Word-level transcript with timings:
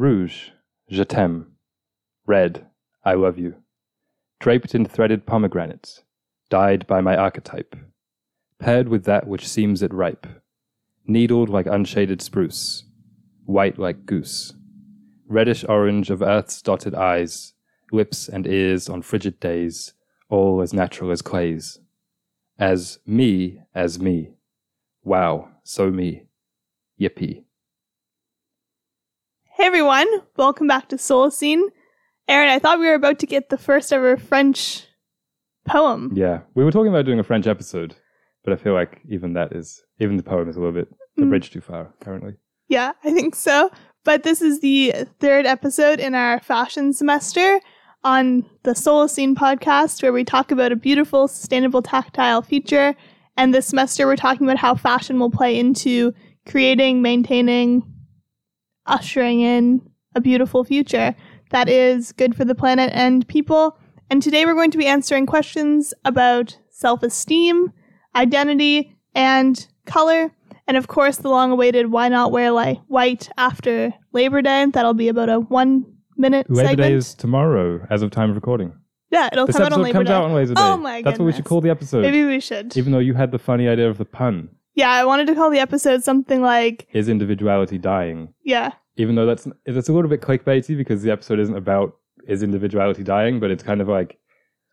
Rouge, 0.00 0.52
je 0.88 1.04
t'aime. 1.04 1.48
Red, 2.26 2.66
I 3.04 3.12
love 3.12 3.36
you. 3.36 3.56
Draped 4.38 4.74
in 4.74 4.86
threaded 4.86 5.26
pomegranates, 5.26 6.04
dyed 6.48 6.86
by 6.86 7.02
my 7.02 7.14
archetype. 7.14 7.76
Paired 8.58 8.88
with 8.88 9.04
that 9.04 9.26
which 9.26 9.46
seems 9.46 9.82
it 9.82 9.92
ripe. 9.92 10.26
Needled 11.06 11.50
like 11.50 11.66
unshaded 11.66 12.22
spruce. 12.22 12.84
White 13.44 13.78
like 13.78 14.06
goose. 14.06 14.54
Reddish 15.28 15.66
orange 15.68 16.08
of 16.08 16.22
earth's 16.22 16.62
dotted 16.62 16.94
eyes. 16.94 17.52
Lips 17.92 18.26
and 18.26 18.46
ears 18.46 18.88
on 18.88 19.02
frigid 19.02 19.38
days. 19.38 19.92
All 20.30 20.62
as 20.62 20.72
natural 20.72 21.10
as 21.10 21.20
clays. 21.20 21.78
As 22.58 23.00
me 23.04 23.60
as 23.74 24.00
me. 24.00 24.30
Wow, 25.04 25.50
so 25.62 25.90
me. 25.90 26.22
Yippee. 26.98 27.44
Hey 29.60 29.66
everyone, 29.66 30.06
welcome 30.38 30.66
back 30.66 30.88
to 30.88 30.96
Solacene. 30.96 31.60
Aaron, 32.26 32.48
I 32.48 32.58
thought 32.58 32.78
we 32.78 32.86
were 32.86 32.94
about 32.94 33.18
to 33.18 33.26
get 33.26 33.50
the 33.50 33.58
first 33.58 33.92
ever 33.92 34.16
French 34.16 34.86
poem. 35.68 36.10
Yeah, 36.14 36.40
we 36.54 36.64
were 36.64 36.72
talking 36.72 36.88
about 36.88 37.04
doing 37.04 37.18
a 37.18 37.22
French 37.22 37.46
episode, 37.46 37.94
but 38.42 38.54
I 38.54 38.56
feel 38.56 38.72
like 38.72 39.02
even 39.10 39.34
that 39.34 39.52
is, 39.54 39.82
even 39.98 40.16
the 40.16 40.22
poem 40.22 40.48
is 40.48 40.56
a 40.56 40.60
little 40.60 40.72
bit 40.72 40.88
a 41.18 41.20
Mm. 41.20 41.28
bridge 41.28 41.50
too 41.50 41.60
far, 41.60 41.92
currently. 42.00 42.36
Yeah, 42.68 42.92
I 43.04 43.12
think 43.12 43.34
so. 43.34 43.70
But 44.02 44.22
this 44.22 44.40
is 44.40 44.60
the 44.60 44.94
third 45.18 45.44
episode 45.44 46.00
in 46.00 46.14
our 46.14 46.40
fashion 46.40 46.94
semester 46.94 47.60
on 48.02 48.46
the 48.62 48.70
Solacene 48.70 49.34
podcast, 49.34 50.02
where 50.02 50.14
we 50.14 50.24
talk 50.24 50.50
about 50.50 50.72
a 50.72 50.76
beautiful, 50.76 51.28
sustainable, 51.28 51.82
tactile 51.82 52.40
future. 52.40 52.96
And 53.36 53.52
this 53.52 53.66
semester, 53.66 54.06
we're 54.06 54.16
talking 54.16 54.46
about 54.46 54.56
how 54.56 54.74
fashion 54.74 55.18
will 55.18 55.30
play 55.30 55.58
into 55.58 56.14
creating, 56.46 57.02
maintaining, 57.02 57.82
ushering 58.90 59.40
in 59.40 59.80
a 60.14 60.20
beautiful 60.20 60.64
future 60.64 61.14
that 61.50 61.68
is 61.68 62.12
good 62.12 62.34
for 62.36 62.44
the 62.44 62.54
planet 62.54 62.90
and 62.92 63.26
people. 63.28 63.76
And 64.10 64.22
today, 64.22 64.44
we're 64.44 64.54
going 64.54 64.70
to 64.72 64.78
be 64.78 64.86
answering 64.86 65.26
questions 65.26 65.94
about 66.04 66.58
self 66.70 67.02
esteem, 67.02 67.72
identity, 68.16 68.96
and 69.14 69.66
color. 69.86 70.32
And 70.66 70.76
of 70.76 70.88
course, 70.88 71.18
the 71.18 71.28
long 71.28 71.50
awaited 71.50 71.90
why 71.90 72.08
not 72.08 72.30
wear 72.32 72.50
like 72.50 72.78
white 72.88 73.28
after 73.36 73.92
Labor 74.12 74.42
Day? 74.42 74.66
That'll 74.66 74.94
be 74.94 75.08
about 75.08 75.28
a 75.28 75.40
one 75.40 75.84
minute 76.16 76.48
Labor 76.48 76.68
segment. 76.68 76.88
Day 76.88 76.94
is 76.94 77.14
tomorrow, 77.14 77.86
as 77.90 78.02
of 78.02 78.10
time 78.10 78.30
of 78.30 78.36
recording. 78.36 78.72
yeah, 79.10 79.28
it'll 79.32 79.46
This 79.46 79.56
come 79.56 79.66
out 79.66 79.72
on 79.72 79.82
Labor 79.82 79.98
comes 79.98 80.08
Day. 80.08 80.14
out 80.14 80.24
on 80.24 80.32
Labor 80.34 80.52
oh 80.52 80.54
Day. 80.54 80.60
Oh 80.62 80.76
my 80.76 81.02
god. 81.02 81.10
That's 81.10 81.18
what 81.18 81.26
we 81.26 81.32
should 81.32 81.44
call 81.44 81.60
the 81.60 81.70
episode. 81.70 82.02
Maybe 82.02 82.24
we 82.24 82.38
should. 82.40 82.76
Even 82.76 82.92
though 82.92 82.98
you 83.00 83.14
had 83.14 83.32
the 83.32 83.38
funny 83.38 83.66
idea 83.68 83.88
of 83.88 83.98
the 83.98 84.04
pun, 84.04 84.48
yeah, 84.80 84.90
I 84.90 85.04
wanted 85.04 85.26
to 85.28 85.34
call 85.34 85.50
the 85.50 85.58
episode 85.58 86.02
something 86.02 86.40
like 86.42 86.88
is 86.92 87.08
individuality 87.08 87.78
dying? 87.78 88.32
yeah, 88.44 88.72
Even 88.96 89.14
though 89.16 89.26
that's 89.26 89.46
that's 89.66 89.88
a 89.88 89.92
little 89.92 90.10
bit 90.10 90.20
clickbaity 90.22 90.76
because 90.76 91.02
the 91.02 91.10
episode 91.10 91.38
isn't 91.38 91.56
about 91.56 91.96
is 92.26 92.42
individuality 92.42 93.02
dying, 93.02 93.40
but 93.40 93.50
it's 93.50 93.62
kind 93.62 93.80
of 93.80 93.88
like 93.88 94.18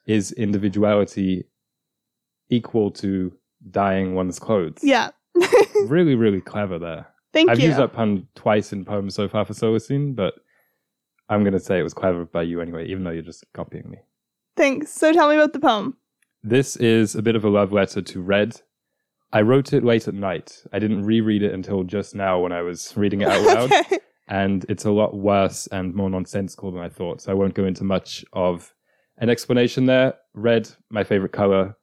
is 0.06 0.32
individuality 0.34 1.46
equal 2.50 2.92
to 2.92 3.32
dying 3.72 4.16
one's 4.16 4.40
clothes? 4.40 4.80
yeah. 4.84 5.10
really, 5.86 6.16
really 6.16 6.42
clever 6.42 6.80
there. 6.80 7.06
Thank 7.34 7.48
you. 7.48 7.52
I've 7.52 7.60
you. 7.60 7.68
used 7.68 7.80
that 7.80 7.94
pun 7.94 8.28
twice 8.36 8.74
in 8.74 8.86
poems 8.86 9.14
so 9.14 9.28
far 9.28 9.46
for 9.46 9.54
Solacene, 9.54 10.16
but 10.16 10.34
I'm 11.30 11.44
going 11.44 11.54
to 11.54 11.60
say 11.60 11.78
it 11.80 11.84
was 11.84 11.94
clever 11.94 12.26
by 12.26 12.42
you 12.44 12.62
anyway, 12.62 12.88
even 12.88 13.04
though 13.04 13.12
you're 13.12 13.22
just 13.22 13.44
copying 13.54 13.90
me. 13.90 13.98
Thanks. 14.56 14.92
So 14.92 15.14
tell 15.14 15.30
me 15.30 15.36
about 15.36 15.54
the 15.54 15.60
poem. 15.60 15.98
This 16.42 16.76
is 16.78 17.14
a 17.16 17.22
bit 17.22 17.36
of 17.36 17.44
a 17.44 17.50
love 17.50 17.72
letter 17.72 18.02
to 18.02 18.22
Red. 18.22 18.62
I 19.32 19.42
wrote 19.42 19.74
it 19.74 19.84
late 19.84 20.08
at 20.08 20.14
night. 20.14 20.64
I 20.72 20.80
didn't 20.80 21.06
reread 21.06 21.44
it 21.44 21.54
until 21.54 21.84
just 21.84 22.16
now 22.16 22.40
when 22.40 22.52
I 22.52 22.62
was 22.62 22.96
reading 22.96 23.22
it 23.22 23.28
out 23.28 23.42
loud, 23.46 23.72
okay. 23.74 24.00
and 24.28 24.66
it's 24.70 24.86
a 24.86 24.92
lot 24.92 25.16
worse 25.16 25.68
and 25.68 25.94
more 25.94 26.10
nonsensical 26.10 26.72
than 26.72 26.82
I 26.82 26.90
thought, 26.90 27.22
so 27.22 27.32
I 27.32 27.36
won't 27.36 27.54
go 27.54 27.66
into 27.66 27.84
much 27.84 28.24
of 28.34 28.74
an 29.18 29.30
explanation 29.30 29.86
there. 29.86 30.14
Red, 30.34 30.70
my 30.90 31.04
favorite 31.04 31.34
color, 31.34 31.76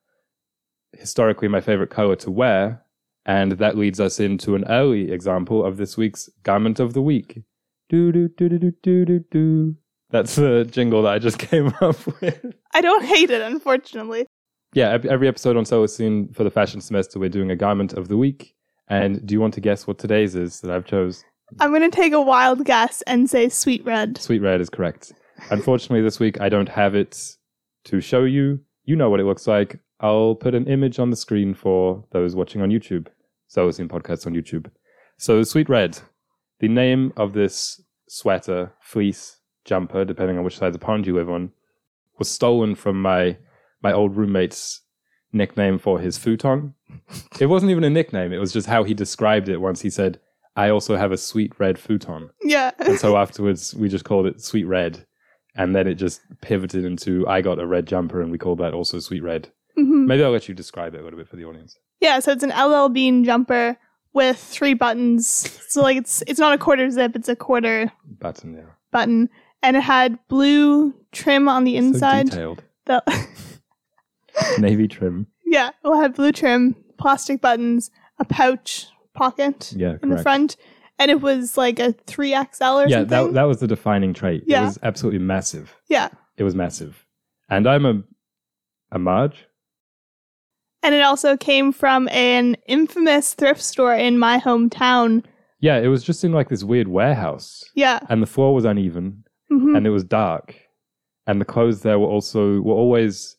historically 0.93 1.49
my 1.49 1.61
favorite 1.61 1.91
color 1.91 2.17
to 2.17 2.31
wear, 2.31 2.83
and 3.27 3.53
that 3.53 3.77
leads 3.77 4.01
us 4.01 4.21
into 4.21 4.55
an 4.55 4.65
early 4.69 5.11
example 5.11 5.65
of 5.65 5.77
this 5.77 5.97
week's 5.97 6.29
garment 6.43 6.81
of 6.81 6.95
the 6.95 7.03
week. 7.03 7.43
Do 7.91 8.13
do 8.13 8.29
do 8.29 8.49
do 8.49 8.59
do 8.59 8.73
do 8.83 9.05
do 9.05 9.25
do. 9.31 9.77
That's 10.11 10.37
the 10.37 10.67
jingle 10.71 11.03
that 11.03 11.13
I 11.15 11.19
just 11.19 11.39
came 11.51 11.75
up 11.81 12.07
with. 12.21 12.55
I 12.73 12.81
don't 12.81 13.05
hate 13.05 13.31
it, 13.31 13.43
unfortunately. 13.43 14.27
Yeah, 14.75 14.99
every 15.09 15.29
episode 15.29 15.57
on 15.57 15.63
Solacene 15.63 16.35
for 16.35 16.43
the 16.43 16.51
fashion 16.51 16.81
semester, 16.81 17.21
we're 17.21 17.29
doing 17.29 17.53
a 17.53 17.57
garment 17.57 17.93
of 17.93 18.09
the 18.09 18.17
week. 18.17 18.57
And 18.89 19.25
do 19.25 19.33
you 19.33 19.41
want 19.41 19.55
to 19.55 19.61
guess 19.61 19.87
what 19.87 20.01
today's 20.01 20.35
is 20.35 20.61
that 20.63 20.73
I've 20.73 20.85
chose? 20.85 21.25
I'm 21.61 21.73
gonna 21.73 21.91
take 21.91 22.13
a 22.13 22.21
wild 22.21 22.65
guess 22.65 23.01
and 23.03 23.31
say 23.31 23.49
sweet 23.49 23.85
red. 23.85 24.19
Sweet 24.19 24.43
red 24.43 24.61
is 24.61 24.69
correct. 24.69 25.13
Unfortunately, 25.51 26.03
this 26.03 26.19
week 26.19 26.41
I 26.41 26.49
don't 26.49 26.69
have 26.69 26.97
it 26.97 27.37
to 27.85 28.01
show 28.01 28.25
you. 28.25 28.61
You 28.85 28.97
know 28.97 29.09
what 29.11 29.21
it 29.21 29.25
looks 29.25 29.47
like. 29.47 29.79
I'll 30.01 30.35
put 30.35 30.57
an 30.57 30.67
image 30.67 30.99
on 30.99 31.11
the 31.11 31.17
screen 31.17 31.55
for 31.55 32.05
those 32.11 32.35
watching 32.35 32.61
on 32.61 32.71
YouTube. 32.71 33.07
Solacene 33.49 33.89
podcast 33.89 34.27
on 34.27 34.35
YouTube. 34.35 34.67
So, 35.19 35.45
sweet 35.45 35.69
red, 35.69 36.01
the 36.59 36.69
name 36.69 37.13
of 37.17 37.33
this 37.33 37.81
sweater, 38.09 38.73
fleece, 38.81 39.39
jumper, 39.65 40.05
depending 40.05 40.37
on 40.37 40.43
which 40.43 40.59
side 40.59 40.67
of 40.67 40.73
the 40.73 40.79
pond 40.81 41.07
you 41.07 41.15
live 41.15 41.31
on, 41.31 41.53
was 42.19 42.29
stolen 42.29 42.75
from 42.75 43.01
my 43.01 43.37
my 43.85 43.93
old 43.93 44.17
roommate's 44.17 44.81
nickname 45.33 45.79
for 45.79 46.01
his 46.01 46.19
futon. 46.19 46.75
it 47.41 47.47
wasn't 47.47 47.71
even 47.71 47.85
a 47.85 47.91
nickname; 47.91 48.33
it 48.33 48.39
was 48.39 48.53
just 48.53 48.67
how 48.67 48.83
he 48.83 48.95
described 48.95 49.49
it. 49.49 49.59
Once 49.59 49.83
he 49.83 49.91
said, 49.91 50.19
"I 50.57 50.71
also 50.71 50.97
have 50.97 51.13
a 51.13 51.17
sweet 51.17 51.53
red 51.61 51.79
futon." 51.79 52.31
Yeah. 52.43 52.73
and 52.81 52.99
so 52.99 53.17
afterwards 53.17 53.75
we 53.75 53.89
just 53.89 54.05
called 54.05 54.27
it 54.27 54.41
sweet 54.43 54.65
red 54.65 55.07
and 55.57 55.75
then 55.77 55.87
it 55.87 55.95
just 55.95 56.21
pivoted 56.41 56.85
into 56.85 57.25
i 57.29 57.41
got 57.41 57.61
a 57.61 57.67
red 57.67 57.87
jumper 57.87 58.21
and 58.21 58.33
we 58.33 58.39
called 58.39 58.59
that 58.59 58.75
also 58.75 58.99
sweet 58.99 59.23
red 59.23 59.49
Mhm. 59.79 60.07
maybe 60.07 60.25
i'll 60.25 60.33
let 60.33 60.49
you 60.49 60.55
describe 60.55 60.95
it 60.97 61.01
a 61.01 61.05
little 61.05 61.17
bit 61.19 61.29
for 61.29 61.37
the 61.37 61.45
audience 61.45 61.79
Yeah, 62.01 62.19
so 62.21 62.33
it's 62.33 62.43
an 62.43 62.51
LL 62.51 62.89
Bean 62.89 63.23
jumper 63.25 63.77
with 64.13 64.37
three 64.39 64.75
buttons. 64.75 65.27
So 65.69 65.83
like 65.83 65.97
it's 65.97 66.23
it's 66.27 66.39
not 66.41 66.53
a 66.55 66.59
quarter 66.59 66.91
zip, 66.91 67.15
it's 67.17 67.29
a 67.29 67.37
quarter 67.37 67.91
button 68.21 68.55
yeah 68.55 68.71
button. 68.91 69.29
And 69.63 69.77
it 69.77 69.83
had 69.83 70.19
blue 70.29 70.93
trim 71.13 71.49
on 71.49 71.65
the 71.65 71.77
inside. 71.77 72.29
so 72.29 72.31
detailed 72.31 72.63
The- 72.87 73.03
navy 74.59 74.89
trim 74.89 75.27
yeah, 75.47 75.71
it 75.85 75.97
had 75.97 76.15
blue 76.15 76.33
trim, 76.33 76.75
plastic 76.99 77.41
buttons, 77.41 77.91
a 78.19 78.25
pouch 78.25 78.87
pocket 79.15 79.73
yeah 79.77 79.97
in 80.03 80.09
the 80.09 80.21
front. 80.23 80.57
And 80.99 81.11
it 81.11 81.21
was 81.21 81.57
like 81.57 81.79
a 81.79 81.93
3XL 81.93 82.85
or 82.87 82.89
yeah 82.89 82.99
something. 82.99 83.07
that, 83.09 83.33
that 83.35 83.43
was 83.45 83.61
the 83.61 83.67
defining 83.69 84.13
trait 84.15 84.43
Yeah. 84.47 84.63
it 84.63 84.65
was 84.67 84.79
absolutely 84.83 85.21
massive 85.21 85.75
yeah. 85.89 86.09
it 86.37 86.43
was 86.45 86.55
massive 86.55 87.05
and 87.49 87.67
i'm 87.69 87.85
a 87.87 88.03
a 88.93 88.99
marge 88.99 89.45
And 90.83 90.95
it 90.95 91.01
also 91.03 91.37
came 91.37 91.73
from 91.73 92.09
an 92.09 92.57
infamous 92.67 93.35
thrift 93.35 93.63
store 93.63 93.95
in 93.95 94.19
my 94.19 94.39
hometown. 94.39 95.25
yeah 95.61 95.79
it 95.79 95.89
was 95.89 96.03
just 96.05 96.25
in 96.25 96.33
like 96.33 96.49
this 96.49 96.63
weird 96.65 96.89
warehouse 96.89 97.63
Yeah. 97.75 98.01
and 98.09 98.23
the 98.23 98.27
floor 98.27 98.55
was 98.55 98.65
uneven 98.65 99.25
hmm 99.49 99.75
and 99.77 99.87
it 99.87 99.91
was 99.91 100.05
dark 100.05 100.55
and 101.27 101.41
the 101.41 101.45
clothes 101.45 101.83
there 101.83 101.99
were 101.99 102.07
also 102.09 102.61
were 102.61 102.75
always 102.75 103.37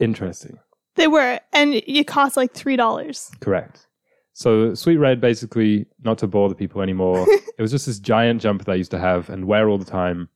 interesting 0.00 0.58
They 0.96 1.06
were. 1.08 1.40
And 1.52 1.74
it 1.74 2.06
cost 2.06 2.36
like 2.36 2.52
$3. 2.54 3.40
Correct. 3.40 3.86
So 4.32 4.74
Sweet 4.74 4.98
Red 4.98 5.20
basically, 5.20 5.86
not 6.04 6.18
to 6.18 6.26
bore 6.26 6.48
the 6.48 6.54
people 6.54 6.82
anymore, 6.82 7.26
it 7.58 7.62
was 7.62 7.70
just 7.70 7.86
this 7.86 7.98
giant 7.98 8.42
jumper 8.42 8.64
that 8.64 8.72
I 8.72 8.76
used 8.76 8.90
to 8.90 8.98
have 8.98 9.30
and 9.30 9.46
wear 9.46 9.68
all 9.68 9.78
the 9.78 9.84
time. 9.84 10.28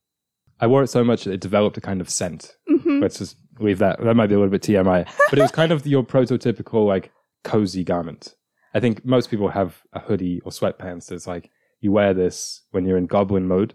I 0.61 0.67
wore 0.67 0.83
it 0.83 0.89
so 0.89 1.05
much 1.05 1.25
that 1.25 1.33
it 1.33 1.41
developed 1.41 1.77
a 1.77 1.81
kind 1.81 2.01
of 2.01 2.09
scent. 2.11 2.57
hmm 2.67 3.01
Let's 3.01 3.19
just 3.19 3.37
leave 3.59 3.79
that. 3.79 4.03
That 4.03 4.15
might 4.15 4.29
be 4.29 4.35
a 4.35 4.39
little 4.39 4.51
bit 4.51 4.63
TMI, 4.63 5.07
but 5.29 5.39
it 5.39 5.43
was 5.43 5.51
kind 5.51 5.73
of 5.73 5.87
your 5.87 6.03
prototypical 6.03 6.87
like 6.87 7.11
cozy 7.45 7.85
garment. 7.85 8.35
I 8.75 8.81
think 8.81 9.05
most 9.05 9.31
people 9.31 9.49
have 9.49 9.83
a 9.93 10.01
hoodie 10.01 10.41
or 10.45 10.51
sweatpants 10.51 11.07
that's 11.07 11.27
like 11.27 11.51
you 11.81 11.93
wear 11.93 12.15
this 12.15 12.63
when 12.71 12.85
you're 12.85 12.99
in 12.99 13.07
goblin 13.07 13.49
mode. 13.49 13.75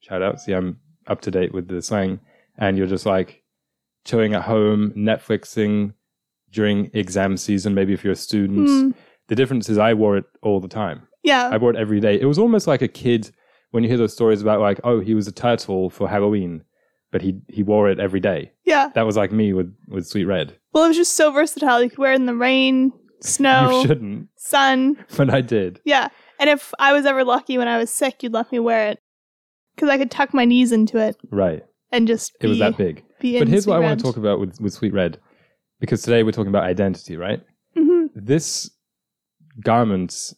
Shout 0.00 0.22
out, 0.22 0.40
see 0.40 0.52
I'm 0.52 0.78
up 1.06 1.20
to 1.22 1.30
date 1.30 1.52
with 1.54 1.68
the 1.68 1.80
slang, 1.82 2.20
and 2.58 2.76
you're 2.76 2.86
just 2.86 3.06
like 3.06 3.42
chilling 4.06 4.32
at 4.34 4.42
home, 4.42 4.92
Netflixing 4.96 5.92
during 6.50 6.90
exam 6.94 7.36
season. 7.36 7.74
Maybe 7.74 7.92
if 7.92 8.02
you're 8.04 8.12
a 8.14 8.16
student, 8.16 8.68
Mm, 8.68 8.94
the 9.28 9.34
difference 9.34 9.68
is 9.68 9.76
I 9.78 9.92
wore 9.94 10.16
it 10.16 10.24
all 10.42 10.60
the 10.60 10.68
time. 10.68 11.06
yeah. 11.22 11.48
I 11.52 11.56
wore 11.58 11.70
it 11.70 11.76
every 11.76 12.00
day. 12.00 12.18
It 12.20 12.24
was 12.26 12.38
almost 12.38 12.66
like 12.66 12.82
a 12.82 12.88
kid 12.88 13.30
when 13.72 13.82
you 13.82 13.88
hear 13.90 13.98
those 13.98 14.12
stories 14.14 14.40
about 14.40 14.60
like, 14.60 14.80
oh, 14.84 15.00
he 15.00 15.14
was 15.14 15.26
a 15.26 15.32
turtle 15.32 15.90
for 15.90 16.08
Halloween, 16.08 16.62
but 17.10 17.20
he 17.22 17.40
he 17.48 17.62
wore 17.62 17.90
it 17.90 17.98
every 18.00 18.20
day. 18.20 18.52
yeah. 18.64 18.90
That 18.94 19.04
was 19.06 19.16
like 19.16 19.32
me 19.32 19.52
with 19.52 19.74
with 19.88 20.06
Sweet 20.06 20.24
Red. 20.24 20.56
Well, 20.72 20.84
it 20.84 20.88
was 20.88 20.96
just 20.96 21.14
so 21.16 21.30
versatile. 21.32 21.82
You 21.82 21.90
could 21.90 21.98
wear 21.98 22.12
it 22.12 22.16
in 22.16 22.26
the 22.26 22.34
rain, 22.34 22.84
You 22.84 22.92
snow, 23.20 23.82
shouldn't, 23.84 24.28
sun. 24.36 25.04
but 25.16 25.28
I 25.30 25.40
did. 25.40 25.80
Yeah. 25.84 26.08
And 26.38 26.48
if 26.50 26.72
I 26.78 26.92
was 26.92 27.06
ever 27.06 27.24
lucky 27.24 27.56
when 27.58 27.66
I 27.68 27.78
was 27.78 27.90
sick, 27.90 28.22
you'd 28.22 28.32
let 28.34 28.52
me 28.52 28.58
wear 28.60 28.88
it. 28.90 28.98
Because 29.74 29.88
I 29.90 29.98
could 29.98 30.10
tuck 30.10 30.32
my 30.32 30.44
knees 30.44 30.70
into 30.72 30.96
it 30.98 31.16
Right. 31.30 31.64
and 31.90 32.06
just 32.06 32.36
It 32.40 32.46
was 32.46 32.58
that 32.60 32.76
big. 32.76 33.04
Be 33.20 33.38
But 33.38 33.48
here's 33.48 33.66
what 33.66 33.76
I 33.76 33.80
want 33.80 33.98
to 33.98 34.04
talk 34.04 34.16
about 34.16 34.40
with, 34.40 34.60
with 34.60 34.72
Sweet 34.72 34.92
Red. 34.92 35.18
Because 35.80 36.02
today 36.02 36.22
we're 36.22 36.32
talking 36.32 36.48
about 36.48 36.64
identity, 36.64 37.16
right? 37.16 37.42
Mhm. 37.76 38.08
This 38.14 38.70
garment, 39.62 40.32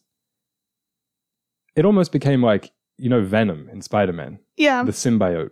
it 1.75 1.85
almost 1.85 2.11
became 2.11 2.43
like 2.43 2.71
you 2.97 3.09
know 3.09 3.21
Venom 3.21 3.69
in 3.71 3.81
Spider 3.81 4.11
Man, 4.13 4.39
Yeah. 4.57 4.83
the 4.83 4.91
symbiote, 4.91 5.51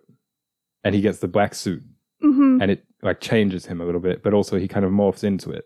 and 0.83 0.94
he 0.94 1.01
gets 1.01 1.19
the 1.19 1.27
black 1.27 1.56
suit, 1.56 1.83
hmm 2.21 2.59
and 2.62 2.71
it 2.71 2.83
like 3.01 3.21
changes 3.21 3.65
him 3.68 3.79
a 3.79 3.85
little 3.85 4.01
bit, 4.01 4.24
but 4.24 4.33
also 4.33 4.57
he 4.57 4.68
kind 4.68 4.85
of 4.85 4.91
morphs 4.91 5.24
into 5.24 5.51
it. 5.51 5.65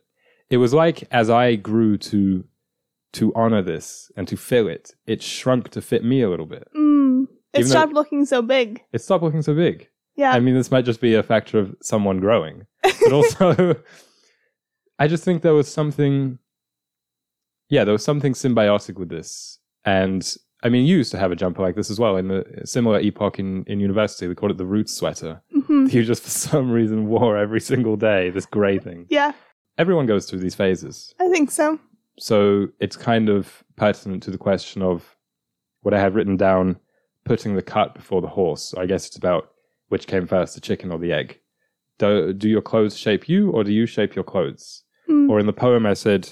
It 0.49 0.57
was 0.57 0.73
like 0.73 1.03
as 1.11 1.29
I 1.29 1.55
grew 1.55 1.97
to 1.97 2.45
to 3.13 3.33
honor 3.35 3.61
this 3.61 4.11
and 4.15 4.27
to 4.27 4.37
feel 4.37 4.67
it, 4.67 4.91
it 5.07 5.21
shrunk 5.21 5.69
to 5.69 5.81
fit 5.81 6.03
me 6.03 6.21
a 6.21 6.29
little 6.29 6.45
bit. 6.45 6.67
Mm. 6.77 7.23
It 7.53 7.59
Even 7.61 7.69
stopped 7.69 7.93
looking 7.93 8.23
so 8.25 8.41
big. 8.41 8.81
It 8.93 9.01
stopped 9.01 9.23
looking 9.23 9.41
so 9.41 9.53
big. 9.55 9.89
Yeah. 10.15 10.31
I 10.31 10.39
mean, 10.39 10.53
this 10.55 10.71
might 10.71 10.85
just 10.85 11.01
be 11.01 11.15
a 11.15 11.23
factor 11.23 11.57
of 11.59 11.75
someone 11.81 12.19
growing, 12.19 12.65
but 12.83 13.11
also, 13.13 13.75
I 14.99 15.07
just 15.07 15.23
think 15.23 15.41
there 15.41 15.53
was 15.53 15.67
something. 15.71 16.37
Yeah, 17.69 17.85
there 17.85 17.93
was 17.93 18.03
something 18.03 18.33
symbiotic 18.33 18.95
with 18.99 19.09
this, 19.09 19.59
and 19.85 20.35
I 20.61 20.69
mean, 20.69 20.85
you 20.85 20.97
used 20.97 21.11
to 21.11 21.17
have 21.17 21.31
a 21.31 21.35
jumper 21.35 21.61
like 21.61 21.75
this 21.75 21.89
as 21.89 21.99
well 21.99 22.17
in 22.17 22.29
a 22.29 22.67
similar 22.67 22.99
epoch 22.99 23.39
in 23.39 23.63
in 23.65 23.79
university. 23.79 24.27
We 24.27 24.35
called 24.35 24.51
it 24.51 24.57
the 24.57 24.65
roots 24.65 24.93
sweater. 24.93 25.41
hmm 25.51 25.87
You 25.89 26.03
just 26.03 26.23
for 26.23 26.29
some 26.29 26.69
reason 26.71 27.07
wore 27.07 27.37
every 27.37 27.61
single 27.61 27.95
day 27.95 28.29
this 28.29 28.45
gray 28.45 28.77
thing. 28.87 29.05
Yeah. 29.09 29.31
Everyone 29.77 30.05
goes 30.05 30.25
through 30.29 30.39
these 30.39 30.53
phases, 30.55 31.15
I 31.19 31.29
think 31.29 31.49
so. 31.49 31.79
so 32.19 32.67
it's 32.81 32.97
kind 32.97 33.29
of 33.29 33.63
pertinent 33.77 34.21
to 34.23 34.31
the 34.31 34.37
question 34.37 34.81
of 34.81 35.15
what 35.81 35.93
I 35.93 35.99
have 35.99 36.13
written 36.15 36.35
down: 36.35 36.77
putting 37.23 37.55
the 37.55 37.61
cart 37.63 37.95
before 37.95 38.21
the 38.21 38.27
horse. 38.27 38.73
I 38.77 38.85
guess 38.85 39.07
it's 39.07 39.15
about 39.15 39.49
which 39.91 40.07
came 40.07 40.25
first, 40.25 40.55
the 40.55 40.61
chicken 40.61 40.89
or 40.91 40.97
the 40.97 41.11
egg. 41.11 41.39
Do, 41.99 42.31
do 42.33 42.47
your 42.47 42.61
clothes 42.61 42.97
shape 42.97 43.27
you, 43.27 43.51
or 43.51 43.63
do 43.65 43.73
you 43.73 43.85
shape 43.85 44.15
your 44.15 44.23
clothes? 44.23 44.83
Mm. 45.09 45.29
Or 45.29 45.37
in 45.39 45.45
the 45.45 45.53
poem, 45.65 45.85
I 45.85 45.93
said, 45.93 46.29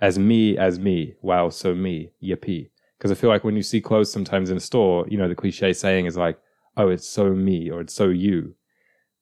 "As 0.00 0.18
me, 0.18 0.56
as 0.56 0.78
me, 0.78 1.14
wow, 1.20 1.50
so 1.50 1.74
me, 1.74 2.12
yippee." 2.22 2.70
Because 2.96 3.10
I 3.12 3.14
feel 3.14 3.28
like 3.30 3.44
when 3.44 3.54
you 3.56 3.62
see 3.62 3.80
clothes 3.82 4.10
sometimes 4.10 4.50
in 4.50 4.56
a 4.56 4.60
store, 4.70 5.06
you 5.08 5.18
know, 5.18 5.28
the 5.28 5.34
cliche 5.34 5.72
saying 5.74 6.06
is 6.06 6.16
like, 6.16 6.38
"Oh, 6.78 6.88
it's 6.88 7.06
so 7.06 7.34
me," 7.34 7.70
or 7.70 7.82
"It's 7.82 7.92
so 7.94 8.08
you," 8.08 8.54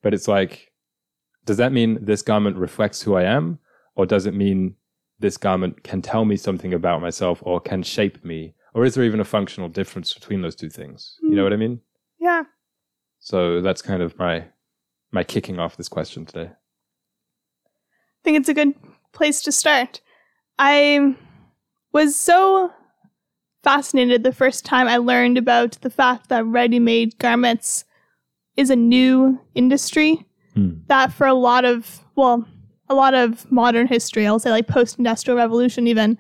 but 0.03 0.15
it's 0.15 0.29
like, 0.29 0.73
does 1.45 1.57
that 1.57 1.73
mean 1.73 1.99
this 2.01 2.23
garment 2.23 2.57
reflects 2.57 3.03
who 3.03 3.15
I 3.17 3.25
am, 3.25 3.59
or 3.97 4.07
does 4.07 4.25
it 4.27 4.35
mean 4.35 4.77
this 5.19 5.37
garment 5.37 5.83
can 5.83 6.01
tell 6.01 6.25
me 6.25 6.37
something 6.37 6.73
about 6.73 7.01
myself, 7.03 7.41
or 7.43 7.61
can 7.61 7.83
shape 7.83 8.25
me, 8.25 8.55
or 8.75 8.85
is 8.85 8.95
there 8.95 9.05
even 9.05 9.19
a 9.21 9.25
functional 9.37 9.69
difference 9.69 10.15
between 10.15 10.43
those 10.43 10.55
two 10.55 10.71
things? 10.71 11.17
You 11.23 11.31
know 11.31 11.43
Hmm. 11.43 11.45
what 11.45 11.53
I 11.53 11.57
mean? 11.57 11.81
Yeah. 12.21 12.45
So 13.29 13.61
that's 13.61 13.83
kind 13.83 14.01
of 14.01 14.19
my 14.19 14.47
my 15.13 15.23
kicking 15.23 15.59
off 15.59 15.77
this 15.77 15.89
question 15.89 16.25
today. 16.25 16.51
I 16.51 18.21
think 18.25 18.39
it's 18.39 18.49
a 18.49 18.55
good 18.55 18.73
place 19.13 19.43
to 19.43 19.53
start. 19.53 20.01
I 20.59 21.15
was 21.93 22.17
so 22.17 22.73
fascinated 23.63 24.25
the 24.25 24.33
first 24.33 24.65
time 24.65 24.89
I 24.89 24.97
learned 24.97 25.37
about 25.37 25.73
the 25.83 25.91
fact 25.91 26.31
that 26.31 26.47
ready 26.47 26.79
made 26.79 27.19
garments 27.19 27.85
is 28.57 28.71
a 28.71 28.77
new 28.77 29.39
industry 29.55 30.25
Hmm. 30.55 30.71
that 30.87 31.13
for 31.13 31.27
a 31.27 31.35
lot 31.35 31.67
of, 31.67 32.01
well, 32.17 32.49
a 32.89 32.95
lot 32.95 33.13
of 33.13 33.51
modern 33.53 33.89
history, 33.89 34.27
I'll 34.27 34.39
say 34.39 34.51
like 34.51 34.69
post 34.69 34.97
industrial 34.97 35.37
revolution, 35.37 35.87
even 35.87 36.17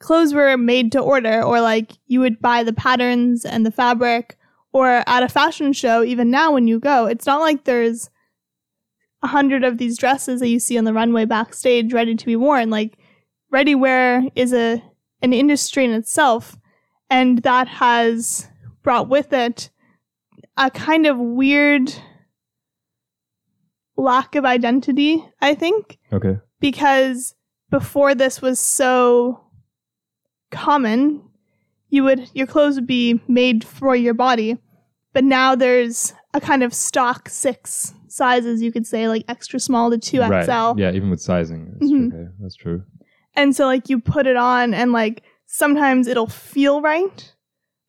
clothes 0.00 0.34
were 0.34 0.56
made 0.56 0.90
to 0.92 0.98
order, 0.98 1.44
or 1.44 1.60
like 1.60 1.92
you 2.08 2.18
would 2.18 2.40
buy 2.40 2.64
the 2.64 2.72
patterns 2.72 3.44
and 3.44 3.64
the 3.64 3.70
fabric, 3.70 4.36
or 4.72 5.02
at 5.06 5.22
a 5.22 5.28
fashion 5.28 5.72
show, 5.72 6.02
even 6.04 6.30
now 6.30 6.52
when 6.52 6.66
you 6.66 6.78
go, 6.78 7.06
it's 7.06 7.26
not 7.26 7.40
like 7.40 7.64
there's 7.64 8.10
a 9.22 9.26
hundred 9.28 9.64
of 9.64 9.78
these 9.78 9.98
dresses 9.98 10.40
that 10.40 10.48
you 10.48 10.58
see 10.60 10.78
on 10.78 10.84
the 10.84 10.92
runway 10.92 11.24
backstage 11.24 11.92
ready 11.92 12.14
to 12.14 12.26
be 12.26 12.36
worn. 12.36 12.70
Like 12.70 12.98
ready 13.50 13.74
wear 13.74 14.24
is 14.34 14.52
a 14.52 14.82
an 15.22 15.32
industry 15.32 15.84
in 15.84 15.90
itself, 15.92 16.56
and 17.10 17.38
that 17.38 17.66
has 17.66 18.46
brought 18.82 19.08
with 19.08 19.32
it 19.32 19.70
a 20.56 20.70
kind 20.70 21.06
of 21.06 21.18
weird 21.18 21.92
lack 23.96 24.34
of 24.36 24.44
identity, 24.44 25.24
I 25.40 25.54
think, 25.54 25.98
Okay. 26.12 26.38
because 26.60 27.34
before 27.70 28.14
this 28.14 28.40
was 28.40 28.60
so 28.60 29.44
common, 30.52 31.27
you 31.90 32.04
would 32.04 32.30
your 32.34 32.46
clothes 32.46 32.74
would 32.76 32.86
be 32.86 33.20
made 33.28 33.64
for 33.64 33.94
your 33.96 34.14
body, 34.14 34.58
but 35.12 35.24
now 35.24 35.54
there's 35.54 36.12
a 36.34 36.40
kind 36.40 36.62
of 36.62 36.74
stock 36.74 37.28
six 37.28 37.94
sizes 38.08 38.62
you 38.62 38.72
could 38.72 38.86
say 38.86 39.08
like 39.08 39.24
extra 39.28 39.58
small 39.60 39.90
to 39.90 39.98
2XL. 39.98 40.28
Right. 40.74 40.78
Yeah, 40.78 40.92
even 40.92 41.10
with 41.10 41.20
sizing. 41.20 41.72
That's 41.78 41.90
Mhm. 41.92 42.12
okay. 42.12 42.30
That's 42.40 42.56
true. 42.56 42.82
And 43.34 43.54
so 43.54 43.66
like 43.66 43.88
you 43.88 44.00
put 44.00 44.26
it 44.26 44.36
on 44.36 44.74
and 44.74 44.92
like 44.92 45.22
sometimes 45.46 46.06
it'll 46.06 46.26
feel 46.26 46.80
right. 46.80 47.32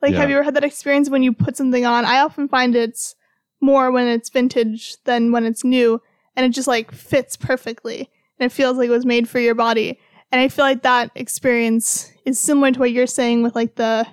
Like 0.01 0.13
have 0.15 0.29
you 0.29 0.35
ever 0.35 0.43
had 0.43 0.53
that 0.55 0.63
experience 0.63 1.09
when 1.09 1.23
you 1.23 1.33
put 1.33 1.57
something 1.57 1.85
on? 1.85 2.05
I 2.05 2.19
often 2.19 2.47
find 2.47 2.75
it's 2.75 3.15
more 3.61 3.91
when 3.91 4.07
it's 4.07 4.29
vintage 4.29 4.95
than 5.03 5.31
when 5.33 5.45
it's 5.45 5.63
new 5.65 6.01
and 6.35 6.45
it 6.45 6.49
just 6.49 6.67
like 6.67 6.91
fits 6.93 7.35
perfectly 7.35 8.09
and 8.39 8.45
it 8.49 8.53
feels 8.55 8.77
like 8.77 8.87
it 8.87 8.91
was 8.91 9.05
made 9.05 9.27
for 9.27 9.39
your 9.39 9.55
body. 9.55 9.99
And 10.31 10.39
I 10.41 10.47
feel 10.47 10.65
like 10.65 10.83
that 10.83 11.11
experience 11.15 12.11
is 12.25 12.39
similar 12.39 12.71
to 12.71 12.79
what 12.79 12.91
you're 12.91 13.07
saying 13.07 13.43
with 13.43 13.55
like 13.55 13.75
the 13.75 14.07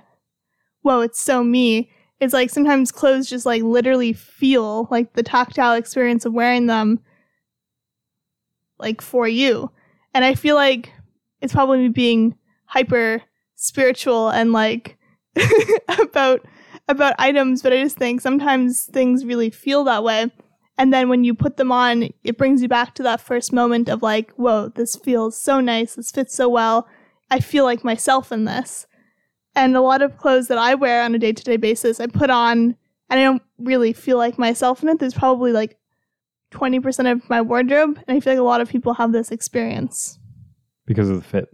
whoa, 0.83 1.01
it's 1.01 1.21
so 1.21 1.43
me. 1.43 1.91
It's 2.21 2.33
like 2.33 2.49
sometimes 2.49 2.93
clothes 2.93 3.29
just 3.29 3.45
like 3.45 3.63
literally 3.63 4.13
feel 4.13 4.89
like 4.91 5.13
the 5.13 5.23
tactile 5.23 5.75
experience 5.75 6.25
of 6.25 6.33
wearing 6.33 6.67
them 6.67 7.01
like 8.79 9.01
for 9.01 9.29
you. 9.29 9.71
And 10.15 10.25
I 10.25 10.35
feel 10.35 10.55
like 10.55 10.93
it's 11.41 11.53
probably 11.53 11.79
me 11.81 11.89
being 11.89 12.37
hyper 12.67 13.23
spiritual 13.57 14.31
and 14.31 14.53
like 14.53 14.97
about 16.01 16.47
about 16.89 17.15
items, 17.19 17.63
but 17.63 17.73
I 17.73 17.83
just 17.83 17.97
think 17.97 18.21
sometimes 18.21 18.85
things 18.85 19.25
really 19.25 19.51
feel 19.51 19.85
that 19.85 20.05
way. 20.05 20.31
And 20.79 20.93
then 20.93 21.09
when 21.09 21.25
you 21.25 21.35
put 21.35 21.57
them 21.57 21.73
on, 21.73 22.11
it 22.23 22.37
brings 22.37 22.61
you 22.61 22.69
back 22.69 22.95
to 22.97 23.03
that 23.03 23.21
first 23.21 23.53
moment 23.53 23.89
of 23.89 24.03
like, 24.03 24.33
whoa, 24.33 24.69
this 24.69 24.97
feels 24.97 25.37
so 25.37 25.61
nice. 25.61 25.95
This 25.95 26.11
fits 26.11 26.35
so 26.35 26.49
well. 26.49 26.87
I 27.31 27.41
feel 27.41 27.65
like 27.65 27.83
myself 27.83 28.31
in 28.31 28.45
this. 28.45 28.87
And 29.55 29.75
a 29.75 29.81
lot 29.81 30.03
of 30.03 30.19
clothes 30.19 30.49
that 30.49 30.59
I 30.59 30.75
wear 30.75 31.03
on 31.03 31.15
a 31.15 31.19
day 31.19 31.33
to 31.33 31.43
day 31.43 31.57
basis, 31.57 31.99
I 31.99 32.07
put 32.07 32.29
on 32.29 32.77
and 33.09 33.21
I 33.21 33.23
don't 33.23 33.43
really 33.59 33.95
feel 33.95 34.19
like 34.19 34.39
myself 34.39 34.83
in 34.83 34.91
it. 34.91 34.99
There's 34.99 35.15
probably 35.15 35.53
like 35.53 35.79
20% 36.53 37.11
of 37.11 37.29
my 37.31 37.41
wardrobe. 37.41 37.99
And 38.07 38.17
I 38.17 38.21
feel 38.21 38.35
like 38.35 38.41
a 38.41 38.45
lot 38.45 38.61
of 38.61 38.69
people 38.69 38.95
have 38.95 39.13
this 39.13 39.31
experience. 39.31 40.19
Because 40.85 41.09
of 41.09 41.17
the 41.17 41.25
fit. 41.25 41.49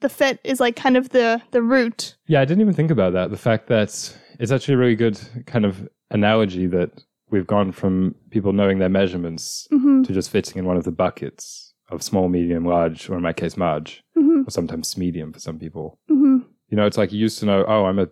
The 0.00 0.08
fit 0.08 0.38
is 0.44 0.60
like 0.60 0.76
kind 0.76 0.96
of 0.96 1.08
the, 1.08 1.42
the 1.50 1.62
root. 1.62 2.16
Yeah, 2.28 2.40
I 2.40 2.44
didn't 2.44 2.60
even 2.60 2.74
think 2.74 2.92
about 2.92 3.12
that. 3.14 3.30
The 3.30 3.36
fact 3.36 3.66
that 3.68 4.16
it's 4.38 4.52
actually 4.52 4.74
a 4.74 4.78
really 4.78 4.94
good 4.94 5.18
kind 5.46 5.64
of 5.64 5.88
analogy 6.10 6.66
that 6.68 7.02
we've 7.30 7.46
gone 7.46 7.72
from 7.72 8.14
people 8.30 8.52
knowing 8.52 8.78
their 8.78 8.88
measurements 8.88 9.66
hmm 9.70 10.02
to 10.04 10.12
just 10.12 10.30
fitting 10.30 10.58
in 10.58 10.64
one 10.64 10.76
of 10.76 10.84
the 10.84 10.92
buckets 10.92 11.74
of 11.90 12.02
small, 12.02 12.28
medium, 12.28 12.64
large, 12.64 13.08
or 13.08 13.16
in 13.16 13.22
my 13.22 13.32
case, 13.32 13.56
large, 13.56 14.02
hmm 14.14 14.42
or 14.46 14.50
sometimes 14.50 14.96
medium 14.96 15.32
for 15.32 15.40
some 15.40 15.58
people. 15.58 15.98
hmm 16.08 16.38
You 16.68 16.76
know, 16.76 16.86
it's 16.86 16.98
like 16.98 17.12
you 17.12 17.18
used 17.18 17.38
to 17.40 17.46
know, 17.46 17.64
oh, 17.66 17.84
I'm 17.86 17.98
a, 17.98 18.08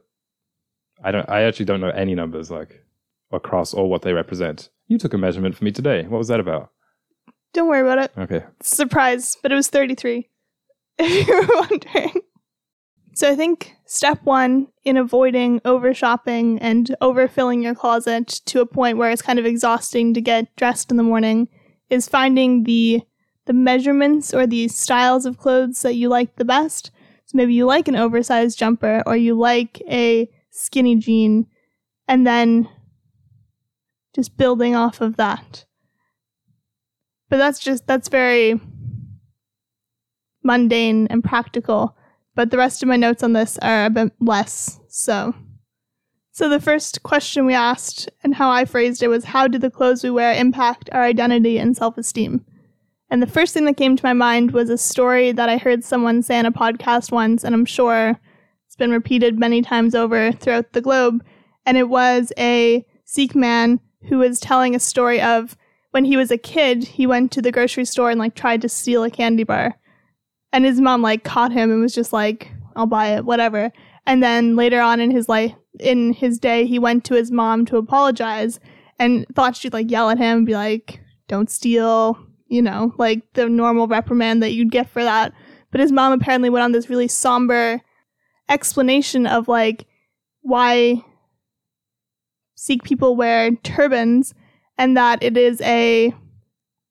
I 1.04 1.10
don't, 1.12 1.28
I 1.28 1.42
actually 1.42 1.66
don't 1.66 1.80
know 1.80 1.90
any 1.90 2.14
numbers 2.14 2.50
like 2.50 2.82
across 3.32 3.74
or 3.74 3.88
what 3.88 4.02
they 4.02 4.12
represent. 4.12 4.70
You 4.88 4.98
took 4.98 5.14
a 5.14 5.18
measurement 5.18 5.56
for 5.56 5.64
me 5.64 5.72
today. 5.72 6.02
What 6.04 6.18
was 6.18 6.28
that 6.28 6.40
about? 6.40 6.70
Don't 7.52 7.68
worry 7.68 7.80
about 7.80 7.98
it. 7.98 8.12
Okay. 8.16 8.44
Surprise, 8.62 9.36
but 9.42 9.52
it 9.52 9.54
was 9.56 9.68
33. 9.68 10.28
If 10.98 11.28
you 11.28 11.34
were 11.36 11.56
wondering. 11.68 12.22
So 13.16 13.30
I 13.30 13.34
think 13.34 13.74
step 13.86 14.20
one 14.24 14.66
in 14.84 14.98
avoiding 14.98 15.62
over 15.64 15.94
shopping 15.94 16.58
and 16.58 16.94
overfilling 17.00 17.62
your 17.62 17.74
closet 17.74 18.28
to 18.44 18.60
a 18.60 18.66
point 18.66 18.98
where 18.98 19.10
it's 19.10 19.22
kind 19.22 19.38
of 19.38 19.46
exhausting 19.46 20.12
to 20.12 20.20
get 20.20 20.54
dressed 20.56 20.90
in 20.90 20.98
the 20.98 21.02
morning 21.02 21.48
is 21.88 22.10
finding 22.10 22.64
the 22.64 23.00
the 23.46 23.54
measurements 23.54 24.34
or 24.34 24.46
the 24.46 24.68
styles 24.68 25.24
of 25.24 25.38
clothes 25.38 25.80
that 25.80 25.94
you 25.94 26.10
like 26.10 26.36
the 26.36 26.44
best. 26.44 26.90
So 27.24 27.38
maybe 27.38 27.54
you 27.54 27.64
like 27.64 27.88
an 27.88 27.96
oversized 27.96 28.58
jumper 28.58 29.02
or 29.06 29.16
you 29.16 29.34
like 29.34 29.80
a 29.88 30.28
skinny 30.50 30.96
jean 30.96 31.46
and 32.06 32.26
then 32.26 32.68
just 34.14 34.36
building 34.36 34.76
off 34.76 35.00
of 35.00 35.16
that. 35.16 35.64
But 37.30 37.38
that's 37.38 37.60
just 37.60 37.86
that's 37.86 38.10
very 38.10 38.60
mundane 40.42 41.06
and 41.06 41.24
practical. 41.24 41.96
But 42.36 42.50
the 42.50 42.58
rest 42.58 42.82
of 42.82 42.88
my 42.88 42.96
notes 42.96 43.24
on 43.24 43.32
this 43.32 43.58
are 43.58 43.86
a 43.86 43.90
bit 43.90 44.12
less 44.20 44.78
so. 44.88 45.34
So 46.30 46.50
the 46.50 46.60
first 46.60 47.02
question 47.02 47.46
we 47.46 47.54
asked 47.54 48.10
and 48.22 48.34
how 48.34 48.50
I 48.50 48.66
phrased 48.66 49.02
it 49.02 49.08
was 49.08 49.24
how 49.24 49.48
do 49.48 49.58
the 49.58 49.70
clothes 49.70 50.04
we 50.04 50.10
wear 50.10 50.34
impact 50.34 50.90
our 50.92 51.02
identity 51.02 51.58
and 51.58 51.74
self-esteem? 51.74 52.44
And 53.08 53.22
the 53.22 53.26
first 53.26 53.54
thing 53.54 53.64
that 53.64 53.78
came 53.78 53.96
to 53.96 54.04
my 54.04 54.12
mind 54.12 54.50
was 54.50 54.68
a 54.68 54.76
story 54.76 55.32
that 55.32 55.48
I 55.48 55.56
heard 55.56 55.82
someone 55.82 56.22
say 56.22 56.38
on 56.38 56.44
a 56.44 56.52
podcast 56.52 57.10
once 57.10 57.42
and 57.42 57.54
I'm 57.54 57.64
sure 57.64 58.20
it's 58.66 58.76
been 58.76 58.90
repeated 58.90 59.38
many 59.38 59.62
times 59.62 59.94
over 59.94 60.30
throughout 60.30 60.74
the 60.74 60.82
globe 60.82 61.24
and 61.64 61.78
it 61.78 61.88
was 61.88 62.34
a 62.36 62.84
Sikh 63.06 63.34
man 63.34 63.80
who 64.08 64.18
was 64.18 64.40
telling 64.40 64.74
a 64.74 64.80
story 64.80 65.22
of 65.22 65.56
when 65.92 66.04
he 66.04 66.18
was 66.18 66.30
a 66.30 66.36
kid, 66.36 66.84
he 66.84 67.06
went 67.06 67.32
to 67.32 67.40
the 67.40 67.50
grocery 67.50 67.86
store 67.86 68.10
and 68.10 68.20
like 68.20 68.34
tried 68.34 68.60
to 68.60 68.68
steal 68.68 69.04
a 69.04 69.10
candy 69.10 69.44
bar. 69.44 69.78
And 70.56 70.64
his 70.64 70.80
mom 70.80 71.02
like 71.02 71.22
caught 71.22 71.52
him 71.52 71.70
and 71.70 71.82
was 71.82 71.94
just 71.94 72.14
like, 72.14 72.50
I'll 72.76 72.86
buy 72.86 73.08
it, 73.08 73.26
whatever. 73.26 73.70
And 74.06 74.22
then 74.22 74.56
later 74.56 74.80
on 74.80 75.00
in 75.00 75.10
his 75.10 75.28
life, 75.28 75.52
in 75.78 76.14
his 76.14 76.38
day, 76.38 76.64
he 76.64 76.78
went 76.78 77.04
to 77.04 77.14
his 77.14 77.30
mom 77.30 77.66
to 77.66 77.76
apologize 77.76 78.58
and 78.98 79.26
thought 79.34 79.54
she'd 79.54 79.74
like 79.74 79.90
yell 79.90 80.08
at 80.08 80.16
him 80.16 80.38
and 80.38 80.46
be 80.46 80.54
like, 80.54 81.02
don't 81.28 81.50
steal, 81.50 82.18
you 82.48 82.62
know, 82.62 82.94
like 82.96 83.20
the 83.34 83.50
normal 83.50 83.86
reprimand 83.86 84.42
that 84.42 84.52
you'd 84.52 84.72
get 84.72 84.88
for 84.88 85.04
that. 85.04 85.34
But 85.72 85.82
his 85.82 85.92
mom 85.92 86.14
apparently 86.14 86.48
went 86.48 86.64
on 86.64 86.72
this 86.72 86.88
really 86.88 87.08
somber 87.08 87.82
explanation 88.48 89.26
of 89.26 89.48
like 89.48 89.84
why 90.40 91.04
Sikh 92.54 92.82
people 92.82 93.14
wear 93.14 93.50
turbans 93.56 94.32
and 94.78 94.96
that 94.96 95.22
it 95.22 95.36
is 95.36 95.60
a 95.60 96.14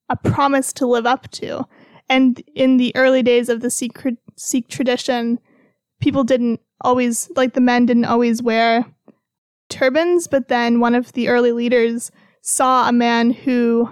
a 0.07 0.15
promise 0.17 0.71
to 0.73 0.85
live 0.85 1.07
up 1.07 1.31
to. 1.31 1.65
And 2.09 2.41
in 2.55 2.77
the 2.77 2.95
early 2.95 3.23
days 3.23 3.49
of 3.49 3.61
the 3.61 3.69
Sikh, 3.69 3.97
Sikh 4.35 4.67
tradition, 4.67 5.39
people 5.99 6.23
didn't 6.23 6.59
always, 6.81 7.29
like 7.35 7.53
the 7.53 7.61
men 7.61 7.85
didn't 7.85 8.05
always 8.05 8.41
wear 8.43 8.85
turbans, 9.69 10.27
but 10.27 10.47
then 10.47 10.79
one 10.79 10.95
of 10.95 11.11
the 11.13 11.29
early 11.29 11.51
leaders 11.51 12.11
saw 12.41 12.87
a 12.87 12.93
man 12.93 13.31
who 13.31 13.89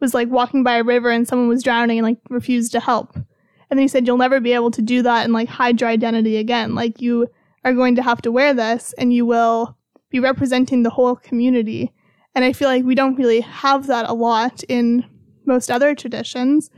was 0.00 0.14
like 0.14 0.28
walking 0.28 0.64
by 0.64 0.76
a 0.76 0.82
river 0.82 1.10
and 1.10 1.28
someone 1.28 1.48
was 1.48 1.62
drowning 1.62 1.98
and 1.98 2.06
like 2.06 2.18
refused 2.28 2.72
to 2.72 2.80
help. 2.80 3.14
And 3.14 3.78
then 3.78 3.84
he 3.84 3.88
said, 3.88 4.06
You'll 4.06 4.18
never 4.18 4.40
be 4.40 4.52
able 4.52 4.72
to 4.72 4.82
do 4.82 5.00
that 5.02 5.24
and 5.24 5.32
like 5.32 5.48
hide 5.48 5.80
your 5.80 5.88
identity 5.88 6.36
again. 6.36 6.74
Like 6.74 7.00
you 7.00 7.28
are 7.64 7.72
going 7.72 7.94
to 7.94 8.02
have 8.02 8.20
to 8.22 8.32
wear 8.32 8.52
this 8.52 8.92
and 8.98 9.12
you 9.12 9.24
will 9.24 9.78
be 10.10 10.18
representing 10.20 10.82
the 10.82 10.90
whole 10.90 11.16
community. 11.16 11.92
And 12.34 12.44
I 12.44 12.52
feel 12.52 12.68
like 12.68 12.84
we 12.84 12.94
don't 12.94 13.16
really 13.16 13.40
have 13.40 13.86
that 13.86 14.08
a 14.08 14.12
lot 14.12 14.62
in 14.68 15.06
most 15.46 15.70
other 15.70 15.94
traditions, 15.94 16.70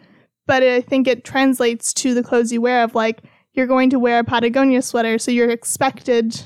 but 0.47 0.62
I 0.62 0.80
think 0.80 1.06
it 1.06 1.25
translates 1.25 1.92
to 1.94 2.14
the 2.14 2.23
clothes 2.23 2.52
you 2.52 2.61
wear 2.61 2.83
of 2.85 2.94
like, 2.94 3.23
you're 3.54 3.66
going 3.66 3.90
to 3.90 3.99
wear 3.99 4.18
a 4.18 4.25
Patagonia 4.25 4.83
sweater, 4.83 5.18
so 5.18 5.30
you're 5.30 5.50
expected. 5.50 6.42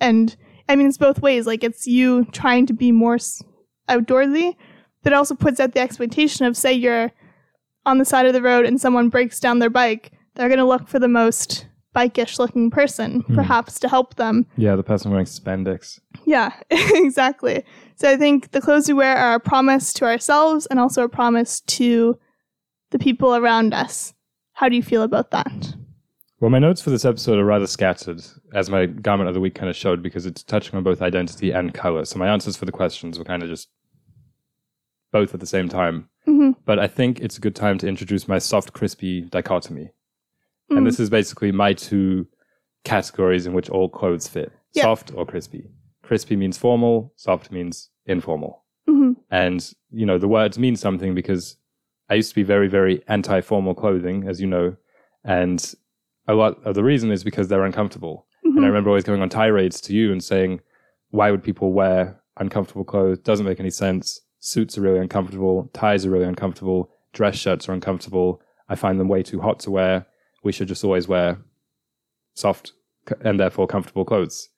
And 0.00 0.34
I 0.68 0.76
mean, 0.76 0.86
it's 0.86 0.98
both 0.98 1.20
ways. 1.20 1.46
Like, 1.46 1.62
it's 1.62 1.86
you 1.86 2.24
trying 2.26 2.66
to 2.66 2.72
be 2.72 2.90
more 2.90 3.18
outdoorsy, 3.88 4.56
but 5.02 5.12
it 5.12 5.16
also 5.16 5.34
puts 5.34 5.60
out 5.60 5.72
the 5.72 5.80
expectation 5.80 6.46
of, 6.46 6.56
say, 6.56 6.72
you're 6.72 7.12
on 7.86 7.98
the 7.98 8.04
side 8.04 8.26
of 8.26 8.32
the 8.32 8.42
road 8.42 8.66
and 8.66 8.80
someone 8.80 9.08
breaks 9.08 9.40
down 9.40 9.58
their 9.58 9.70
bike, 9.70 10.12
they're 10.34 10.48
going 10.48 10.58
to 10.58 10.64
look 10.64 10.88
for 10.88 10.98
the 10.98 11.08
most 11.08 11.66
bikish 11.94 12.38
looking 12.38 12.70
person, 12.70 13.20
Hmm. 13.20 13.34
perhaps 13.34 13.78
to 13.80 13.88
help 13.88 14.14
them. 14.16 14.46
Yeah, 14.56 14.76
the 14.76 14.82
person 14.82 15.10
wearing 15.10 15.26
spandex. 15.26 15.98
Yeah, 16.26 16.52
exactly. 16.70 17.64
So 17.96 18.10
I 18.10 18.16
think 18.16 18.50
the 18.52 18.60
clothes 18.60 18.88
we 18.88 18.94
wear 18.94 19.16
are 19.16 19.34
a 19.34 19.40
promise 19.40 19.92
to 19.94 20.04
ourselves 20.04 20.66
and 20.66 20.78
also 20.78 21.02
a 21.04 21.08
promise 21.08 21.60
to 21.62 22.18
the 22.90 22.98
people 22.98 23.34
around 23.34 23.74
us. 23.74 24.14
How 24.52 24.68
do 24.68 24.76
you 24.76 24.82
feel 24.82 25.02
about 25.02 25.30
that? 25.30 25.74
Well, 26.40 26.50
my 26.50 26.58
notes 26.60 26.80
for 26.80 26.90
this 26.90 27.04
episode 27.04 27.38
are 27.38 27.44
rather 27.44 27.66
scattered, 27.66 28.22
as 28.54 28.70
my 28.70 28.86
garment 28.86 29.28
of 29.28 29.34
the 29.34 29.40
week 29.40 29.56
kind 29.56 29.68
of 29.68 29.74
showed, 29.74 30.02
because 30.04 30.24
it's 30.24 30.44
touching 30.44 30.76
on 30.76 30.84
both 30.84 31.02
identity 31.02 31.50
and 31.50 31.74
color. 31.74 32.04
So 32.04 32.18
my 32.18 32.28
answers 32.28 32.56
for 32.56 32.64
the 32.64 32.70
questions 32.72 33.18
were 33.18 33.24
kind 33.24 33.42
of 33.42 33.48
just 33.48 33.68
both 35.10 35.34
at 35.34 35.40
the 35.40 35.46
same 35.46 35.68
time. 35.68 36.08
hmm 36.26 36.52
But 36.64 36.78
I 36.78 36.86
think 36.86 37.18
it's 37.20 37.38
a 37.38 37.40
good 37.40 37.56
time 37.56 37.78
to 37.78 37.88
introduce 37.88 38.28
my 38.28 38.38
soft, 38.38 38.72
crispy 38.72 39.22
dichotomy. 39.22 39.90
Mm. 40.70 40.78
And 40.78 40.86
this 40.86 41.00
is 41.00 41.10
basically 41.10 41.52
my 41.52 41.72
two 41.72 42.26
categories 42.84 43.46
in 43.46 43.52
which 43.54 43.68
all 43.70 43.88
clothes 43.88 44.28
fit 44.28 44.52
Yeah. 44.74 44.82
soft 44.82 45.12
or 45.14 45.26
crispy. 45.26 45.70
Crispy 46.02 46.36
means 46.36 46.56
formal, 46.58 47.12
soft 47.16 47.50
means 47.50 47.90
informal. 48.06 48.64
hmm 48.86 49.12
And, 49.30 49.72
you 49.90 50.06
know, 50.06 50.18
the 50.18 50.28
words 50.28 50.58
mean 50.58 50.76
something 50.76 51.14
because 51.14 51.56
I 52.08 52.14
used 52.14 52.30
to 52.30 52.34
be 52.34 52.42
very, 52.42 52.68
very 52.68 53.02
anti 53.08 53.40
formal 53.42 53.74
clothing, 53.74 54.26
as 54.28 54.40
you 54.40 54.46
know. 54.46 54.76
And 55.24 55.74
a 56.26 56.34
lot 56.34 56.64
of 56.64 56.74
the 56.74 56.84
reason 56.84 57.10
is 57.10 57.22
because 57.24 57.48
they're 57.48 57.64
uncomfortable. 57.64 58.26
And 58.44 58.64
I 58.64 58.68
remember 58.68 58.88
always 58.88 59.04
going 59.04 59.20
on 59.20 59.28
tirades 59.28 59.78
to 59.82 59.92
you 59.92 60.10
and 60.10 60.24
saying, 60.24 60.60
why 61.10 61.30
would 61.30 61.42
people 61.44 61.72
wear 61.74 62.18
uncomfortable 62.38 62.82
clothes? 62.84 63.18
Doesn't 63.18 63.44
make 63.46 63.60
any 63.60 63.70
sense. 63.70 64.22
Suits 64.40 64.78
are 64.78 64.80
really 64.80 64.98
uncomfortable. 65.00 65.70
Ties 65.74 66.06
are 66.06 66.10
really 66.10 66.24
uncomfortable. 66.24 66.90
Dress 67.12 67.36
shirts 67.36 67.68
are 67.68 67.72
uncomfortable. 67.74 68.40
I 68.70 68.74
find 68.74 68.98
them 68.98 69.08
way 69.08 69.22
too 69.22 69.40
hot 69.40 69.60
to 69.60 69.70
wear. 69.70 70.06
We 70.42 70.52
should 70.52 70.68
just 70.68 70.84
always 70.84 71.08
wear 71.08 71.38
soft 72.34 72.72
and 73.20 73.38
therefore 73.38 73.66
comfortable 73.66 74.04
clothes. 74.04 74.48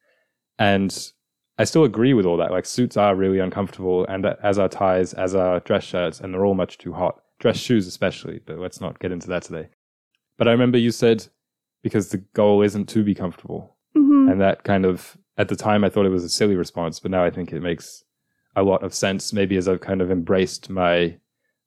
And 0.58 1.12
I 1.58 1.64
still 1.64 1.84
agree 1.84 2.14
with 2.14 2.26
all 2.26 2.36
that. 2.38 2.50
Like 2.50 2.66
suits 2.66 2.96
are 2.96 3.14
really 3.14 3.38
uncomfortable, 3.38 4.06
and 4.06 4.26
as 4.42 4.58
are 4.58 4.68
ties, 4.68 5.12
as 5.14 5.34
are 5.34 5.60
dress 5.60 5.84
shirts, 5.84 6.20
and 6.20 6.32
they're 6.32 6.44
all 6.44 6.54
much 6.54 6.78
too 6.78 6.92
hot. 6.92 7.20
Dress 7.38 7.56
shoes, 7.58 7.86
especially, 7.86 8.40
but 8.44 8.58
let's 8.58 8.80
not 8.80 8.98
get 8.98 9.12
into 9.12 9.28
that 9.28 9.42
today. 9.42 9.68
But 10.36 10.48
I 10.48 10.52
remember 10.52 10.78
you 10.78 10.90
said 10.90 11.26
because 11.82 12.08
the 12.08 12.18
goal 12.34 12.62
isn't 12.62 12.88
to 12.90 13.02
be 13.02 13.14
comfortable. 13.14 13.76
hmm 13.94 14.28
And 14.30 14.40
that 14.40 14.64
kind 14.64 14.84
of, 14.84 15.16
at 15.38 15.48
the 15.48 15.56
time, 15.56 15.84
I 15.84 15.88
thought 15.88 16.06
it 16.06 16.10
was 16.10 16.24
a 16.24 16.28
silly 16.28 16.56
response, 16.56 17.00
but 17.00 17.10
now 17.10 17.24
I 17.24 17.30
think 17.30 17.52
it 17.52 17.60
makes 17.60 18.04
a 18.56 18.62
lot 18.62 18.82
of 18.82 18.94
sense, 18.94 19.32
maybe 19.32 19.56
as 19.56 19.68
I've 19.68 19.80
kind 19.80 20.02
of 20.02 20.10
embraced 20.10 20.68
my 20.68 21.16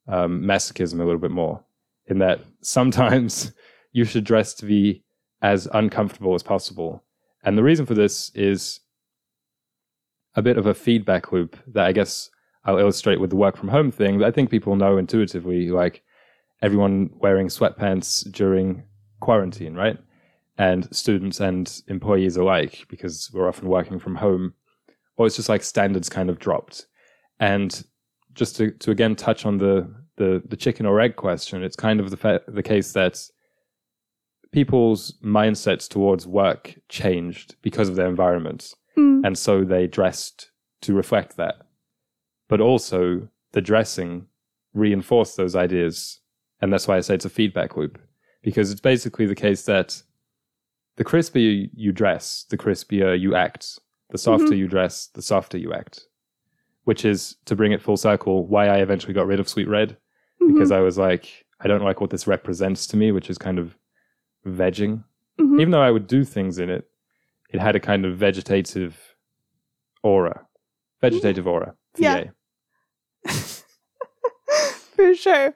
um, 0.06 0.42
masochism 0.42 1.00
a 1.00 1.04
little 1.04 1.20
bit 1.20 1.30
more, 1.30 1.64
in 2.06 2.18
that 2.18 2.40
sometimes 2.60 3.52
you 3.94 4.04
should 4.04 4.24
dress 4.24 4.52
to 4.52 4.66
be 4.66 5.02
as 5.40 5.66
uncomfortable 5.72 6.34
as 6.34 6.42
possible. 6.42 7.02
And 7.44 7.56
the 7.56 7.62
reason 7.62 7.86
for 7.86 7.94
this 7.94 8.30
is 8.34 8.80
a 10.34 10.42
bit 10.42 10.58
of 10.58 10.66
a 10.66 10.74
feedback 10.74 11.32
loop 11.32 11.56
that 11.68 11.86
I 11.86 11.92
guess 11.92 12.28
I'll 12.64 12.78
illustrate 12.78 13.20
with 13.20 13.30
the 13.30 13.36
work 13.36 13.56
from 13.56 13.68
home 13.68 13.90
thing 13.92 14.18
that 14.18 14.26
I 14.26 14.30
think 14.32 14.50
people 14.50 14.74
know 14.74 14.98
intuitively, 14.98 15.70
like 15.70 16.02
everyone 16.60 17.10
wearing 17.14 17.46
sweatpants 17.46 18.30
during 18.32 18.82
quarantine, 19.20 19.74
right? 19.74 19.98
And 20.58 20.88
students 20.94 21.40
and 21.40 21.82
employees 21.88 22.36
alike, 22.36 22.86
because 22.88 23.30
we're 23.32 23.48
often 23.48 23.68
working 23.68 24.00
from 24.00 24.16
home, 24.16 24.54
or 25.16 25.26
it's 25.26 25.36
just 25.36 25.48
like 25.48 25.62
standards 25.62 26.08
kind 26.08 26.30
of 26.30 26.38
dropped. 26.40 26.86
And 27.38 27.84
just 28.32 28.56
to, 28.56 28.72
to 28.72 28.90
again 28.90 29.14
touch 29.14 29.46
on 29.46 29.58
the, 29.58 29.94
the, 30.16 30.42
the 30.48 30.56
chicken 30.56 30.86
or 30.86 31.00
egg 31.00 31.14
question, 31.14 31.62
it's 31.62 31.76
kind 31.76 32.00
of 32.00 32.10
the, 32.10 32.16
fa- 32.16 32.42
the 32.48 32.62
case 32.62 32.92
that 32.92 33.22
people's 34.54 35.18
mindsets 35.22 35.88
towards 35.88 36.26
work 36.26 36.74
changed 36.88 37.56
because 37.62 37.88
of 37.88 37.96
their 37.96 38.08
environments 38.08 38.74
Mm. 38.96 39.26
and 39.26 39.36
so 39.36 39.64
they 39.64 39.88
dressed 39.88 40.50
to 40.82 40.94
reflect 40.94 41.36
that. 41.36 41.56
But 42.48 42.60
also, 42.60 43.28
the 43.52 43.60
dressing 43.60 44.26
reinforced 44.72 45.36
those 45.36 45.56
ideas, 45.56 46.20
and 46.60 46.72
that's 46.72 46.86
why 46.86 46.96
I 46.96 47.00
say 47.00 47.14
it's 47.16 47.24
a 47.24 47.30
feedback 47.40 47.76
loop, 47.76 47.98
because 48.42 48.70
it's 48.70 48.80
basically 48.80 49.26
the 49.26 49.34
case 49.34 49.64
that 49.64 50.00
the 50.96 51.04
crispier 51.04 51.68
you 51.74 51.90
dress, 51.90 52.44
the 52.50 52.56
crispier 52.56 53.18
you 53.18 53.34
act. 53.34 53.80
The 54.10 54.18
softer 54.18 54.54
you 54.54 54.68
dress, 54.68 55.08
the 55.08 55.22
softer 55.22 55.58
you 55.58 55.72
act. 55.72 56.06
Which 56.84 57.04
is, 57.04 57.36
to 57.46 57.56
bring 57.56 57.72
it 57.72 57.82
full 57.82 57.96
circle, 57.96 58.46
why 58.46 58.68
I 58.68 58.76
eventually 58.76 59.14
got 59.14 59.26
rid 59.26 59.40
of 59.40 59.48
Sweet 59.48 59.66
Red, 59.68 59.96
because 60.38 60.70
I 60.70 60.80
was 60.80 60.96
like, 60.98 61.46
I 61.60 61.66
don't 61.66 61.82
like 61.82 62.00
what 62.00 62.10
this 62.10 62.28
represents 62.28 62.86
to 62.88 62.96
me, 62.96 63.10
which 63.10 63.28
is 63.28 63.38
kind 63.38 63.58
of 63.58 63.76
vegging. 64.46 65.04
Mhm. 65.40 65.60
Even 65.60 65.70
though 65.70 65.82
I 65.82 65.90
would 65.90 66.06
do 66.06 66.24
things 66.24 66.58
in 66.58 66.70
it, 66.70 66.88
it 67.50 67.60
had 67.60 67.76
a 67.76 67.80
kind 67.80 68.04
of 68.04 68.16
vegetative 68.16 69.14
aura. 70.02 70.46
Vegetative 71.00 71.46
aura. 71.46 71.74
Yeah. 71.96 72.24
For 74.96 75.14
sure. 75.14 75.54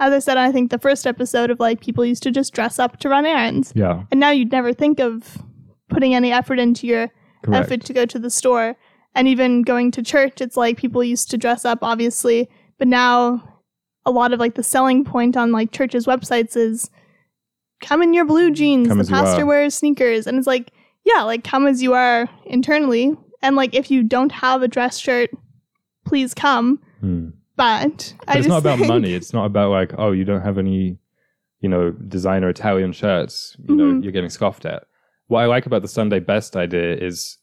As 0.00 0.12
I 0.12 0.18
said, 0.20 0.36
I 0.36 0.52
think 0.52 0.70
the 0.70 0.78
first 0.78 1.06
episode 1.06 1.50
of 1.50 1.58
like 1.58 1.80
people 1.80 2.04
used 2.04 2.22
to 2.22 2.30
just 2.30 2.54
dress 2.54 2.78
up 2.78 2.98
to 3.00 3.08
run 3.08 3.26
errands. 3.26 3.72
Yeah. 3.74 4.04
And 4.10 4.20
now 4.20 4.30
you'd 4.30 4.52
never 4.52 4.72
think 4.72 5.00
of 5.00 5.38
putting 5.88 6.14
any 6.14 6.30
effort 6.32 6.58
into 6.60 6.86
your 6.86 7.10
Correct. 7.42 7.64
effort 7.64 7.84
to 7.86 7.92
go 7.92 8.06
to 8.06 8.18
the 8.18 8.30
store. 8.30 8.76
And 9.14 9.26
even 9.26 9.62
going 9.62 9.90
to 9.92 10.02
church, 10.02 10.40
it's 10.40 10.56
like 10.56 10.76
people 10.76 11.02
used 11.02 11.30
to 11.30 11.38
dress 11.38 11.64
up, 11.64 11.78
obviously, 11.82 12.48
but 12.78 12.86
now 12.86 13.60
a 14.06 14.10
lot 14.12 14.32
of 14.32 14.38
like 14.38 14.54
the 14.54 14.62
selling 14.62 15.04
point 15.04 15.36
on 15.36 15.50
like 15.50 15.72
churches' 15.72 16.06
websites 16.06 16.56
is 16.56 16.90
come 17.80 18.02
in 18.02 18.14
your 18.14 18.24
blue 18.24 18.50
jeans. 18.50 18.88
Come 18.88 18.98
the 18.98 19.04
pastor 19.04 19.46
wears 19.46 19.74
sneakers. 19.74 20.26
And 20.26 20.36
it's 20.38 20.46
like, 20.46 20.72
yeah, 21.04 21.22
like 21.22 21.44
come 21.44 21.66
as 21.66 21.82
you 21.82 21.94
are 21.94 22.28
internally. 22.46 23.14
And 23.42 23.56
like 23.56 23.74
if 23.74 23.90
you 23.90 24.02
don't 24.02 24.32
have 24.32 24.62
a 24.62 24.68
dress 24.68 24.98
shirt, 24.98 25.30
please 26.06 26.34
come. 26.34 26.80
Hmm. 27.00 27.30
But, 27.56 28.14
But 28.26 28.36
it's 28.36 28.46
not 28.46 28.58
about 28.58 28.78
money. 28.78 29.14
It's 29.14 29.32
not 29.32 29.44
about 29.46 29.70
like, 29.70 29.92
oh, 29.98 30.12
you 30.12 30.24
don't 30.24 30.42
have 30.42 30.58
any, 30.58 30.98
you 31.60 31.68
know, 31.68 31.90
designer 31.90 32.48
Italian 32.48 32.92
shirts. 32.92 33.56
You 33.68 33.74
know, 33.74 33.84
Mhm. 33.94 34.02
you're 34.04 34.12
getting 34.12 34.30
scoffed 34.30 34.64
at. 34.64 34.84
What 35.26 35.40
I 35.40 35.46
like 35.46 35.66
about 35.66 35.82
the 35.82 35.88
Sunday 35.88 36.20
best 36.20 36.56
idea 36.56 36.94
is 36.96 37.36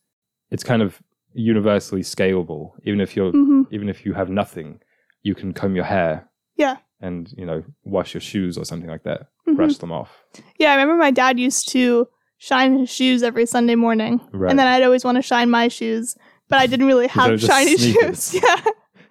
it's 0.51 0.63
kind 0.63 0.81
of 0.81 1.01
universally 1.33 2.01
scalable. 2.01 2.71
Even 2.85 3.01
if 3.01 3.15
you're, 3.15 3.33
Mhm. 3.33 3.67
even 3.71 3.89
if 3.89 4.05
you 4.05 4.13
have 4.13 4.29
nothing, 4.29 4.79
you 5.21 5.35
can 5.35 5.53
comb 5.53 5.75
your 5.75 5.85
hair 5.85 6.29
Yeah. 6.55 6.77
And 7.05 7.33
you 7.37 7.45
know 7.45 7.63
wash 7.83 8.13
your 8.13 8.21
shoes 8.21 8.57
or 8.57 8.65
something 8.65 8.89
like 8.89 9.03
that. 9.03 9.27
Mhm. 9.47 9.55
Brush 9.55 9.77
them 9.77 9.91
off. 9.91 10.11
Yeah, 10.59 10.71
I 10.71 10.75
remember 10.75 10.95
my 10.97 11.11
dad 11.11 11.39
used 11.39 11.69
to 11.69 12.07
shine 12.37 12.79
his 12.79 12.89
shoes 12.89 13.23
every 13.23 13.45
Sunday 13.45 13.75
morning. 13.75 14.19
Right. 14.33 14.49
And 14.49 14.57
then 14.59 14.67
I'd 14.67 14.83
always 14.83 15.05
want 15.05 15.15
to 15.17 15.21
shine 15.21 15.49
my 15.49 15.67
shoes, 15.67 16.15
but 16.49 16.59
I 16.59 16.67
didn't 16.67 16.87
really 16.87 17.07
have 17.19 17.39
shiny 17.39 17.77
sneakers. 17.83 18.31
shoes. 18.31 18.41
Yeah. 18.43 18.61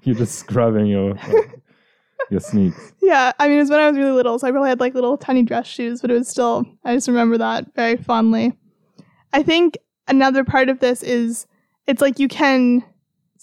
You're 0.03 0.17
just 0.17 0.39
scrubbing 0.39 0.87
your. 0.87 1.15
Your 2.31 2.41
sneaks. 2.41 2.93
Yeah, 3.03 3.33
I 3.39 3.49
mean, 3.49 3.59
it 3.59 3.61
was 3.61 3.71
when 3.71 3.81
I 3.81 3.89
was 3.89 3.99
really 3.99 4.13
little, 4.13 4.39
so 4.39 4.47
I 4.47 4.51
probably 4.51 4.71
had 4.71 4.81
like 4.81 4.95
little 4.95 5.17
tiny 5.19 5.43
dress 5.43 5.67
shoes, 5.67 6.01
but 6.01 6.11
it 6.11 6.15
was 6.15 6.29
still, 6.29 6.65
I 6.85 6.95
just 6.95 7.07
remember 7.09 7.37
that 7.39 7.75
very 7.75 7.97
fondly. 7.99 8.53
I 9.35 9.43
think 9.43 9.77
another 10.09 10.43
part 10.43 10.69
of 10.71 10.79
this 10.81 11.03
is 11.03 11.47
it's 11.87 12.01
like 12.01 12.19
you 12.19 12.29
can 12.29 12.83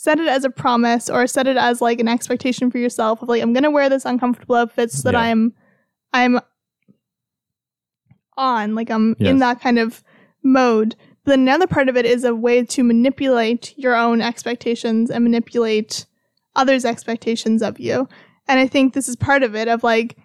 set 0.01 0.19
it 0.19 0.27
as 0.27 0.43
a 0.43 0.49
promise 0.49 1.11
or 1.11 1.27
set 1.27 1.45
it 1.45 1.57
as 1.57 1.79
like 1.79 1.99
an 1.99 2.07
expectation 2.07 2.71
for 2.71 2.79
yourself 2.79 3.21
of 3.21 3.29
like, 3.29 3.39
I'm 3.39 3.53
going 3.53 3.61
to 3.61 3.69
wear 3.69 3.87
this 3.87 4.03
uncomfortable 4.03 4.55
outfit 4.55 4.89
so 4.91 5.03
that 5.03 5.13
Yeah. 5.13 5.19
I'm, 5.29 5.53
I'm 6.11 6.39
on, 8.35 8.73
like 8.73 8.89
I'm 8.89 9.15
in 9.19 9.37
that 9.39 9.61
kind 9.61 9.77
of 9.77 10.03
mode. 10.41 10.95
But 11.23 11.33
then 11.33 11.41
another 11.41 11.67
part 11.67 11.87
of 11.87 11.95
it 11.95 12.07
is 12.07 12.23
a 12.23 12.33
way 12.33 12.65
to 12.65 12.81
manipulate 12.83 13.77
your 13.77 13.95
own 13.95 14.21
expectations 14.21 15.11
and 15.11 15.23
manipulate 15.23 16.07
others' 16.55 16.83
expectations 16.83 17.61
of 17.61 17.79
you. 17.79 18.09
And 18.47 18.59
I 18.59 18.65
think 18.65 18.95
this 18.95 19.07
is 19.07 19.15
part 19.15 19.43
of 19.43 19.55
it 19.55 19.67
of 19.67 19.83
like, 19.83 20.17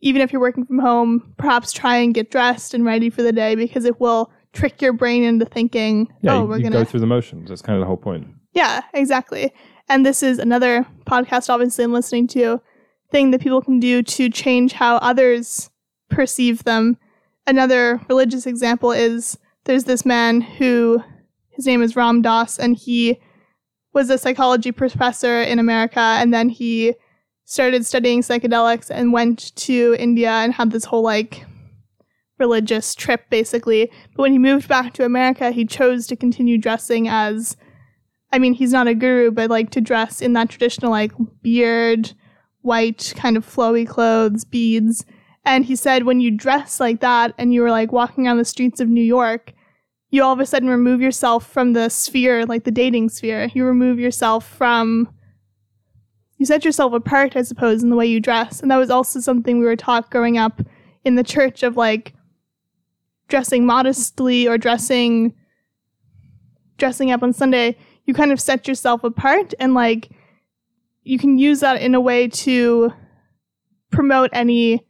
even 0.00 0.22
if 0.22 0.32
you're 0.32 0.40
working 0.40 0.64
from 0.64 0.78
home, 0.78 1.34
perhaps 1.38 1.72
try 1.72 1.96
and 1.96 2.14
get 2.14 2.30
dressed 2.30 2.72
and 2.72 2.84
ready 2.84 3.10
for 3.10 3.22
the 3.22 3.32
day 3.32 3.56
because 3.56 3.84
it 3.84 3.98
will 4.00 4.30
trick 4.52 4.80
your 4.80 4.92
brain 4.92 5.24
into 5.24 5.44
thinking, 5.44 6.06
Yeah, 6.22 6.34
oh, 6.34 6.42
you, 6.42 6.46
we're 6.48 6.56
you 6.58 6.62
going 6.62 6.72
to. 6.74 6.78
go 6.78 6.84
through 6.84 7.00
the 7.00 7.06
motions. 7.06 7.48
That's 7.48 7.62
kind 7.62 7.76
of 7.76 7.80
the 7.80 7.86
whole 7.86 7.96
point. 7.96 8.28
Yeah, 8.56 8.80
exactly. 8.94 9.52
And 9.86 10.04
this 10.04 10.22
is 10.22 10.38
another 10.38 10.86
podcast, 11.06 11.50
obviously, 11.50 11.84
I'm 11.84 11.92
listening 11.92 12.26
to 12.28 12.62
thing 13.12 13.30
that 13.30 13.42
people 13.42 13.60
can 13.60 13.78
do 13.78 14.02
to 14.02 14.30
change 14.30 14.72
how 14.72 14.96
others 14.96 15.68
perceive 16.08 16.64
them. 16.64 16.96
Another 17.46 18.00
religious 18.08 18.46
example 18.46 18.92
is 18.92 19.36
there's 19.64 19.84
this 19.84 20.06
man 20.06 20.40
who 20.40 21.02
his 21.50 21.66
name 21.66 21.82
is 21.82 21.96
Ram 21.96 22.22
Dass, 22.22 22.58
and 22.58 22.74
he 22.76 23.18
was 23.92 24.08
a 24.08 24.16
psychology 24.16 24.72
professor 24.72 25.42
in 25.42 25.58
America, 25.58 26.00
and 26.00 26.32
then 26.32 26.48
he 26.48 26.94
started 27.44 27.84
studying 27.84 28.22
psychedelics 28.22 28.90
and 28.90 29.12
went 29.12 29.54
to 29.56 29.94
India 29.98 30.30
and 30.30 30.54
had 30.54 30.72
this 30.72 30.86
whole 30.86 31.02
like 31.02 31.44
religious 32.38 32.94
trip 32.94 33.28
basically. 33.28 33.90
But 34.14 34.22
when 34.22 34.32
he 34.32 34.38
moved 34.38 34.66
back 34.66 34.94
to 34.94 35.04
America, 35.04 35.50
he 35.50 35.66
chose 35.66 36.06
to 36.06 36.16
continue 36.16 36.56
dressing 36.56 37.06
as 37.06 37.56
I 38.32 38.38
mean, 38.38 38.54
he's 38.54 38.72
not 38.72 38.88
a 38.88 38.94
guru, 38.94 39.30
but 39.30 39.50
like 39.50 39.70
to 39.70 39.80
dress 39.80 40.20
in 40.20 40.32
that 40.34 40.48
traditional 40.48 40.90
like 40.90 41.12
beard, 41.42 42.12
white 42.62 43.12
kind 43.16 43.36
of 43.36 43.46
flowy 43.46 43.86
clothes, 43.86 44.44
beads. 44.44 45.04
And 45.44 45.64
he 45.64 45.76
said 45.76 46.04
when 46.04 46.20
you 46.20 46.30
dress 46.30 46.80
like 46.80 47.00
that 47.00 47.32
and 47.38 47.54
you 47.54 47.62
were 47.62 47.70
like 47.70 47.92
walking 47.92 48.26
on 48.26 48.36
the 48.36 48.44
streets 48.44 48.80
of 48.80 48.88
New 48.88 49.02
York, 49.02 49.52
you 50.10 50.22
all 50.22 50.32
of 50.32 50.40
a 50.40 50.46
sudden 50.46 50.68
remove 50.68 51.00
yourself 51.00 51.46
from 51.46 51.72
the 51.72 51.88
sphere, 51.88 52.44
like 52.46 52.64
the 52.64 52.70
dating 52.70 53.10
sphere. 53.10 53.50
You 53.54 53.64
remove 53.64 53.98
yourself 53.98 54.46
from 54.46 55.08
you 56.38 56.44
set 56.44 56.64
yourself 56.64 56.92
apart, 56.92 57.34
I 57.34 57.42
suppose, 57.42 57.82
in 57.82 57.90
the 57.90 57.96
way 57.96 58.06
you 58.06 58.20
dress. 58.20 58.60
And 58.60 58.70
that 58.70 58.76
was 58.76 58.90
also 58.90 59.20
something 59.20 59.58
we 59.58 59.64
were 59.64 59.76
taught 59.76 60.10
growing 60.10 60.36
up 60.36 60.60
in 61.04 61.14
the 61.14 61.24
church 61.24 61.62
of 61.62 61.76
like 61.76 62.12
dressing 63.28 63.64
modestly 63.64 64.46
or 64.46 64.58
dressing 64.58 65.34
dressing 66.78 67.10
up 67.10 67.22
on 67.22 67.32
Sunday 67.32 67.76
you 68.06 68.14
kind 68.14 68.32
of 68.32 68.40
set 68.40 68.66
yourself 68.66 69.04
apart 69.04 69.52
and 69.58 69.74
like 69.74 70.10
you 71.02 71.18
can 71.18 71.38
use 71.38 71.60
that 71.60 71.80
in 71.80 71.94
a 71.94 72.00
way 72.00 72.28
to 72.28 72.92
promote 73.90 74.30
any 74.32 74.84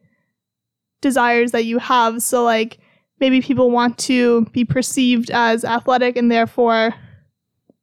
desires 1.00 1.52
that 1.52 1.64
you 1.64 1.78
have. 1.78 2.22
So 2.22 2.44
like 2.44 2.78
maybe 3.20 3.40
people 3.40 3.70
want 3.70 3.98
to 3.98 4.44
be 4.46 4.64
perceived 4.64 5.30
as 5.30 5.64
athletic 5.64 6.16
and 6.16 6.30
therefore 6.30 6.94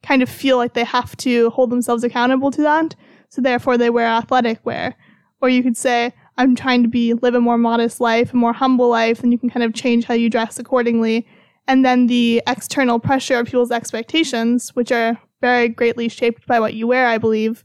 kind 0.02 0.22
of 0.22 0.30
feel 0.30 0.58
like 0.58 0.74
they 0.74 0.84
have 0.84 1.16
to 1.18 1.50
hold 1.52 1.70
themselves 1.70 2.04
accountable 2.04 2.52
to 2.52 2.62
that. 2.62 2.96
So 3.30 3.42
therefore 3.42 3.78
they 3.78 3.90
wear 3.90 4.08
athletic 4.08 4.66
wear. 4.66 4.96
Or 5.42 5.50
you 5.50 5.62
could 5.62 5.78
say 5.78 6.14
i'm 6.38 6.56
trying 6.56 6.84
to 6.84 6.90
be 6.90 7.14
live 7.14 7.36
a 7.36 7.42
more 7.42 7.58
modest 7.58 8.02
life 8.02 8.34
a 8.34 8.36
more 8.36 8.54
humble 8.54 8.90
life 8.90 9.22
and 9.22 9.32
you 9.32 9.38
can 9.38 9.50
kind 9.50 9.64
of 9.64 9.74
change 9.74 10.06
how 10.06 10.14
you 10.14 10.30
dress 10.30 10.58
accordingly 10.60 11.28
and 11.68 11.84
then 11.86 12.08
the 12.08 12.42
external 12.48 13.00
pressure 13.00 13.40
of 13.40 13.46
people's 13.48 13.72
expectations, 13.72 14.70
which 14.76 14.92
are 14.92 15.20
very 15.42 15.70
greatly 15.70 16.10
shaped 16.10 16.46
by 16.48 16.60
what 16.60 16.74
you 16.74 16.88
wear, 16.88 17.08
I 17.08 17.18
believe, 17.18 17.64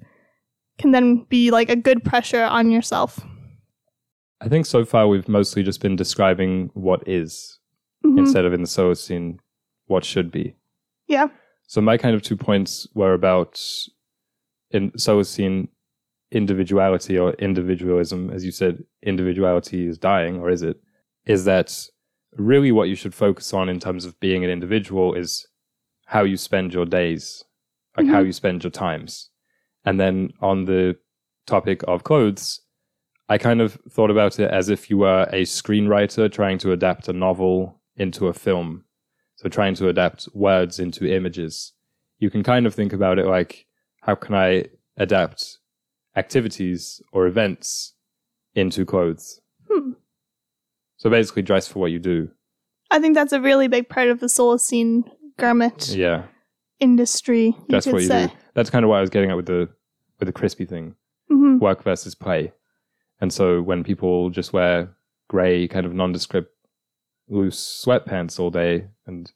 can 0.78 0.90
then 0.92 1.24
be 1.28 1.50
like 1.50 1.68
a 1.70 1.76
good 1.76 2.04
pressure 2.04 2.42
on 2.44 2.70
yourself. 2.70 3.20
I 4.40 4.48
think 4.48 4.66
so 4.66 4.84
far 4.84 5.08
we've 5.08 5.28
mostly 5.28 5.62
just 5.62 5.80
been 5.80 5.96
describing 5.96 6.70
what 6.74 7.06
is 7.08 7.58
Mhm. 8.04 8.18
instead 8.18 8.44
of 8.44 8.52
in 8.52 8.61
the 8.62 8.68
Solacene 8.68 9.38
what 9.87 10.04
should 10.04 10.30
be. 10.30 10.54
Yeah. 11.08 11.28
So 11.66 11.80
my 11.80 11.96
kind 11.96 12.14
of 12.14 12.22
two 12.22 12.37
points 12.37 12.87
were 12.94 13.12
about 13.14 13.61
in 14.70 14.90
Solacene 14.92 15.68
individuality 16.30 17.18
or 17.18 17.32
individualism, 17.34 18.30
as 18.30 18.44
you 18.44 18.52
said, 18.52 18.84
individuality 19.02 19.87
is 19.87 19.98
dying, 19.98 20.37
or 20.38 20.50
is 20.50 20.62
it? 20.62 20.78
Is 21.26 21.44
that 21.46 21.88
really 22.38 22.72
what 22.72 22.88
you 22.88 22.94
should 22.94 23.14
focus 23.14 23.53
on 23.53 23.68
in 23.68 23.81
terms 23.81 24.05
of 24.05 24.18
being 24.20 24.44
an 24.44 24.51
individual 24.51 25.14
is 25.14 25.46
how 26.07 26.22
you 26.22 26.37
spend 26.37 26.72
your 26.72 26.87
days, 26.87 27.44
like 27.96 28.07
how 28.07 28.22
Mhm. 28.22 28.27
you 28.27 28.33
spend 28.33 28.64
your 28.64 28.70
times. 28.70 29.31
And 29.85 29.98
then 30.01 30.33
on 30.40 30.64
the 30.64 30.98
topic 31.46 31.83
of 31.87 32.05
clothes, 32.05 32.61
I 33.29 33.37
kind 33.38 33.61
of 33.61 33.74
thought 33.90 34.11
about 34.11 34.38
it 34.38 34.51
as 34.51 34.68
if 34.70 34.88
you 34.88 34.98
were 34.98 35.29
a 35.33 35.42
screenwriter 35.42 36.31
trying 36.33 36.59
to 36.59 36.72
adapt 36.72 37.09
a 37.09 37.12
novel 37.12 37.83
into 37.96 38.29
a 38.29 38.33
film. 38.33 38.85
So 39.37 39.48
trying 39.48 39.74
to 39.74 39.88
adapt 39.88 40.29
words 40.35 40.79
into 40.79 41.07
images. 41.12 41.72
You 42.18 42.31
can 42.31 42.42
kind 42.42 42.66
of 42.66 42.74
think 42.74 42.92
about 42.92 43.18
it 43.18 43.27
like, 43.27 43.66
how 44.03 44.14
can 44.14 44.35
I 44.35 44.66
adapt 44.96 45.59
activities 46.16 47.01
or 47.12 47.27
events 47.27 47.94
into 48.55 48.85
clothes? 48.85 49.40
Hmm. 49.70 49.92
So 50.98 51.08
basically 51.11 51.42
dress 51.42 51.66
for 51.66 51.78
what 51.78 51.90
you 51.90 51.98
do. 51.98 52.30
I 52.90 52.98
think 53.00 53.14
that's 53.14 53.32
a 53.32 53.40
really 53.40 53.68
big 53.68 53.88
part 53.88 54.08
of 54.08 54.20
the 54.20 54.26
Solacene 54.26 55.04
garment 55.38 55.88
Yeah. 55.94 56.24
industry. 56.80 57.46
You 57.46 57.64
Dress 57.70 57.84
for 57.87 57.92
what 57.94 58.02
you 58.02 58.08
say. 58.08 58.26
do. 58.26 58.32
That's 58.54 58.70
kind 58.70 58.84
of 58.84 58.88
why 58.90 58.98
I 58.98 59.00
was 59.00 59.11
getting 59.11 59.30
at 59.30 59.37
with 59.37 59.46
the 59.46 59.68
with 60.18 60.26
the 60.26 60.32
crispy 60.32 60.64
thing. 60.64 60.96
Mhm. 61.30 61.61
Work 61.61 61.82
versus 61.84 62.14
play. 62.16 62.52
And 63.20 63.32
so 63.32 63.62
when 63.62 63.84
people 63.84 64.30
just 64.30 64.52
wear 64.52 64.96
grey, 65.28 65.68
kind 65.68 65.87
of 65.87 65.94
nondescript 65.94 66.52
loose 67.28 67.84
sweatpants 67.84 68.40
all 68.40 68.50
day 68.50 68.88
and 69.06 69.30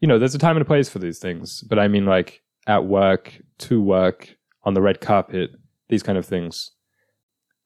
you 0.00 0.08
know, 0.08 0.18
there's 0.18 0.34
a 0.34 0.38
time 0.38 0.56
and 0.56 0.62
a 0.62 0.66
place 0.66 0.88
for 0.88 0.98
these 0.98 1.18
things. 1.18 1.62
But 1.62 1.78
I 1.78 1.88
mean 1.88 2.04
like 2.06 2.42
at 2.66 2.84
work, 2.86 3.40
to 3.58 3.80
work, 3.82 4.36
on 4.64 4.72
the 4.74 4.80
red 4.82 5.00
carpet, 5.00 5.50
these 5.88 6.02
kind 6.02 6.16
of 6.16 6.24
things, 6.24 6.70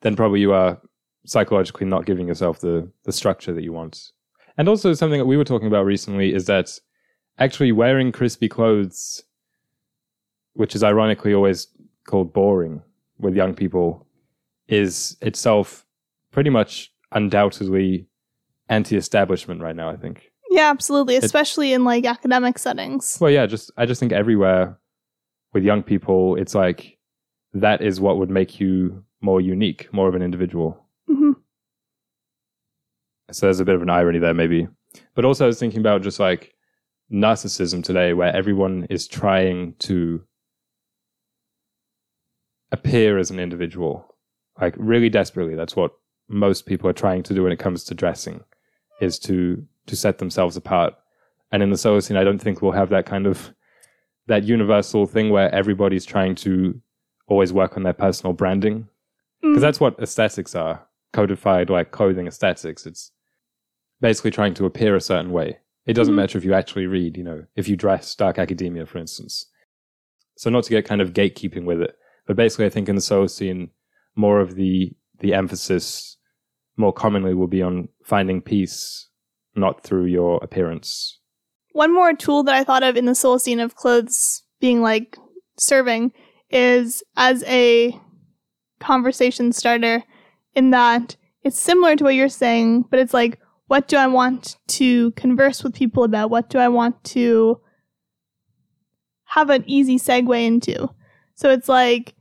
then 0.00 0.16
probably 0.16 0.40
you 0.40 0.52
are 0.52 0.80
psychologically 1.28 1.86
not 1.86 2.06
giving 2.06 2.28
yourself 2.28 2.60
the 2.60 2.90
the 3.04 3.12
structure 3.12 3.52
that 3.52 3.62
you 3.62 3.72
want. 3.72 4.12
And 4.56 4.68
also 4.68 4.92
something 4.94 5.18
that 5.18 5.26
we 5.26 5.36
were 5.36 5.44
talking 5.44 5.68
about 5.68 5.84
recently 5.84 6.34
is 6.34 6.46
that 6.46 6.78
actually 7.38 7.70
wearing 7.70 8.10
crispy 8.10 8.48
clothes, 8.48 9.22
which 10.54 10.74
is 10.74 10.82
ironically 10.82 11.34
always 11.34 11.68
called 12.06 12.32
boring 12.32 12.82
with 13.18 13.36
young 13.36 13.54
people, 13.54 14.06
is 14.66 15.16
itself 15.20 15.86
pretty 16.32 16.50
much 16.50 16.92
undoubtedly 17.12 18.06
anti-establishment 18.68 19.60
right 19.60 19.76
now. 19.76 19.88
I 19.90 19.96
think. 19.96 20.32
Yeah, 20.50 20.70
absolutely. 20.70 21.16
Especially 21.16 21.72
in 21.72 21.84
like 21.84 22.06
academic 22.06 22.58
settings. 22.58 23.18
Well, 23.20 23.30
yeah, 23.30 23.46
just 23.46 23.70
I 23.76 23.86
just 23.86 24.00
think 24.00 24.12
everywhere 24.12 24.78
with 25.52 25.62
young 25.62 25.82
people, 25.82 26.36
it's 26.36 26.54
like 26.54 26.98
that 27.52 27.82
is 27.82 28.00
what 28.00 28.18
would 28.18 28.30
make 28.30 28.58
you 28.60 29.04
more 29.20 29.40
unique, 29.40 29.92
more 29.92 30.08
of 30.08 30.14
an 30.14 30.22
individual. 30.22 30.87
Hmm 31.08 31.32
So 33.32 33.46
there's 33.46 33.60
a 33.60 33.64
bit 33.64 33.74
of 33.74 33.82
an 33.82 33.90
irony 33.90 34.18
there, 34.18 34.34
maybe. 34.34 34.68
But 35.14 35.24
also, 35.24 35.44
I 35.44 35.46
was 35.48 35.58
thinking 35.58 35.80
about 35.80 36.02
just 36.02 36.20
like 36.20 36.54
narcissism 37.12 37.82
today, 37.82 38.12
where 38.14 38.34
everyone 38.34 38.86
is 38.90 39.06
trying 39.08 39.74
to 39.80 40.22
appear 42.72 43.18
as 43.18 43.30
an 43.30 43.38
individual, 43.38 44.14
like 44.60 44.74
really 44.78 45.08
desperately. 45.08 45.54
That's 45.54 45.76
what 45.76 45.92
most 46.28 46.66
people 46.66 46.88
are 46.88 46.94
trying 46.94 47.22
to 47.24 47.34
do 47.34 47.42
when 47.42 47.52
it 47.52 47.58
comes 47.58 47.84
to 47.84 47.94
dressing, 47.94 48.44
is 49.00 49.18
to 49.20 49.64
to 49.86 49.96
set 49.96 50.18
themselves 50.18 50.56
apart. 50.56 50.94
And 51.50 51.62
in 51.62 51.70
the 51.70 51.76
Solacene, 51.76 52.18
I 52.18 52.24
don't 52.24 52.38
think 52.38 52.60
we'll 52.60 52.72
have 52.72 52.90
that 52.90 53.06
kind 53.06 53.26
of 53.26 53.54
that 54.26 54.44
universal 54.44 55.06
thing 55.06 55.30
where 55.30 55.54
everybody's 55.54 56.04
trying 56.04 56.34
to 56.34 56.78
always 57.28 57.52
work 57.52 57.76
on 57.76 57.82
their 57.82 57.94
personal 57.94 58.32
branding 58.34 58.86
because 59.40 59.58
Mm. 59.58 59.60
that's 59.60 59.80
what 59.80 59.98
aesthetics 60.00 60.54
are 60.54 60.86
codified 61.12 61.70
like 61.70 61.90
clothing 61.90 62.26
aesthetics. 62.26 62.86
It's 62.86 63.12
basically 64.00 64.30
trying 64.30 64.54
to 64.54 64.66
appear 64.66 64.94
a 64.96 65.00
certain 65.00 65.32
way. 65.32 65.58
It 65.86 65.94
doesn't 65.94 66.12
Mhm. 66.14 66.18
matter 66.18 66.38
if 66.38 66.44
you 66.44 66.52
actually 66.54 66.86
read 66.86 67.16
you 67.16 67.24
know 67.24 67.44
if 67.56 67.68
you 67.68 67.76
dress 67.76 68.14
dark 68.14 68.38
academia 68.38 68.86
for 68.86 68.98
instance. 68.98 69.46
So 70.36 70.50
not 70.50 70.64
to 70.64 70.70
get 70.70 70.84
kind 70.84 71.00
of 71.00 71.12
gatekeeping 71.12 71.64
with 71.64 71.80
it 71.80 71.96
but 72.26 72.36
basically 72.36 72.66
i 72.66 72.68
think 72.68 72.88
in 72.88 72.94
the 72.94 73.00
Solacene, 73.00 73.70
more 74.14 74.40
of 74.40 74.54
the 74.54 74.92
the 75.20 75.32
emphasis 75.34 76.16
more 76.76 76.92
commonly 76.92 77.34
will 77.34 77.48
be 77.48 77.62
on 77.62 77.88
finding 78.04 78.40
peace 78.42 79.08
not 79.56 79.82
through 79.82 80.04
your 80.04 80.38
appearance. 80.44 81.18
One 81.72 81.92
more 81.92 82.12
tool 82.12 82.44
that 82.44 82.54
I 82.54 82.62
thought 82.64 82.84
of 82.84 82.96
in 82.96 83.06
the 83.06 83.12
Solacene 83.12 83.62
of 83.64 83.74
clothes 83.74 84.44
being 84.60 84.80
like 84.82 85.16
serving 85.58 86.12
is 86.50 87.02
as 87.16 87.42
a 87.44 87.98
conversation 88.78 89.52
starter 89.52 90.04
in 90.58 90.70
that 90.70 91.16
it's 91.44 91.58
similar 91.58 91.94
to 91.96 92.04
what 92.04 92.16
you're 92.16 92.28
saying, 92.28 92.84
but 92.90 92.98
it's 92.98 93.14
like, 93.14 93.38
what 93.68 93.86
do 93.86 93.96
I 93.96 94.08
want 94.08 94.56
to 94.68 95.12
converse 95.12 95.62
with 95.62 95.72
people 95.72 96.02
about? 96.02 96.30
What 96.30 96.50
do 96.50 96.58
I 96.58 96.68
want 96.68 97.02
to 97.04 97.60
have 99.24 99.48
an 99.50 99.62
easy 99.66 99.98
segue 99.98 100.44
into? 100.44 100.90
So 101.36 101.50
it's 101.50 101.68
like, 101.68 102.14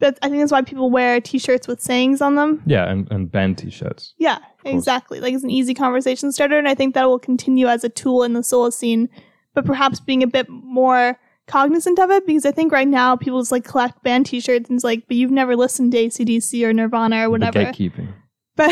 but 0.00 0.18
I 0.22 0.28
think 0.28 0.42
that's 0.42 0.50
why 0.50 0.62
people 0.62 0.90
wear 0.90 1.20
t-shirts 1.20 1.68
with 1.68 1.80
sayings 1.80 2.20
on 2.20 2.34
them. 2.34 2.62
Yeah, 2.66 2.90
and, 2.90 3.08
and 3.12 3.30
band 3.30 3.58
t-shirts. 3.58 4.14
Yeah, 4.18 4.38
exactly. 4.64 5.20
Like 5.20 5.34
it's 5.34 5.44
an 5.44 5.50
easy 5.50 5.74
conversation 5.74 6.32
starter, 6.32 6.58
and 6.58 6.66
I 6.66 6.74
think 6.74 6.94
that 6.94 7.08
will 7.08 7.20
continue 7.20 7.68
as 7.68 7.84
a 7.84 7.88
tool 7.88 8.24
in 8.24 8.32
the 8.32 8.40
Solacene, 8.40 9.08
but 9.54 9.64
perhaps 9.64 10.00
being 10.00 10.24
a 10.24 10.26
bit 10.26 10.48
more 10.48 11.16
cognizant 11.46 11.98
of 11.98 12.10
it 12.10 12.26
because 12.26 12.46
I 12.46 12.52
think 12.52 12.72
right 12.72 12.88
now 12.88 13.16
people 13.16 13.40
just 13.40 13.52
like 13.52 13.64
collect 13.64 14.02
band 14.02 14.26
t-shirts 14.26 14.68
and 14.70 14.76
it's 14.78 14.84
like, 14.84 15.06
but 15.08 15.16
you've 15.16 15.30
never 15.30 15.56
listened 15.56 15.92
to 15.92 15.98
ACDC 16.06 16.64
or 16.64 16.72
Nirvana 16.72 17.26
or 17.26 17.30
whatever. 17.30 17.58
The 17.58 17.64
gatekeeping. 17.66 18.12
But 18.54 18.70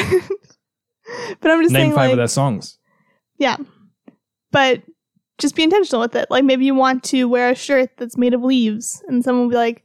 but 1.40 1.50
I'm 1.50 1.62
just 1.62 1.72
Name 1.72 1.80
saying 1.82 1.90
five 1.92 1.98
like 2.06 2.12
of 2.12 2.16
their 2.18 2.28
songs. 2.28 2.78
yeah. 3.38 3.56
But 4.52 4.82
just 5.38 5.56
be 5.56 5.62
intentional 5.62 6.02
with 6.02 6.14
it. 6.14 6.30
Like 6.30 6.44
maybe 6.44 6.66
you 6.66 6.74
want 6.74 7.02
to 7.04 7.24
wear 7.24 7.50
a 7.50 7.54
shirt 7.54 7.90
that's 7.96 8.16
made 8.18 8.34
of 8.34 8.42
leaves 8.42 9.02
and 9.08 9.24
someone 9.24 9.44
will 9.44 9.50
be 9.50 9.56
like, 9.56 9.84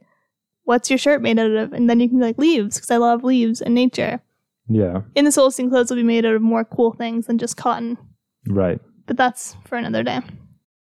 What's 0.64 0.90
your 0.90 0.98
shirt 0.98 1.22
made 1.22 1.38
out 1.38 1.50
of? 1.52 1.72
And 1.72 1.88
then 1.88 2.00
you 2.00 2.08
can 2.08 2.18
be 2.18 2.24
like 2.24 2.38
leaves 2.38 2.76
because 2.76 2.90
I 2.90 2.96
love 2.96 3.22
leaves 3.24 3.60
and 3.62 3.74
nature. 3.74 4.20
Yeah, 4.68 5.02
In 5.14 5.24
the 5.24 5.30
Solacene 5.30 5.70
clothes 5.70 5.90
will 5.90 5.96
be 5.96 6.02
made 6.02 6.26
out 6.26 6.34
of 6.34 6.42
more 6.42 6.64
cool 6.64 6.92
things 6.92 7.26
than 7.28 7.38
just 7.38 7.56
cotton. 7.56 7.96
right. 8.48 8.80
But 9.06 9.16
that's 9.16 9.54
for 9.64 9.76
another 9.78 10.02
day. 10.02 10.18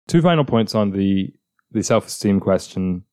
Two 0.07 0.21
final 0.21 0.45
points 0.45 0.75
on 0.75 0.91
the 0.91 1.33
the 1.71 1.83
self-esteem 1.83 2.39
question. 2.39 3.03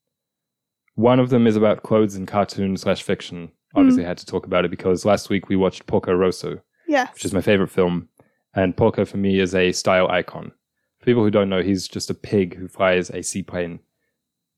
One 0.94 1.20
of 1.20 1.30
them 1.30 1.46
is 1.46 1.56
about 1.56 1.82
clothes 1.82 2.16
in 2.16 2.26
cartoon 2.26 2.76
slash 2.76 3.02
fiction. 3.02 3.52
Obviously, 3.74 4.04
I 4.04 4.08
had 4.08 4.18
to 4.18 4.26
talk 4.26 4.46
about 4.46 4.64
it 4.64 4.70
because 4.70 5.04
last 5.04 5.30
week 5.30 5.48
we 5.48 5.54
watched 5.56 5.86
Porco 5.86 6.12
Rosso, 6.12 6.60
Yes. 6.88 7.12
which 7.14 7.24
is 7.24 7.32
my 7.34 7.40
favorite 7.40 7.70
film. 7.70 8.08
And 8.54 8.76
Porco 8.76 9.04
for 9.04 9.18
me 9.18 9.38
is 9.38 9.54
a 9.54 9.72
style 9.72 10.08
icon. 10.08 10.52
For 10.98 11.04
people 11.04 11.22
who 11.22 11.30
don't 11.30 11.50
know, 11.50 11.62
he's 11.62 11.86
just 11.86 12.10
a 12.10 12.14
pig 12.14 12.56
who 12.56 12.66
flies 12.66 13.10
a 13.10 13.22
seaplane. 13.22 13.78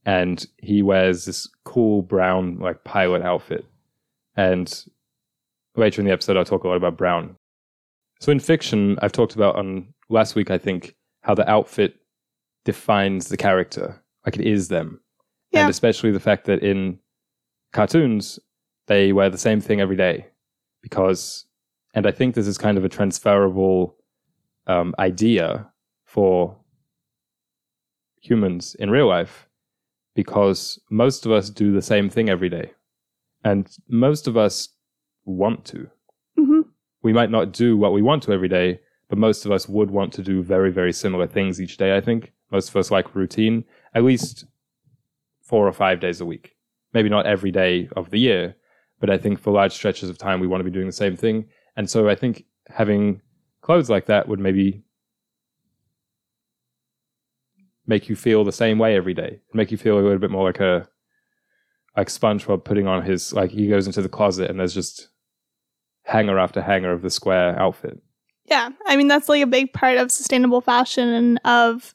And 0.07 0.47
he 0.57 0.81
wears 0.81 1.27
this 1.27 1.47
cool 1.65 2.01
brown, 2.01 2.59
like 2.59 2.85
pilot 2.85 3.21
outfit. 3.23 3.67
And 4.37 4.73
later 5.77 6.01
in 6.01 6.07
the 6.07 6.13
episode, 6.13 6.39
I'll 6.39 6.45
talk 6.47 6.65
a 6.65 6.69
lot 6.69 6.77
about 6.77 6.97
brown. 6.97 7.37
So 8.21 8.33
in 8.33 8.41
fiction, 8.41 8.99
I've 9.03 9.13
talked 9.13 9.35
about 9.35 9.57
on 9.57 9.93
last 10.09 10.35
week, 10.35 10.51
I 10.51 10.57
think, 10.57 10.95
how 11.23 11.35
the 11.35 11.49
outfit 11.51 11.97
defines 12.64 13.29
the 13.29 13.37
character. 13.37 14.01
Like 14.25 14.37
it 14.37 14.46
is 14.46 14.68
them. 14.68 15.01
Yeah. 15.53 15.62
And 15.62 15.70
especially 15.70 16.11
the 16.11 16.20
fact 16.20 16.44
that 16.46 16.62
in 16.62 16.99
cartoons, 17.73 18.38
they 18.87 19.12
wear 19.12 19.31
the 19.31 19.38
same 19.38 19.61
thing 19.61 19.81
every 19.81 19.96
day. 19.96 20.27
Because 20.83 21.46
and 21.94 22.07
I 22.07 22.11
think 22.12 22.35
this 22.35 22.46
is 22.46 22.59
kind 22.59 22.79
of 22.79 22.85
a 22.85 22.88
transferable 22.88 23.96
um, 24.66 24.94
idea 24.99 25.68
for 26.05 26.57
humans 28.20 28.77
in 28.79 28.90
real 28.90 29.09
life 29.09 29.49
because 30.14 30.79
most 30.90 31.25
of 31.27 31.33
us 31.33 31.51
do 31.51 31.73
the 31.73 31.83
same 31.83 32.11
thing 32.11 32.29
every 32.29 32.49
day. 32.49 32.73
And 33.44 33.70
most 33.88 34.27
of 34.27 34.37
us 34.37 34.68
want 35.25 35.64
to. 35.66 35.88
hmm 36.37 36.61
We 37.03 37.12
might 37.12 37.31
not 37.31 37.53
do 37.53 37.77
what 37.77 37.92
we 37.92 38.03
want 38.03 38.23
to 38.25 38.33
every 38.33 38.49
day, 38.49 38.81
but 39.09 39.18
most 39.18 39.46
of 39.46 39.53
us 39.53 39.68
would 39.68 39.90
want 39.90 40.12
to 40.14 40.23
do 40.23 40.42
very, 40.42 40.70
very 40.70 40.92
similar 40.92 41.27
things 41.27 41.61
each 41.61 41.77
day, 41.77 41.96
I 41.96 42.01
think. 42.01 42.33
Most 42.51 42.69
of 42.69 42.77
us 42.77 42.91
like 42.91 43.15
routine, 43.15 43.65
at 43.95 44.05
least 44.05 44.45
four 45.43 45.67
or 45.67 45.73
five 45.73 46.01
days 46.01 46.21
a 46.21 46.27
week. 46.27 46.57
Maybe 46.93 47.09
not 47.09 47.27
every 47.27 47.51
day 47.51 47.89
of 47.97 48.11
the 48.11 48.19
year, 48.19 48.57
but 49.01 49.11
I 49.11 49.19
think 49.19 49.39
for 49.39 49.53
large 49.53 49.73
stretches 49.73 50.11
of 50.11 50.19
time, 50.19 50.41
we 50.41 50.47
want 50.47 50.61
to 50.61 50.65
be 50.65 50.71
doing 50.71 50.87
the 50.87 50.93
same 50.93 51.17
thing. 51.17 51.47
And 51.77 51.89
so 51.89 52.09
I 52.09 52.15
think 52.15 52.45
having 52.69 53.21
clothes 53.63 53.91
like 53.91 54.07
that 54.07 54.29
would 54.29 54.41
maybe 54.41 54.83
make 57.87 58.09
you 58.09 58.17
feel 58.17 58.45
the 58.45 58.53
same 58.53 58.79
way 58.79 58.97
every 58.97 59.15
day, 59.15 59.41
make 59.53 59.71
you 59.71 59.77
feel 59.77 59.99
a 59.99 60.01
little 60.01 60.19
bit 60.19 60.31
more 60.31 60.45
like 60.45 60.61
a 60.61 60.89
like 61.97 62.09
SpongeBob 62.09 62.65
putting 62.65 62.87
on 62.87 63.03
his 63.05 63.33
like 63.33 63.51
he 63.51 63.69
goes 63.69 63.87
into 63.87 64.01
the 64.01 64.09
closet 64.09 64.49
and 64.49 64.61
there's 64.61 64.75
just 64.75 65.09
hanger 66.05 66.39
after 66.39 66.63
hanger 66.63 66.93
of 66.93 67.03
the 67.03 67.11
square 67.11 67.59
outfit. 67.59 68.01
Yeah. 68.45 68.71
I 68.87 68.97
mean, 68.97 69.09
that's 69.09 69.29
like 69.29 69.43
a 69.43 69.47
big 69.47 69.73
part 69.73 69.97
of 69.97 70.11
sustainable 70.11 70.61
fashion 70.61 71.09
and 71.09 71.41
of 71.45 71.95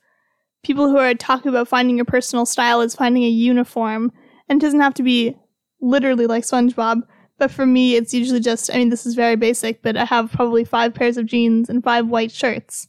people 0.66 0.90
who 0.90 0.98
are 0.98 1.14
talking 1.14 1.50
about 1.50 1.68
finding 1.68 1.96
your 1.96 2.06
personal 2.06 2.46
style 2.46 2.82
is 2.82 2.96
finding 2.96 3.24
a 3.24 3.30
uniform. 3.30 4.12
And 4.50 4.60
it 4.60 4.66
doesn't 4.66 4.82
have 4.82 4.96
to 4.96 5.04
be 5.04 5.38
literally 5.80 6.26
like 6.26 6.44
SpongeBob. 6.44 7.04
But 7.38 7.52
for 7.52 7.66
me, 7.68 7.96
it's 7.96 8.14
usually 8.14 8.40
just, 8.40 8.74
I 8.74 8.78
mean, 8.78 8.90
this 8.90 9.06
is 9.06 9.14
very 9.14 9.36
basic, 9.36 9.84
but 9.84 9.96
I 9.96 10.06
have 10.06 10.32
probably 10.32 10.64
five 10.64 10.96
pairs 10.96 11.18
of 11.18 11.28
jeans 11.28 11.70
and 11.70 11.84
five 11.84 12.08
white 12.08 12.32
shirts. 12.32 12.88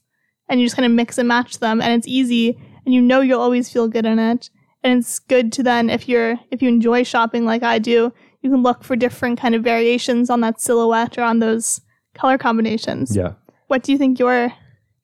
And 0.49 0.59
you 0.59 0.67
just 0.67 0.77
kind 0.77 0.87
of 0.87 0.93
mix 0.93 1.19
and 1.19 1.29
match 1.29 1.59
them. 1.59 1.83
And 1.83 1.93
it's 1.93 2.09
easy. 2.09 2.59
And 2.87 2.95
you 2.95 3.03
know 3.03 3.21
you'll 3.21 3.41
always 3.43 3.71
feel 3.71 3.89
good 3.89 4.07
in 4.07 4.19
it. 4.19 4.49
And 4.83 5.01
it's 5.01 5.19
good 5.19 5.53
to 5.55 5.63
then, 5.63 5.91
if 5.91 6.09
you're, 6.09 6.37
if 6.51 6.63
you 6.63 6.69
enjoy 6.69 7.03
shopping 7.03 7.45
like 7.45 7.63
I 7.63 7.79
do, 7.79 8.13
you 8.41 8.51
can 8.51 8.63
look 8.63 8.85
for 8.85 8.97
different 8.97 9.39
kind 9.39 9.55
of 9.55 9.63
variations 9.63 10.31
on 10.31 10.41
that 10.41 10.61
silhouette 10.61 11.19
or 11.19 11.25
on 11.25 11.41
those 11.41 11.81
color 12.15 12.39
combinations. 12.39 13.15
Yeah. 13.15 13.33
What 13.67 13.83
do 13.83 13.93
you 13.93 13.99
think 13.99 14.19
your 14.19 14.53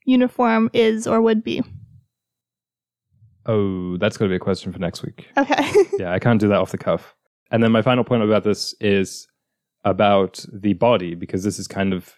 uniform 0.07 0.71
is 0.73 1.07
or 1.07 1.21
would 1.21 1.43
be? 1.43 1.63
Oh, 3.47 3.97
that's 3.99 4.17
going 4.17 4.29
to 4.29 4.33
be 4.33 4.37
a 4.37 4.41
question 4.41 4.73
for 4.73 4.79
next 4.79 5.03
week. 5.03 5.29
Okay. 5.37 5.73
yeah, 5.99 6.13
I 6.13 6.19
can't 6.19 6.41
do 6.41 6.49
that 6.49 6.59
off 6.61 6.71
the 6.71 6.79
cuff. 6.79 7.15
And 7.51 7.63
then 7.63 7.73
my 7.73 7.83
final 7.83 8.05
point 8.05 8.23
about 8.23 8.45
this 8.45 8.75
is 8.81 9.27
about 9.85 10.45
the 10.53 10.75
body, 10.75 11.15
because 11.15 11.43
this 11.43 11.59
is 11.59 11.67
kind 11.67 11.93
of, 11.93 12.15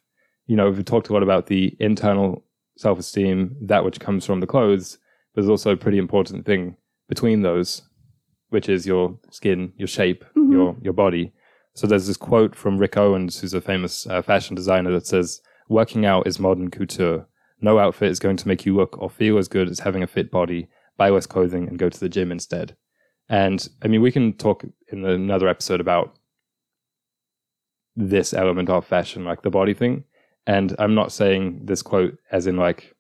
you 0.47 0.57
know, 0.57 0.71
we've 0.71 0.85
talked 0.85 1.09
a 1.09 1.13
lot 1.13 1.23
about 1.23 1.47
the 1.47 1.77
internal 1.81 2.45
self 2.77 2.99
esteem, 2.99 3.57
that 3.63 3.85
which 3.85 4.01
comes 4.01 4.27
from 4.27 4.41
the 4.41 4.47
clothes. 4.47 4.99
But 5.35 5.43
there's 5.43 5.51
also 5.51 5.71
a 5.73 5.77
pretty 5.77 5.99
important 5.99 6.45
thing 6.45 6.77
between 7.09 7.43
those, 7.43 7.83
which 8.51 8.69
is 8.69 8.87
your 8.87 9.19
skin, 9.31 9.73
your 9.77 9.89
shape, 9.89 10.25
Mhm. 10.37 10.53
your 10.53 10.77
your 10.83 10.93
body. 10.93 11.33
So 11.75 11.87
there's 11.87 12.07
this 12.07 12.17
quote 12.17 12.55
from 12.55 12.79
Rick 12.79 12.97
Owens, 12.97 13.41
who's 13.41 13.55
a 13.55 13.61
famous 13.61 14.07
uh, 14.07 14.23
fashion 14.23 14.55
designer, 14.55 14.93
that 14.93 15.07
says, 15.07 15.41
"Working 15.69 16.05
out 16.07 16.27
is 16.27 16.39
modern 16.39 16.71
couture. 16.71 17.27
No 17.61 17.79
outfit 17.79 18.11
is 18.11 18.21
going 18.21 18.37
to 18.37 18.47
make 18.49 18.65
you 18.67 18.77
look 18.77 18.97
or 19.01 19.11
feel 19.11 19.39
as 19.39 19.49
good 19.49 19.69
as 19.69 19.81
having 19.81 20.03
a 20.03 20.07
fit 20.07 20.31
body. 20.31 20.69
Buy 20.97 21.11
less 21.11 21.27
clothing 21.27 21.69
and 21.69 21.79
go 21.79 21.89
to 21.89 22.01
the 22.01 22.09
gym 22.09 22.33
instead." 22.33 22.77
And 23.29 23.67
I 23.83 23.89
mean, 23.89 24.03
we 24.03 24.13
can 24.13 24.35
talk 24.35 24.65
in 24.89 25.05
another 25.05 25.49
episode 25.49 25.81
about 25.81 26.17
this 27.97 28.35
element 28.35 28.69
of 28.69 28.87
fashion, 28.87 29.25
like 29.25 29.43
the 29.43 29.51
body 29.51 29.75
thing. 29.75 30.05
And 30.47 30.75
I'm 30.79 30.95
not 30.95 31.13
saying 31.13 31.61
this 31.65 31.83
quote 31.83 32.19
as 32.31 32.47
in 32.47 32.57
like 32.57 32.95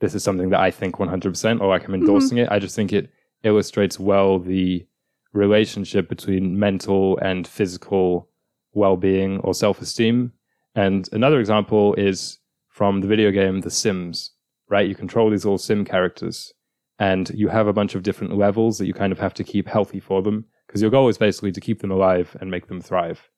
this 0.00 0.14
is 0.14 0.24
something 0.24 0.50
that 0.50 0.60
I 0.60 0.70
think 0.70 0.96
100% 0.96 1.60
or 1.60 1.68
like 1.68 1.82
I'm 1.82 1.86
mm-hmm. 1.86 1.94
endorsing 1.94 2.38
it. 2.38 2.48
I 2.50 2.58
just 2.58 2.74
think 2.74 2.92
it 2.92 3.10
illustrates 3.44 4.00
well 4.00 4.38
the 4.38 4.86
relationship 5.32 6.08
between 6.08 6.58
mental 6.58 7.18
and 7.18 7.46
physical 7.46 8.28
well-being 8.74 9.38
or 9.40 9.54
self-esteem. 9.54 10.32
And 10.74 11.08
another 11.12 11.38
example 11.38 11.94
is 11.94 12.38
from 12.68 13.00
the 13.00 13.06
video 13.06 13.30
game 13.30 13.60
The 13.60 13.70
Sims, 13.70 14.32
right? 14.72 14.88
You 14.88 14.94
control 14.94 15.28
these 15.28 15.44
little 15.44 15.58
sim 15.58 15.84
characters 15.84 16.52
and 16.98 17.28
you 17.34 17.48
have 17.48 17.66
a 17.66 17.74
bunch 17.74 17.94
of 17.94 18.02
different 18.02 18.38
levels 18.38 18.78
that 18.78 18.86
you 18.86 18.94
kind 18.94 19.12
of 19.12 19.18
have 19.18 19.34
to 19.34 19.44
keep 19.44 19.68
healthy 19.68 20.00
for 20.00 20.22
them 20.22 20.46
because 20.66 20.80
your 20.80 20.90
goal 20.90 21.08
is 21.08 21.18
basically 21.18 21.52
to 21.52 21.60
keep 21.60 21.82
them 21.82 21.90
alive 21.90 22.34
and 22.40 22.50
make 22.50 22.68
them 22.68 22.80
thrive. 22.80 23.28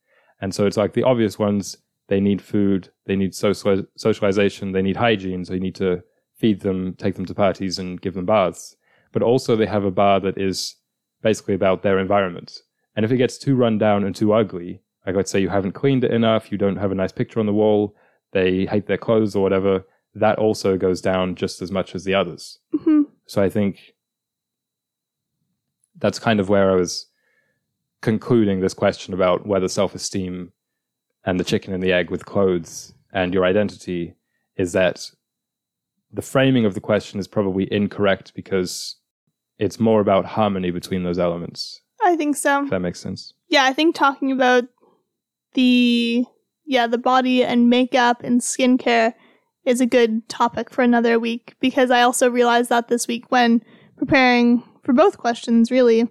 And 0.41 0.55
so 0.55 0.65
it's 0.65 0.77
like 0.77 0.93
the 0.93 1.03
obvious 1.03 1.37
ones, 1.37 1.77
they 2.07 2.21
need 2.21 2.41
food, 2.41 2.89
they 3.07 3.17
need 3.17 3.35
social 3.35 3.85
socialization, 3.97 4.71
they 4.71 4.83
need 4.83 4.97
hygiene, 4.97 5.45
so 5.45 5.55
you 5.55 5.61
need 5.61 5.75
to 5.75 6.05
feed 6.37 6.61
them, 6.61 6.95
take 6.95 7.17
them 7.17 7.27
to 7.27 7.35
parties 7.35 7.81
and 7.81 8.01
give 8.01 8.15
them 8.15 8.27
baths. 8.27 8.77
But 9.11 9.23
also 9.23 9.57
they 9.57 9.67
have 9.67 9.85
a 9.85 9.91
bar 9.91 10.21
that 10.21 10.39
is 10.39 10.77
basically 11.21 11.55
about 11.55 11.83
their 11.83 11.99
environment. 11.99 12.61
And 12.95 13.05
if 13.05 13.11
it 13.11 13.17
gets 13.17 13.39
too 13.39 13.57
run 13.57 13.77
down 13.79 14.05
and 14.05 14.15
too 14.15 14.33
ugly, 14.33 14.83
like 15.05 15.17
let's 15.17 15.33
say 15.33 15.41
you 15.41 15.49
haven't 15.49 15.73
cleaned 15.73 16.05
it 16.05 16.13
enough, 16.13 16.53
you 16.53 16.59
don't 16.59 16.77
have 16.77 16.93
a 16.93 17.01
nice 17.03 17.13
picture 17.13 17.41
on 17.41 17.47
the 17.47 17.53
wall, 17.53 17.97
they 18.31 18.67
hate 18.67 18.87
their 18.87 18.99
clothes 18.99 19.35
or 19.35 19.43
whatever, 19.43 19.85
that 20.15 20.39
also 20.39 20.77
goes 20.77 21.01
down 21.01 21.35
just 21.35 21.61
as 21.63 21.71
much 21.71 21.95
as 21.95 22.05
the 22.05 22.15
others. 22.15 22.59
hmm 22.73 23.03
So 23.27 23.43
I 23.43 23.49
think 23.51 23.95
that's 25.99 26.19
kind 26.19 26.41
of 26.41 26.49
where 26.49 26.71
I 26.71 26.75
was 26.75 27.07
concluding 28.03 28.61
this 28.61 28.75
question 28.75 29.15
about 29.15 29.47
whether 29.47 29.69
self 29.69 29.95
esteem 29.95 30.53
and 31.25 31.41
the 31.41 31.45
chicken 31.45 31.73
and 31.73 31.83
the 31.83 31.93
egg 31.93 32.11
with 32.11 32.27
clothes 32.27 32.93
and 33.13 33.33
your 33.33 33.45
identity 33.45 34.15
is 34.57 34.73
that 34.73 35.11
the 36.13 36.23
framing 36.23 36.65
of 36.65 36.75
the 36.75 36.81
question 36.81 37.19
is 37.19 37.27
probably 37.27 37.73
incorrect 37.73 38.33
because 38.35 38.97
it's 39.59 39.81
more 39.81 40.01
about 40.01 40.25
harmony 40.25 40.71
between 40.71 41.03
those 41.05 41.19
elements, 41.19 41.81
I 42.05 42.17
think 42.17 42.37
so. 42.37 42.65
if 42.65 42.71
that 42.71 42.81
makes 42.81 43.01
sense. 43.01 43.33
Yeah, 43.49 43.65
I 43.65 43.73
think 43.73 43.95
talking 43.95 44.31
about 44.33 44.65
the 45.55 46.25
yeah, 46.67 46.87
the 46.87 46.99
body 46.99 47.45
and 47.45 47.69
makeup 47.71 48.23
and 48.23 48.41
skincare 48.41 49.15
is 49.65 49.81
a 49.81 49.87
good 49.87 50.29
topic 50.29 50.71
for 50.71 50.83
another 50.83 51.19
week 51.19 51.55
because 51.61 51.91
I 51.91 52.03
also 52.03 52.31
realized 52.31 52.69
that 52.71 52.89
this 52.89 53.07
week 53.09 53.31
when 53.31 53.63
preparing 53.97 54.63
for 54.83 54.93
both 54.93 55.19
questions 55.19 55.71
really 55.71 56.07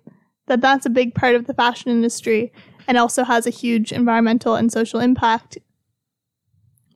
that 0.48 0.62
that's 0.62 0.86
a 0.86 0.90
big 0.90 1.14
part 1.16 1.36
of 1.36 1.46
the 1.46 1.54
fashion 1.54 1.92
industry 1.92 2.52
and 2.88 2.98
also 2.98 3.24
has 3.24 3.46
a 3.48 3.52
huge 3.52 3.92
environmental 3.92 4.56
and 4.56 4.72
social 4.72 5.00
impact. 5.00 5.58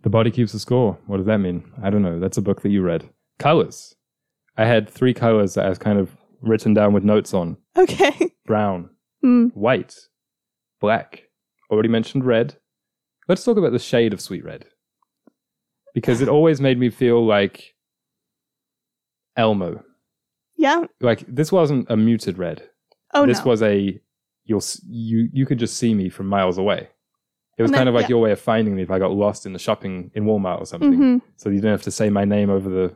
The 0.03 0.09
body 0.09 0.31
keeps 0.31 0.51
the 0.51 0.59
score. 0.59 0.97
What 1.07 1.17
does 1.17 1.25
that 1.27 1.37
mean? 1.39 1.63
I 1.81 1.89
don't 1.89 2.01
know. 2.01 2.19
That's 2.19 2.37
a 2.37 2.41
book 2.41 2.61
that 2.61 2.69
you 2.69 2.81
read. 2.81 3.09
Colors. 3.39 3.95
I 4.57 4.65
had 4.65 4.89
three 4.89 5.13
colors 5.13 5.53
that 5.53 5.65
I 5.65 5.69
was 5.69 5.77
kind 5.77 5.99
of 5.99 6.15
written 6.41 6.73
down 6.73 6.93
with 6.93 7.03
notes 7.03 7.33
on 7.33 7.57
Okay. 7.77 8.31
brown, 8.45 8.89
Hmm. 9.21 9.47
white, 9.49 9.95
black. 10.81 11.23
Already 11.71 11.89
mentioned 11.89 12.25
red. 12.25 12.57
Let's 13.27 13.43
talk 13.43 13.57
about 13.57 13.71
the 13.71 13.79
shade 13.79 14.13
of 14.13 14.21
sweet 14.21 14.43
red. 14.43 14.65
Because 15.97 16.21
it 16.21 16.29
always 16.29 16.61
made 16.61 16.77
me 16.77 16.91
feel 16.91 17.25
like 17.25 17.73
Elmo. 19.35 19.83
Yeah. 20.55 20.85
Like 21.01 21.23
this 21.27 21.51
wasn't 21.51 21.87
a 21.89 21.97
muted 21.97 22.37
red. 22.37 22.69
Oh 23.15 23.25
this 23.25 23.39
no. 23.39 23.45
was 23.45 23.63
a 23.63 23.99
you'll 24.45 24.61
you 24.87 25.27
you 25.33 25.47
could 25.47 25.57
just 25.57 25.75
see 25.77 25.95
me 25.95 26.09
from 26.09 26.27
miles 26.27 26.59
away. 26.59 26.87
It 27.57 27.63
was 27.63 27.71
then- 27.71 27.79
kind 27.79 27.89
of 27.89 27.95
like 27.95 28.03
yeah. 28.03 28.09
your 28.09 28.21
way 28.21 28.31
of 28.31 28.39
finding 28.39 28.75
me 28.75 28.83
if 28.83 28.91
I 28.91 28.99
got 28.99 29.11
lost 29.11 29.47
in 29.47 29.53
the 29.53 29.59
shopping 29.59 30.11
in 30.13 30.25
Walmart 30.25 30.61
or 30.61 30.65
something. 30.67 30.93
hmm 30.93 31.17
So 31.37 31.49
you 31.49 31.55
didn't 31.55 31.71
have 31.71 31.81
to 31.83 31.91
say 31.91 32.11
my 32.11 32.25
name 32.25 32.51
over 32.51 32.69
the 32.69 32.95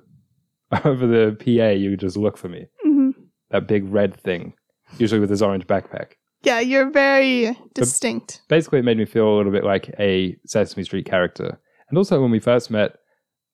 over 0.85 1.07
the 1.07 1.35
PA. 1.39 1.69
You 1.69 1.97
just 1.97 2.17
look 2.17 2.37
for 2.37 2.49
me. 2.49 2.67
hmm 2.83 3.09
That 3.49 3.67
big 3.67 3.83
red 3.91 4.15
thing, 4.15 4.53
usually 4.99 5.19
with 5.19 5.31
his 5.31 5.41
orange 5.41 5.65
backpack. 5.65 6.11
Yeah, 6.43 6.59
you're 6.59 6.91
very 6.91 7.57
distinct. 7.73 8.41
Basically, 8.47 8.77
it 8.79 8.85
made 8.85 8.97
me 8.97 9.05
feel 9.05 9.27
a 9.27 9.35
little 9.37 9.51
bit 9.51 9.63
like 9.63 9.89
a 9.99 10.37
Sesame 10.45 10.83
Street 10.83 11.05
character. 11.07 11.59
And 11.91 11.97
also, 11.97 12.19
when 12.21 12.31
we 12.31 12.39
first 12.39 12.71
met, 12.71 12.95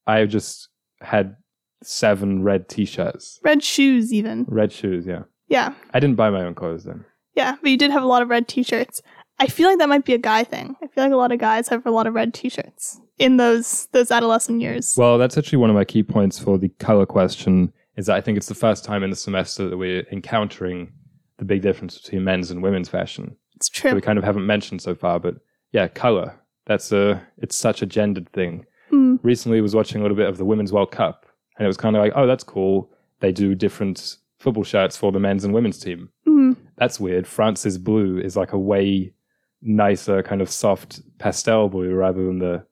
I 0.06 0.23
just 0.26 0.69
had 1.02 1.36
seven 1.84 2.43
red 2.43 2.69
T-shirts, 2.69 3.39
Red 3.43 3.63
shoes, 3.63 4.13
even. 4.13 4.45
red 4.47 4.71
shoes. 4.71 5.06
Yeah, 5.06 5.23
Yeah. 5.50 5.73
I 5.93 6.00
didn't 6.00 6.15
buy 6.15 6.30
my 6.30 6.43
own 6.43 6.56
clothes 6.56 6.86
then. 6.86 7.04
Yeah, 7.36 7.56
but 7.62 7.69
you 7.69 7.78
did 7.78 7.91
have 7.91 8.02
a 8.04 8.08
lot 8.08 8.21
of 8.23 8.30
red 8.30 8.47
t-shirts. 8.47 9.02
I 9.38 9.45
feel 9.45 9.69
like 9.69 9.78
that 9.78 9.89
might 9.89 10.06
be 10.06 10.15
a 10.15 10.17
guy 10.17 10.43
thing. 10.43 10.76
I 10.82 10.88
feel 10.88 11.04
like 11.04 11.13
a 11.13 11.17
lot 11.17 11.32
of 11.32 11.38
guys 11.38 11.67
have 11.67 11.86
a 11.86 11.91
lot 11.91 12.08
of 12.08 12.15
red 12.15 12.34
t-shirts 12.34 13.00
in 13.19 13.38
those 13.38 13.88
those 13.91 14.10
adolescent 14.10 14.60
years. 14.62 14.95
Well, 14.97 15.19
that's 15.19 15.38
actually 15.38 15.60
one 15.60 15.69
of 15.69 15.76
my 15.76 15.86
key 15.86 16.02
points 16.02 16.39
for 16.39 16.58
the 16.58 16.69
color 16.80 17.06
question. 17.06 17.71
Is 17.95 18.08
that 18.08 18.15
I 18.15 18.21
think 18.21 18.38
it's 18.38 18.47
the 18.47 18.56
first 18.56 18.84
time 18.84 19.04
in 19.04 19.12
the 19.12 19.15
semester 19.15 19.69
that 19.69 19.78
we're 19.78 20.06
encountering 20.12 20.91
the 21.38 21.45
big 21.45 21.62
difference 21.62 22.00
between 22.00 22.23
men's 22.23 22.50
and 22.50 22.63
women's 22.63 22.89
fashion. 22.89 23.36
it's 23.56 23.69
that 23.69 23.80
true. 23.82 23.93
we 23.93 24.02
kind 24.02 24.17
of 24.17 24.23
haven't 24.23 24.45
mentioned 24.47 24.82
so 24.82 24.95
far. 24.95 25.19
But 25.19 25.36
yeah, 25.71 25.88
color. 25.88 26.34
That's 26.67 26.91
a 26.91 27.21
it's 27.38 27.58
such 27.58 27.82
a 27.82 27.86
gendered 27.86 28.30
thing. 28.34 28.65
Mm. 28.91 29.19
Recently, 29.23 29.60
was 29.62 29.75
watching 29.75 29.99
a 29.99 30.03
little 30.03 30.15
bit 30.17 30.30
of 30.30 30.38
the 30.38 30.45
Women's 30.45 30.71
World 30.71 30.91
Cup, 30.91 31.25
and 31.58 31.65
it 31.65 31.67
was 31.67 31.77
kind 31.77 31.95
of 31.95 32.01
like, 32.01 32.13
oh, 32.15 32.27
that's 32.27 32.43
cool. 32.43 32.89
They 33.19 33.32
do 33.32 33.56
different 33.56 34.17
football 34.39 34.63
shirts 34.63 34.95
for 34.95 35.12
the 35.12 35.19
men's 35.19 35.43
and 35.43 35.53
women's 35.53 35.80
team. 35.80 36.10
Mm. 36.27 36.56
That's 36.77 36.99
weird. 36.99 37.25
France's 37.25 37.77
blue 37.80 38.19
is 38.19 38.38
like 38.38 38.53
a 38.53 38.60
way 38.60 39.13
nicer, 39.62 40.21
kind 40.23 40.41
of 40.41 40.49
soft 40.49 41.01
pastel 41.17 41.67
blue 41.69 41.93
rather 41.95 42.23
than 42.25 42.39
the 42.39 42.63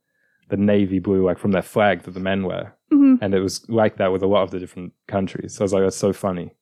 the 0.49 0.57
navy 0.57 0.99
blue, 0.99 1.25
like 1.25 1.39
from 1.39 1.51
their 1.53 1.63
flag 1.63 2.03
that 2.03 2.13
the 2.13 2.19
men 2.19 2.43
wear. 2.45 2.75
hmm 2.91 3.15
And 3.21 3.33
it 3.33 3.39
was 3.39 3.67
like 3.67 3.97
that 3.97 4.11
with 4.11 4.21
a 4.21 4.27
lot 4.27 4.43
of 4.43 4.51
the 4.51 4.59
different 4.59 4.93
countries. 5.07 5.55
So 5.55 5.61
I 5.61 5.65
was 5.65 5.73
like, 5.73 5.81
that's 5.83 5.95
so 5.97 6.13
funny. 6.13 6.53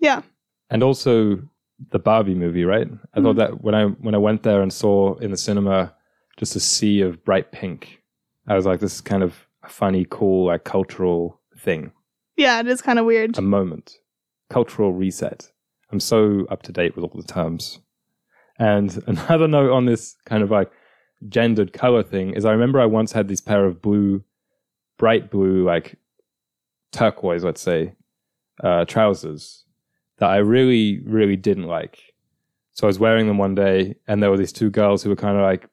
Yeah. 0.00 0.22
And 0.70 0.82
also 0.82 1.38
the 1.92 2.00
Barbie 2.00 2.34
movie, 2.34 2.64
right? 2.64 2.88
I 3.14 3.20
thought 3.22 3.36
Mhm. 3.36 3.38
that 3.38 3.62
when 3.62 3.76
I 3.76 3.84
when 4.04 4.14
I 4.16 4.18
went 4.18 4.42
there 4.42 4.60
and 4.62 4.72
saw 4.72 5.14
in 5.18 5.30
the 5.30 5.36
cinema 5.36 5.94
just 6.38 6.56
a 6.56 6.60
sea 6.60 7.02
of 7.02 7.22
bright 7.24 7.52
pink, 7.52 8.02
I 8.46 8.54
was 8.56 8.64
like, 8.64 8.80
this 8.80 8.94
is 8.94 9.00
kind 9.02 9.22
of 9.22 9.46
a 9.62 9.68
funny, 9.68 10.06
cool, 10.08 10.46
like 10.46 10.64
cultural 10.64 11.38
thing, 11.58 11.92
Yeah, 12.36 12.60
it 12.60 12.66
is 12.68 12.80
kind 12.80 12.98
of 12.98 13.04
weird. 13.04 13.36
a 13.36 13.42
moment, 13.42 13.98
cultural 14.48 14.92
reset. 14.92 15.50
I'm 15.92 16.00
so 16.00 16.46
up 16.50 16.62
to 16.62 16.72
date 16.72 16.94
with 16.96 17.04
all 17.04 17.12
the 17.20 17.26
terms. 17.26 17.80
And 18.58 19.02
another 19.06 19.46
note 19.48 19.72
on 19.72 19.84
this 19.84 20.16
kind 20.24 20.42
of 20.42 20.50
like 20.50 20.70
gendered 21.28 21.72
color 21.72 22.02
thing 22.04 22.32
is 22.34 22.44
I 22.44 22.52
remember 22.52 22.80
I 22.80 22.86
once 22.86 23.12
had 23.12 23.26
these 23.28 23.40
pair 23.40 23.64
of 23.66 23.82
blue, 23.82 24.22
bright 24.96 25.30
blue, 25.30 25.64
like 25.64 25.96
turquoise, 26.92 27.44
let's 27.44 27.60
say, 27.60 27.92
uh, 28.62 28.84
trousers 28.84 29.64
that 30.18 30.30
I 30.30 30.36
really, 30.38 31.00
really 31.04 31.36
didn't 31.36 31.64
like. 31.66 31.98
So 32.72 32.86
I 32.86 32.88
was 32.88 32.98
wearing 32.98 33.26
them 33.26 33.38
one 33.38 33.54
day, 33.56 33.96
and 34.06 34.22
there 34.22 34.30
were 34.30 34.36
these 34.36 34.52
two 34.52 34.70
girls 34.70 35.02
who 35.02 35.10
were 35.10 35.16
kind 35.16 35.36
of 35.36 35.42
like, 35.42 35.68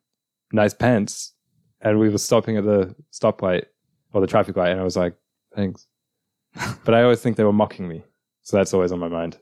nice 0.52 0.74
pants. 0.74 1.34
And 1.82 2.00
we 2.00 2.10
were 2.10 2.18
stopping 2.18 2.58
at 2.58 2.64
the 2.64 2.96
stoplight 3.12 3.66
or 4.14 4.22
the 4.22 4.28
traffic 4.28 4.56
light, 4.56 4.72
and 4.72 4.80
I 4.80 4.84
was 4.84 4.98
like, 4.98 5.16
thanks. 5.56 5.88
but 6.86 6.94
I 6.94 7.04
always 7.04 7.22
think 7.22 7.38
they 7.38 7.44
were 7.44 7.54
mocking 7.54 7.88
me. 7.88 8.04
So 8.42 8.58
that's 8.58 8.74
always 8.74 8.92
on 8.92 9.00
my 9.00 9.08
mind. 9.08 9.38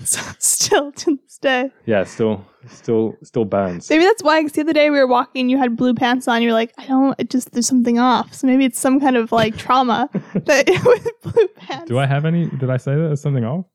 Still 0.02 0.92
to 0.92 1.16
this 1.16 1.38
day. 1.38 1.70
Yeah, 1.84 2.04
still, 2.04 2.46
still, 2.68 3.16
still 3.22 3.44
burns. 3.44 3.90
Maybe 3.90 4.04
that's 4.04 4.22
why, 4.22 4.40
because 4.40 4.52
the 4.52 4.62
other 4.62 4.72
day 4.72 4.88
we 4.88 4.96
were 4.98 5.06
walking, 5.06 5.50
you 5.50 5.58
had 5.58 5.76
blue 5.76 5.92
pants 5.92 6.26
on. 6.26 6.40
You're 6.42 6.54
like, 6.54 6.72
I 6.78 6.86
don't, 6.86 7.14
it 7.20 7.28
just, 7.28 7.52
there's 7.52 7.66
something 7.66 7.98
off. 7.98 8.32
So 8.32 8.46
maybe 8.46 8.64
it's 8.64 8.78
some 8.78 8.98
kind 8.98 9.16
of 9.16 9.30
like 9.30 9.58
trauma 9.58 10.08
that 10.34 10.68
with 10.86 11.34
blue 11.34 11.48
pants. 11.48 11.88
Do 11.88 11.98
I 11.98 12.06
have 12.06 12.24
any? 12.24 12.46
Did 12.46 12.70
I 12.70 12.78
say 12.78 12.94
that 12.94 13.10
as 13.10 13.20
something 13.20 13.44
off? 13.44 13.66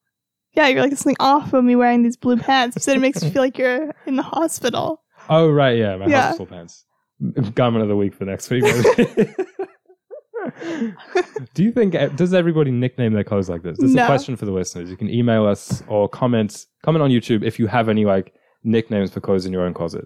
Yeah, 0.53 0.67
you're 0.67 0.81
like, 0.81 0.89
there's 0.89 1.01
something 1.01 1.17
off 1.19 1.53
with 1.53 1.63
me 1.63 1.75
wearing 1.75 2.01
these 2.01 2.17
blue 2.17 2.37
pants. 2.37 2.83
So 2.83 2.91
it 2.93 2.99
makes 2.99 3.21
you 3.21 3.29
feel 3.29 3.41
like 3.41 3.57
you're 3.57 3.93
in 4.07 4.15
the 4.15 4.23
hospital. 4.23 5.03
Oh, 5.29 5.49
right. 5.49 5.77
Yeah, 5.77 5.95
my 5.97 6.07
Yeah. 6.07 6.21
hospital 6.27 6.45
pants. 6.47 6.85
Garment 7.55 7.81
of 7.83 7.87
the 7.89 7.95
week 7.95 8.13
for 8.13 8.25
next 8.25 8.49
week. 8.49 8.63
Do 11.53 11.63
you 11.63 11.71
think 11.71 11.93
does 12.15 12.33
everybody 12.33 12.71
nickname 12.71 13.13
their 13.13 13.23
clothes 13.23 13.49
like 13.49 13.63
this? 13.63 13.77
This 13.79 13.89
is 13.91 13.95
a 13.95 14.05
question 14.05 14.35
for 14.35 14.45
the 14.45 14.51
listeners. 14.51 14.89
You 14.89 14.97
can 14.97 15.09
email 15.09 15.45
us 15.45 15.81
or 15.87 16.07
comment 16.09 16.65
comment 16.83 17.01
on 17.01 17.09
YouTube 17.09 17.43
if 17.43 17.57
you 17.57 17.67
have 17.67 17.89
any 17.89 18.05
like 18.05 18.33
nicknames 18.63 19.11
for 19.11 19.21
clothes 19.21 19.45
in 19.45 19.53
your 19.53 19.63
own 19.63 19.73
closet. 19.73 20.05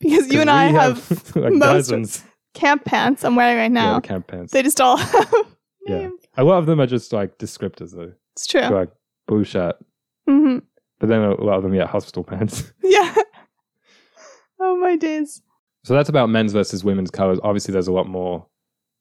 Because 0.00 0.32
you 0.32 0.40
and 0.40 0.48
I 0.50 0.68
we 0.68 0.74
have, 0.74 1.10
like 1.36 1.52
most- 1.54 1.60
dozens. 1.88 2.24
camp 2.54 2.84
pants 2.84 3.24
I'm 3.24 3.34
wearing 3.36 3.56
right 3.58 3.70
now. 3.72 3.98
the 4.00 4.06
camp 4.06 4.28
pants. 4.28 4.52
they 4.52 4.62
just 4.62 4.80
all 4.80 4.96
have 4.98 5.34
Yeah. 5.86 6.10
A 6.36 6.44
lot 6.44 6.58
of 6.58 6.66
them 6.66 6.80
are 6.80 6.86
just 6.86 7.12
like 7.12 7.38
descriptors 7.38 7.94
though. 7.96 8.12
It's 8.36 8.46
true. 8.46 8.60
Like 8.60 8.90
blue 9.26 9.44
shirt, 9.44 9.76
hmm 10.28 10.58
but 11.00 11.08
then 11.08 11.22
a 11.22 11.30
lot 11.42 11.56
of 11.56 11.62
them 11.62 11.74
yeah 11.74 11.86
hospital 11.86 12.22
pants. 12.22 12.72
Yeah. 12.82 13.14
Oh 14.60 14.76
my 14.76 14.96
days. 14.96 15.42
So 15.84 15.94
that's 15.94 16.08
about 16.08 16.28
men's 16.28 16.52
versus 16.52 16.84
women's 16.84 17.10
colors. 17.10 17.38
Obviously, 17.42 17.72
there's 17.72 17.88
a 17.88 17.92
lot 17.92 18.08
more 18.08 18.46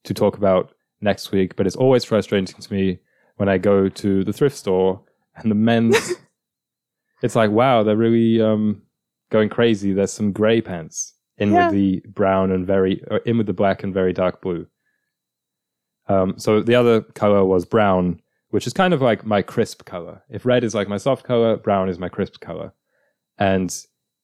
to 0.03 0.13
talk 0.13 0.37
about 0.37 0.71
next 1.01 1.31
week, 1.31 1.55
but 1.55 1.67
it's 1.67 1.75
always 1.75 2.05
frustrating 2.05 2.61
to 2.61 2.73
me 2.73 2.99
when 3.37 3.49
I 3.49 3.57
go 3.57 3.89
to 3.89 4.23
the 4.23 4.33
thrift 4.33 4.55
store 4.55 5.01
and 5.35 5.51
the 5.51 5.55
men's. 5.55 6.13
it's 7.23 7.35
like, 7.35 7.51
wow, 7.51 7.83
they're 7.83 7.97
really 7.97 8.41
um, 8.41 8.83
going 9.31 9.49
crazy. 9.49 9.93
There's 9.93 10.13
some 10.13 10.31
gray 10.31 10.61
pants 10.61 11.13
in 11.37 11.51
Yeah. 11.51 11.65
with 11.67 11.75
the 11.75 12.03
brown 12.07 12.51
and 12.51 12.65
very, 12.65 13.03
or 13.09 13.17
in 13.19 13.37
with 13.37 13.47
the 13.47 13.53
black 13.53 13.83
and 13.83 13.93
very 13.93 14.13
dark 14.13 14.41
blue. 14.41 14.67
Um, 16.07 16.35
so 16.37 16.61
the 16.61 16.75
other 16.75 17.01
color 17.01 17.43
was 17.43 17.65
brown, 17.65 18.21
which 18.49 18.65
is 18.65 18.73
kind 18.73 18.93
of 18.93 19.01
like 19.01 19.25
my 19.25 19.41
crisp 19.41 19.83
color. 19.85 20.23
If 20.29 20.45
red 20.45 20.63
is 20.63 20.73
like 20.73 20.87
my 20.87 20.97
soft 20.97 21.25
color, 21.25 21.57
brown 21.57 21.89
is 21.89 21.99
my 21.99 22.09
crisp 22.09 22.39
color. 22.39 22.71
And 23.37 23.75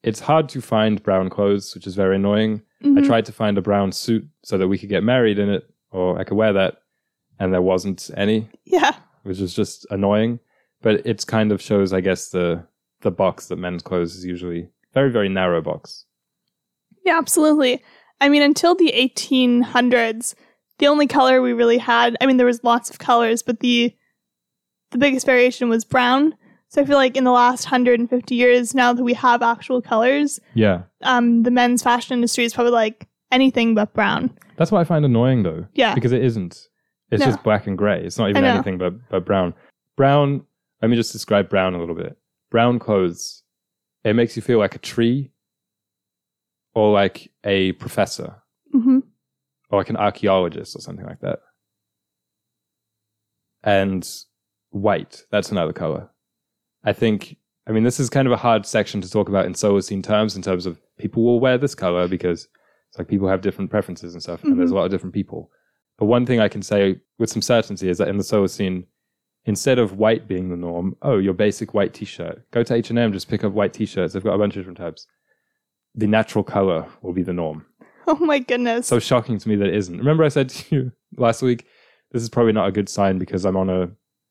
it's 0.04 0.20
hard 0.20 0.48
to 0.50 0.60
find 0.60 1.02
brown 1.02 1.28
clothes, 1.30 1.74
which 1.74 1.86
is 1.86 1.94
very 1.96 2.16
annoying. 2.16 2.62
I 2.82 2.86
Mhm. 2.88 3.06
tried 3.06 3.24
to 3.26 3.32
find 3.32 3.56
a 3.58 3.62
brown 3.62 3.90
suit 3.92 4.24
so 4.42 4.58
that 4.58 4.68
we 4.68 4.78
could 4.78 4.90
get 4.90 5.02
married 5.02 5.38
in 5.38 5.48
it, 5.48 5.64
or 5.90 6.18
I 6.18 6.24
could 6.24 6.36
wear 6.36 6.52
that, 6.52 6.82
and 7.40 7.52
there 7.52 7.62
wasn't 7.62 8.10
any, 8.16 8.48
Yeah. 8.64 8.94
which 9.22 9.40
is 9.40 9.54
just 9.54 9.86
annoying. 9.90 10.38
But 10.82 11.06
it's 11.06 11.24
kind 11.24 11.50
of 11.50 11.62
shows, 11.62 11.92
I 11.92 12.00
guess, 12.00 12.28
the 12.28 12.66
the 13.00 13.10
box 13.10 13.48
that 13.48 13.56
men's 13.56 13.82
clothes 13.82 14.14
is 14.16 14.24
usually 14.24 14.68
very 14.94 15.10
very 15.10 15.28
narrow 15.28 15.60
box. 15.60 16.06
Yeah, 17.04 17.18
absolutely. 17.18 17.82
I 18.20 18.28
mean, 18.30 18.40
until 18.42 18.74
the 18.74 18.92
1800s, 18.94 20.34
the 20.78 20.86
only 20.86 21.06
color 21.06 21.42
we 21.42 21.52
really 21.52 21.76
had, 21.78 22.16
I 22.20 22.26
mean, 22.26 22.38
there 22.38 22.46
was 22.46 22.64
lots 22.64 22.88
of 22.90 22.98
colors, 22.98 23.42
but 23.42 23.60
the 23.60 23.94
the 24.90 24.98
biggest 24.98 25.26
variation 25.26 25.68
was 25.68 25.84
brown. 25.84 26.34
So 26.74 26.82
I 26.82 26.84
feel 26.86 26.96
like 26.96 27.16
in 27.16 27.22
the 27.22 27.30
last 27.30 27.66
150 27.66 28.34
years, 28.34 28.74
now 28.74 28.92
that 28.92 29.04
we 29.04 29.14
have 29.14 29.42
actual 29.42 29.80
colors, 29.80 30.40
Yeah, 30.54 30.82
um, 31.02 31.44
the 31.44 31.52
men's 31.52 31.84
fashion 31.84 32.14
industry 32.14 32.44
is 32.44 32.52
probably 32.52 32.72
like 32.72 33.06
anything 33.30 33.76
but 33.76 33.94
brown. 33.94 34.36
that's 34.56 34.72
what 34.72 34.80
I 34.80 34.84
find 34.84 35.04
annoying 35.04 35.44
though. 35.44 35.66
Yeah. 35.74 35.94
because 35.94 36.10
it 36.10 36.24
isn't. 36.24 36.68
It's 37.12 37.20
No. 37.20 37.26
just 37.26 37.44
black 37.44 37.68
and 37.68 37.78
gray. 37.78 38.02
It's 38.04 38.18
not 38.18 38.28
even 38.30 38.44
anything 38.44 38.76
but 38.78 38.94
but 39.08 39.24
brown. 39.24 39.54
Brown. 39.96 40.44
Let 40.82 40.90
me 40.90 40.96
just 40.96 41.12
describe 41.12 41.48
brown 41.48 41.74
a 41.74 41.78
little 41.78 41.94
bit. 41.94 42.18
Brown 42.50 42.80
clothes. 42.80 43.44
It 44.02 44.14
makes 44.14 44.34
you 44.34 44.42
feel 44.42 44.58
like 44.58 44.74
a 44.74 44.78
tree, 44.80 45.30
or 46.74 46.92
like 46.92 47.30
a 47.44 47.70
professor. 47.72 48.42
hmm 48.72 48.98
or 49.70 49.78
like 49.78 49.90
an 49.90 49.96
archaeologist 49.96 50.74
or 50.76 50.80
something 50.80 51.06
like 51.06 51.20
that. 51.20 51.38
And 53.62 54.06
white, 54.70 55.22
that's 55.30 55.50
another 55.52 55.72
color. 55.72 56.10
I 56.84 56.92
think, 56.92 57.36
I 57.66 57.72
mean, 57.72 57.82
this 57.82 57.98
is 57.98 58.10
kind 58.10 58.26
of 58.26 58.32
a 58.32 58.36
hard 58.36 58.66
section 58.66 59.00
to 59.00 59.10
talk 59.10 59.28
about 59.28 59.46
in 59.46 59.54
Solacene 59.54 60.02
terms, 60.02 60.36
in 60.36 60.42
terms 60.42 60.66
of 60.66 60.80
people 60.98 61.24
will 61.24 61.40
wear 61.40 61.58
this 61.58 61.74
color 61.74 62.08
because 62.08 62.48
it's 62.90 62.98
like 62.98 63.08
people 63.08 63.28
have 63.28 63.40
different 63.40 63.70
preferences 63.70 64.14
and 64.14 64.22
stuff, 64.22 64.44
and 64.44 64.58
there's 64.58 64.68
mm-hmm. 64.68 64.76
a 64.76 64.78
lot 64.80 64.84
of 64.84 64.90
different 64.90 65.14
people. 65.14 65.50
But 65.98 66.06
one 66.06 66.26
thing 66.26 66.40
I 66.40 66.48
can 66.48 66.62
say 66.62 66.96
with 67.18 67.30
some 67.30 67.42
certainty 67.42 67.88
is 67.88 67.98
that 67.98 68.08
in 68.08 68.18
the 68.18 68.24
Solacene, 68.24 68.84
instead 69.46 69.78
of 69.78 69.98
white 69.98 70.26
being 70.26 70.48
the 70.48 70.56
norm, 70.56 70.96
oh, 71.02 71.18
your 71.18 71.34
basic 71.34 71.74
white 71.74 71.94
t-shirt. 71.94 72.42
Go 72.50 72.62
to 72.62 72.74
H&M, 72.74 73.12
just 73.12 73.28
pick 73.28 73.44
up 73.44 73.52
white 73.52 73.72
t-shirts. 73.72 74.12
They've 74.12 74.24
got 74.24 74.34
a 74.34 74.38
bunch 74.38 74.56
of 74.56 74.60
different 74.60 74.78
types. 74.78 75.06
The 75.94 76.06
natural 76.06 76.44
color 76.44 76.86
will 77.02 77.12
be 77.12 77.22
the 77.22 77.32
norm. 77.32 77.66
Oh 78.06 78.16
my 78.16 78.38
goodness. 78.38 78.86
So 78.86 78.98
shocking 78.98 79.38
to 79.38 79.48
me 79.48 79.56
that 79.56 79.68
it 79.68 79.74
isn't. 79.76 79.96
Remember 79.96 80.24
I 80.24 80.28
said 80.28 80.50
to 80.50 80.76
you 80.76 80.92
last 81.16 81.40
week, 81.40 81.66
this 82.12 82.22
is 82.22 82.28
probably 82.28 82.52
not 82.52 82.68
a 82.68 82.70
good 82.70 82.86
sign 82.86 83.18
because 83.18 83.46
I'm 83.46 83.56
on 83.56 83.70
a, 83.70 83.88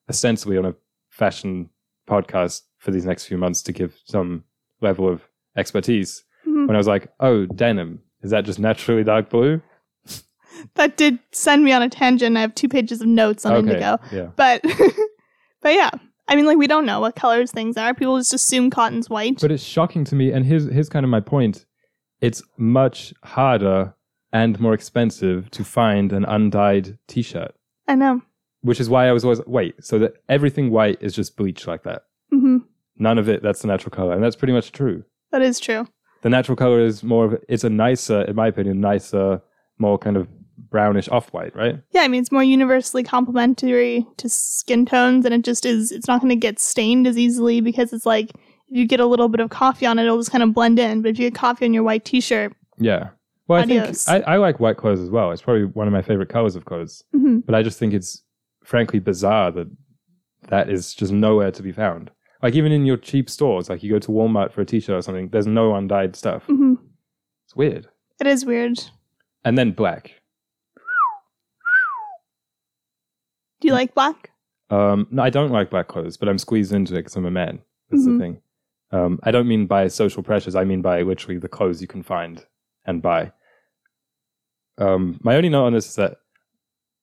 ostensibly 0.08 0.60
on 0.60 0.66
a 0.66 0.76
fashion 1.10 1.72
podcast 2.08 2.62
for 2.78 2.92
these 2.92 3.06
next 3.06 3.26
few 3.26 3.38
months 3.38 3.62
to 3.64 3.72
give 3.72 3.98
some 4.06 4.44
level 4.82 5.08
of 5.08 5.22
expertise. 5.58 6.24
Mhm. 6.46 6.68
When 6.68 6.76
I 6.76 6.80
was 6.80 6.88
like, 6.88 7.08
oh, 7.20 7.46
denim, 7.46 8.02
is 8.22 8.32
that 8.32 8.46
just 8.46 8.60
naturally 8.60 9.04
dark 9.04 9.30
blue? 9.30 9.62
That 10.76 10.98
did 10.98 11.20
send 11.32 11.64
me 11.66 11.72
on 11.74 11.82
a 11.82 11.90
tangent. 11.90 12.38
I 12.38 12.42
have 12.42 12.56
two 12.56 12.70
pages 12.70 13.02
of 13.02 13.08
notes 13.08 13.46
on 13.46 13.58
indigo. 13.58 13.98
Yeah. 14.12 14.28
But 14.36 14.62
but 15.62 15.74
yeah. 15.74 15.90
I 16.30 16.36
mean 16.36 16.46
like 16.46 16.58
we 16.58 16.68
don't 16.68 16.86
know 16.86 17.00
what 17.02 17.16
colors 17.16 17.52
things 17.52 17.76
are. 17.76 17.94
People 17.94 18.18
just 18.18 18.34
assume 18.34 18.70
cotton's 18.70 19.10
white. 19.10 19.42
But 19.42 19.52
it's 19.52 19.64
shocking 19.64 20.06
to 20.06 20.16
me, 20.16 20.32
and 20.32 20.46
here's 20.46 20.72
here's 20.72 20.90
kind 20.90 21.04
of 21.04 21.10
my 21.10 21.20
point. 21.20 21.66
It's 22.22 22.42
much 22.58 23.14
harder 23.24 23.94
and 24.32 24.58
more 24.60 24.74
expensive 24.74 25.50
to 25.52 25.64
find 25.64 26.14
an 26.14 26.24
undyed 26.24 26.98
T-shirt, 27.08 27.54
I 27.88 27.96
know. 27.96 28.22
Which 28.64 28.80
is 28.80 28.90
why 28.90 29.08
I 29.08 29.12
was 29.14 29.24
always 29.24 29.42
wait. 29.46 29.76
So 29.84 30.00
that 30.00 30.16
everything 30.28 30.72
white 30.72 30.98
is 31.02 31.14
just 31.14 31.38
bleached 31.38 31.68
like 31.68 31.84
that. 31.84 32.04
hmm 32.32 32.58
None 32.98 33.18
of 33.18 33.28
it 33.30 33.42
that's 33.42 33.62
the 33.62 33.68
natural 33.68 33.92
color, 33.92 34.14
and 34.14 34.24
that's 34.24 34.36
pretty 34.36 34.54
much 34.54 34.72
true. 34.72 35.04
That 35.32 35.42
is 35.42 35.60
true. 35.60 35.88
The 36.22 36.30
natural 36.30 36.56
color 36.56 36.80
is 36.80 37.04
more 37.04 37.26
of 37.26 37.44
it's 37.50 37.64
a 37.64 37.70
nicer, 37.70 38.22
in 38.22 38.36
my 38.36 38.48
opinion, 38.48 38.80
nicer, 38.82 39.42
more 39.80 39.98
kind 39.98 40.16
of 40.18 40.28
brownish 40.70 41.10
off-white, 41.10 41.56
right? 41.56 41.80
Yeah, 41.92 42.02
I 42.02 42.08
mean 42.08 42.22
it's 42.22 42.32
more 42.32 42.44
universally 42.44 43.04
complementary 43.04 44.06
to 44.18 44.30
skin 44.30 44.86
tones 44.86 45.26
and 45.26 45.34
it 45.34 45.42
just 45.44 45.66
is 45.66 45.92
it's 45.92 46.08
not 46.08 46.22
gonna 46.22 46.36
get 46.36 46.60
stained 46.60 47.08
as 47.08 47.18
easily 47.18 47.60
because 47.62 47.92
it's 47.94 48.06
like 48.06 48.30
if 48.70 48.78
you 48.78 48.88
get 48.88 49.00
a 49.00 49.06
little 49.06 49.28
bit 49.30 49.40
of 49.42 49.50
coffee 49.50 49.86
on 49.86 50.00
it, 50.00 50.04
it'll 50.06 50.18
just 50.18 50.32
kind 50.32 50.44
of 50.44 50.54
blend 50.54 50.80
in. 50.80 51.02
But 51.02 51.10
if 51.10 51.20
you 51.20 51.30
get 51.30 51.36
coffee 51.38 51.66
on 51.66 51.74
your 51.74 51.84
white 51.84 52.06
t 52.06 52.22
shirt, 52.22 52.54
Yeah. 52.80 53.10
Well, 53.48 53.60
I 53.60 53.64
Adios. 53.64 54.06
think 54.06 54.26
I, 54.28 54.34
I 54.34 54.38
like 54.38 54.60
white 54.60 54.78
clothes 54.78 55.02
as 55.02 55.10
well. 55.10 55.32
It's 55.32 55.42
probably 55.42 55.66
one 55.66 55.86
of 55.88 55.94
my 55.94 56.02
favorite 56.02 56.30
colors 56.30 56.56
of 56.56 56.66
clothes. 56.66 57.04
hmm 57.12 57.40
but 57.40 57.54
I 57.56 57.62
just 57.64 57.78
think 57.78 57.94
it's 57.94 58.23
frankly 58.64 59.00
bizarre 59.00 59.52
that 59.52 59.68
that 60.50 60.70
is 60.70 60.94
just 60.94 61.12
nowhere 61.12 61.52
to 61.52 61.62
be 61.64 61.72
found. 61.72 62.12
Like 62.42 62.56
even 62.56 62.72
in 62.72 62.86
your 62.86 62.98
cheap 62.98 63.30
stores, 63.30 63.70
like 63.70 63.84
you 63.84 63.92
go 63.92 64.00
to 64.00 64.12
Walmart 64.12 64.52
for 64.52 64.62
a 64.62 64.66
t-shirt 64.66 64.96
or 64.98 65.02
something, 65.02 65.30
there's 65.30 65.48
no 65.48 65.76
undyed 65.76 66.16
stuff. 66.16 66.44
hmm 66.46 66.74
It's 67.46 67.56
weird. 67.56 67.88
it 68.20 68.28
is 68.28 68.46
weird. 68.46 68.80
And 69.46 69.58
then 69.58 69.72
black. 69.72 70.12
Do 73.62 73.68
you 73.68 73.74
like 73.74 73.94
black? 73.94 74.32
Um, 74.70 75.08
no, 75.12 75.24
I 75.24 75.30
don't 75.30 75.52
like 75.52 75.70
black 75.70 75.88
clothes, 75.88 76.18
but 76.18 76.28
I'm 76.28 76.38
squeezed 76.38 76.74
into 76.74 76.94
it 76.96 76.98
because 77.00 77.16
I'm 77.16 77.26
a 77.26 77.32
man. 77.32 77.60
That's 77.90 78.04
Mhm. 78.06 78.14
the 78.14 78.20
thing. 78.20 78.42
Um, 78.92 79.20
I 79.24 79.32
don't 79.32 79.48
mean 79.48 79.66
by 79.66 79.88
social 79.88 80.22
pressures. 80.24 80.56
I 80.56 80.64
mean 80.66 80.82
by 80.82 81.02
literally 81.02 81.38
the 81.40 81.48
clothes 81.48 81.82
you 81.82 81.88
can 81.88 82.04
find 82.04 82.46
and 82.86 83.02
buy. 83.02 83.32
Um, 84.78 85.20
my 85.24 85.36
only 85.36 85.50
note 85.50 85.66
on 85.66 85.74
this 85.74 85.88
is 85.88 85.96
that 85.96 86.18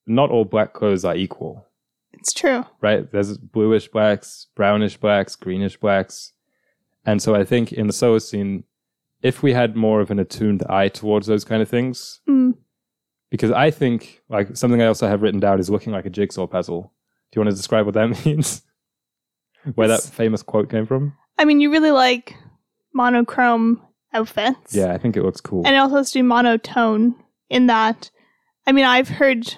not 0.07 0.31
all 0.31 0.45
black 0.45 0.73
clothes 0.73 1.05
are 1.05 1.17
equal. 1.17 1.67
It's 2.13 2.33
true. 2.33 2.65
right? 2.83 3.11
There's 3.11 3.39
bluish 3.39 3.89
blacks, 3.89 4.49
brownish 4.55 4.97
blacks, 4.99 5.37
greenish 5.37 5.77
blacks. 5.79 6.33
And 7.07 7.23
so 7.23 7.35
I 7.35 7.45
think 7.45 7.73
in 7.73 7.87
the 7.87 7.93
Solacene, 7.95 8.65
if 9.23 9.43
we 9.43 9.53
had 9.55 9.75
more 9.77 10.01
of 10.01 10.11
an 10.11 10.19
attuned 10.19 10.63
eye 10.69 10.89
towards 10.89 11.27
those 11.27 11.45
kind 11.45 11.63
of 11.63 11.69
things, 11.69 12.21
Mm. 12.29 12.55
because 13.31 13.51
I 13.53 13.71
think 13.71 14.23
like 14.29 14.57
something 14.57 14.83
I 14.83 14.87
also 14.87 15.09
have 15.09 15.23
written 15.23 15.41
down 15.41 15.61
is 15.61 15.71
looking 15.71 15.93
like 15.93 16.05
a 16.05 16.11
jigsaw 16.11 16.47
puzzle. 16.47 16.93
Do 17.33 17.41
you 17.41 17.45
want 17.45 17.51
to 17.53 17.57
describe 17.57 17.87
what 17.87 17.95
that 17.95 18.09
means? 18.27 18.63
Where 19.75 19.89
that 19.89 20.03
famous 20.03 20.43
quote 20.43 20.69
came 20.71 20.87
from? 20.87 21.15
I 21.39 21.45
mean, 21.45 21.61
you 21.61 21.71
really 21.71 21.91
like 21.91 22.35
monochrome 22.95 23.81
outfits. 24.13 24.75
Yeah, 24.75 24.93
I 24.93 24.99
think 24.99 25.17
it 25.17 25.23
looks 25.23 25.41
cool. 25.41 25.63
And 25.67 25.75
it 25.75 25.79
also 25.79 25.97
has 25.97 26.13
to 26.13 26.19
be 26.19 26.23
monotone 26.23 27.15
in 27.49 27.67
that. 27.69 28.11
I 28.67 28.73
mean, 28.73 28.85
I've 28.85 29.09
heard 29.09 29.55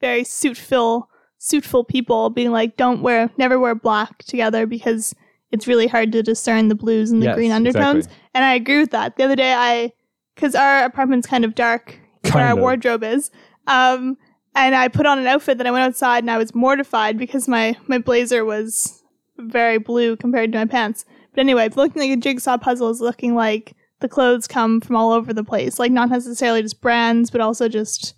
very 0.00 0.24
suitful, 0.24 1.08
suitful 1.38 1.84
people 1.84 2.30
being 2.30 2.50
like, 2.50 2.76
"Don't 2.76 3.02
wear, 3.02 3.30
never 3.36 3.58
wear 3.58 3.74
black 3.74 4.18
together 4.24 4.66
because 4.66 5.14
it's 5.50 5.66
really 5.66 5.86
hard 5.86 6.12
to 6.12 6.22
discern 6.22 6.68
the 6.68 6.74
blues 6.74 7.10
and 7.10 7.22
the 7.22 7.26
Yes, 7.26 7.36
green 7.36 7.52
undertones." 7.52 8.06
exactly. 8.06 8.28
And 8.34 8.44
I 8.44 8.54
agree 8.54 8.80
with 8.80 8.90
that. 8.90 9.16
The 9.16 9.24
other 9.24 9.36
day, 9.36 9.52
I, 9.54 9.92
because 10.34 10.54
our 10.54 10.84
apartment's 10.84 11.26
kind 11.26 11.44
of 11.44 11.54
dark 11.54 11.98
where 12.32 12.44
our 12.44 12.56
wardrobe 12.56 13.04
is, 13.04 13.30
um, 13.66 14.16
and 14.54 14.74
I 14.74 14.88
put 14.88 15.06
on 15.06 15.18
an 15.18 15.26
outfit 15.26 15.58
that 15.58 15.66
I 15.66 15.70
went 15.70 15.84
outside 15.84 16.22
and 16.24 16.30
I 16.30 16.38
was 16.38 16.54
mortified 16.54 17.18
because 17.18 17.48
my 17.48 17.76
my 17.86 17.98
blazer 17.98 18.44
was 18.44 19.02
very 19.38 19.78
blue 19.78 20.16
compared 20.16 20.52
to 20.52 20.58
my 20.58 20.64
pants. 20.66 21.04
But 21.32 21.40
anyway, 21.40 21.68
looking 21.74 22.00
like 22.00 22.10
a 22.10 22.16
jigsaw 22.16 22.56
puzzle 22.58 22.88
is 22.90 23.00
looking 23.00 23.34
like 23.34 23.74
the 24.00 24.08
clothes 24.08 24.46
come 24.46 24.80
from 24.80 24.96
all 24.96 25.12
over 25.12 25.32
the 25.32 25.42
place, 25.44 25.78
like 25.78 25.90
not 25.92 26.08
necessarily 26.08 26.62
just 26.62 26.80
brands, 26.80 27.30
but 27.30 27.40
also 27.40 27.68
just 27.68 28.14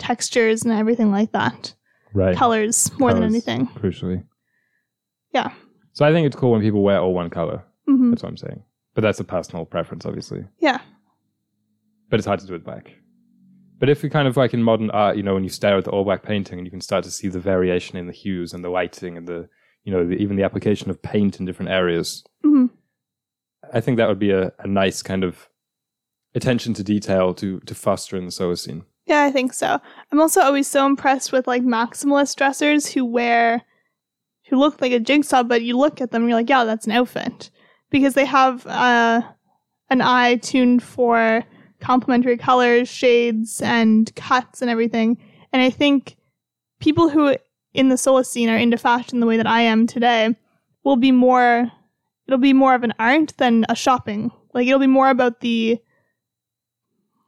textures 0.00 0.62
and 0.64 0.72
everything 0.72 1.10
like 1.12 1.30
that. 1.32 1.74
Right. 2.12 2.36
Colors 2.36 2.90
more 2.98 3.12
than 3.12 3.22
Colours, 3.22 3.32
anything. 3.32 3.66
Crucially. 3.68 4.24
Yeah. 5.32 5.52
So 5.92 6.04
I 6.04 6.12
think 6.12 6.26
it's 6.26 6.34
cool 6.34 6.50
when 6.52 6.60
people 6.60 6.82
wear 6.82 6.98
all 6.98 7.14
one 7.14 7.30
color. 7.30 7.62
hmm 7.86 8.10
That's 8.10 8.22
what 8.24 8.30
I'm 8.30 8.36
saying. 8.36 8.62
But 8.94 9.02
that's 9.02 9.20
a 9.20 9.24
personal 9.24 9.64
preference, 9.64 10.04
obviously. 10.04 10.44
Yeah. 10.58 10.80
but 12.08 12.18
it's 12.18 12.26
hard 12.26 12.40
to 12.40 12.46
do 12.46 12.52
with 12.54 12.64
black. 12.64 12.90
But 13.78 13.88
if 13.88 14.02
you 14.02 14.10
kind 14.10 14.26
of 14.28 14.36
like 14.36 14.52
in 14.52 14.62
modern 14.62 14.90
art, 14.90 15.16
you 15.16 15.22
know, 15.22 15.34
when 15.34 15.44
you 15.44 15.48
stare 15.48 15.78
at 15.78 15.84
the 15.84 15.90
all 15.90 16.04
black 16.04 16.22
painting 16.24 16.58
and 16.58 16.66
you 16.66 16.70
can 16.70 16.80
start 16.80 17.04
to 17.04 17.10
see 17.10 17.28
the 17.28 17.38
variation 17.40 17.96
in 17.96 18.06
the 18.06 18.12
hues 18.12 18.52
and 18.52 18.62
the 18.64 18.68
lighting 18.68 19.16
and 19.16 19.26
the, 19.28 19.48
you 19.84 19.92
know, 19.92 20.04
the, 20.06 20.16
even 20.16 20.36
the 20.36 20.42
application 20.42 20.90
of 20.90 21.00
paint 21.00 21.38
in 21.40 21.46
different 21.46 21.70
areas, 21.70 22.24
hmm 22.42 22.66
I 23.72 23.80
think 23.80 23.98
that 23.98 24.08
would 24.08 24.18
be 24.18 24.32
a, 24.32 24.52
a 24.58 24.66
nice 24.66 25.00
kind 25.00 25.22
of 25.22 25.48
attention 26.34 26.74
to 26.74 26.82
detail 26.82 27.32
to 27.34 27.60
to 27.60 27.74
foster 27.74 28.16
in 28.16 28.24
the 28.24 28.30
Solacene. 28.32 28.82
Yeah, 29.10 29.24
I 29.24 29.32
think 29.32 29.52
so. 29.52 29.80
I'm 30.12 30.20
also 30.20 30.40
always 30.40 30.68
so 30.68 30.86
impressed 30.86 31.32
with 31.32 31.48
like 31.48 31.64
maximalist 31.64 32.36
dressers 32.36 32.86
who 32.86 33.04
wear, 33.04 33.60
who 34.48 34.56
look 34.56 34.80
like 34.80 34.92
a 34.92 35.00
jigsaw, 35.00 35.42
but 35.42 35.62
you 35.62 35.76
look 35.76 36.00
at 36.00 36.12
them 36.12 36.22
and 36.22 36.30
you're 36.30 36.38
like, 36.38 36.48
yeah, 36.48 36.62
that's 36.62 36.86
an 36.86 36.92
outfit. 36.92 37.50
Because 37.90 38.14
they 38.14 38.24
have 38.24 38.64
uh, 38.68 39.22
an 39.90 40.00
eye 40.00 40.36
tuned 40.36 40.84
for 40.84 41.42
complementary 41.80 42.36
colors, 42.36 42.88
shades, 42.88 43.60
and 43.62 44.14
cuts 44.14 44.62
and 44.62 44.70
everything. 44.70 45.18
And 45.52 45.60
I 45.60 45.70
think 45.70 46.16
people 46.78 47.08
who 47.08 47.36
in 47.74 47.88
the 47.88 47.96
Solacene 47.96 48.48
are 48.48 48.56
into 48.56 48.78
fashion 48.78 49.18
the 49.18 49.26
way 49.26 49.38
that 49.38 49.46
I 49.48 49.62
am 49.62 49.88
today 49.88 50.36
will 50.84 50.94
be 50.94 51.10
more, 51.10 51.68
it'll 52.28 52.38
be 52.38 52.52
more 52.52 52.76
of 52.76 52.84
an 52.84 52.94
art 53.00 53.34
than 53.38 53.66
a 53.68 53.74
shopping. 53.74 54.30
Like 54.54 54.68
it'll 54.68 54.78
be 54.78 54.86
more 54.86 55.10
about 55.10 55.40
the 55.40 55.80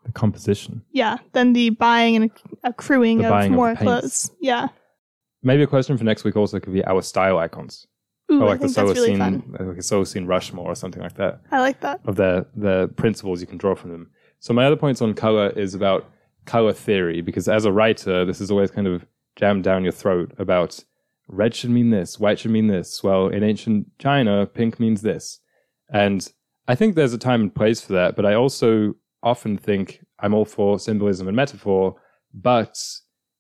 The 0.05 0.13
composition. 0.13 0.83
yeah, 0.93 1.19
than 1.33 1.53
the 1.53 1.71
buying 1.71 2.17
and 2.17 2.31
accruing 2.65 3.19
The 3.19 3.33
of 3.33 3.45
of 3.45 3.51
more 3.51 3.75
the 3.75 3.81
clothes. 3.81 4.31
Yeah. 4.41 4.69
Maybe 5.43 5.63
a 5.63 5.67
question 5.67 5.97
for 5.99 6.05
next 6.05 6.25
week 6.25 6.37
also 6.37 6.59
could 6.61 6.73
be 6.73 6.85
our 6.85 7.03
style 7.03 7.39
icons. 7.39 7.87
Ooh, 8.31 8.41
or 8.41 8.45
I 8.45 8.49
like 8.51 8.61
the 8.61 8.67
think 8.67 8.75
solo 8.75 8.89
that's 8.89 9.01
really 9.01 9.17
scene, 9.17 9.57
uh, 9.61 9.65
like 9.65 9.77
a 9.77 9.81
Solacene 9.81 10.27
Rushmore 10.27 10.67
or 10.67 10.75
something 10.75 11.03
like 11.03 11.17
that. 11.17 11.41
I 11.51 11.61
like 11.61 11.81
that. 11.81 12.01
of 12.05 12.17
the 12.17 12.47
the 12.57 12.89
principles 12.97 13.41
you 13.41 13.47
can 13.47 13.59
draw 13.59 13.75
from 13.75 13.91
them. 13.91 14.11
So 14.39 14.53
my 14.55 14.65
other 14.65 14.77
points 14.77 15.03
on 15.03 15.15
color 15.15 15.51
is 15.51 15.75
about 15.75 16.09
color 16.47 16.73
theory 16.73 17.21
because 17.21 17.49
as 17.49 17.65
a 17.65 17.73
writer, 17.73 18.25
this 18.25 18.41
is 18.41 18.51
always 18.51 18.71
kind 18.71 18.87
of 18.87 19.07
jammed 19.37 19.65
down 19.65 19.83
your 19.83 19.93
throat 19.93 20.33
about 20.39 20.83
red 21.29 21.55
should 21.55 21.71
mean 21.71 21.91
this, 21.91 22.19
white 22.19 22.39
should 22.39 22.51
mean 22.51 22.67
this. 22.67 23.03
Well, 23.03 23.29
in 23.29 23.43
ancient 23.43 23.87
China, 23.99 24.47
pink 24.47 24.81
means 24.81 25.03
this, 25.03 25.41
and 25.93 26.29
I 26.69 26.75
think 26.75 26.95
there's 26.95 27.13
a 27.13 27.19
time 27.19 27.41
and 27.41 27.55
place 27.55 27.81
for 27.81 27.93
that. 27.95 28.17
But 28.17 28.27
I 28.27 28.35
also 28.35 28.95
often 29.23 29.57
think 29.59 30.01
I'm 30.21 30.35
all 30.35 30.45
for 30.45 30.79
symbolism 30.79 31.27
and 31.29 31.37
metaphor, 31.37 31.97
but 32.35 32.77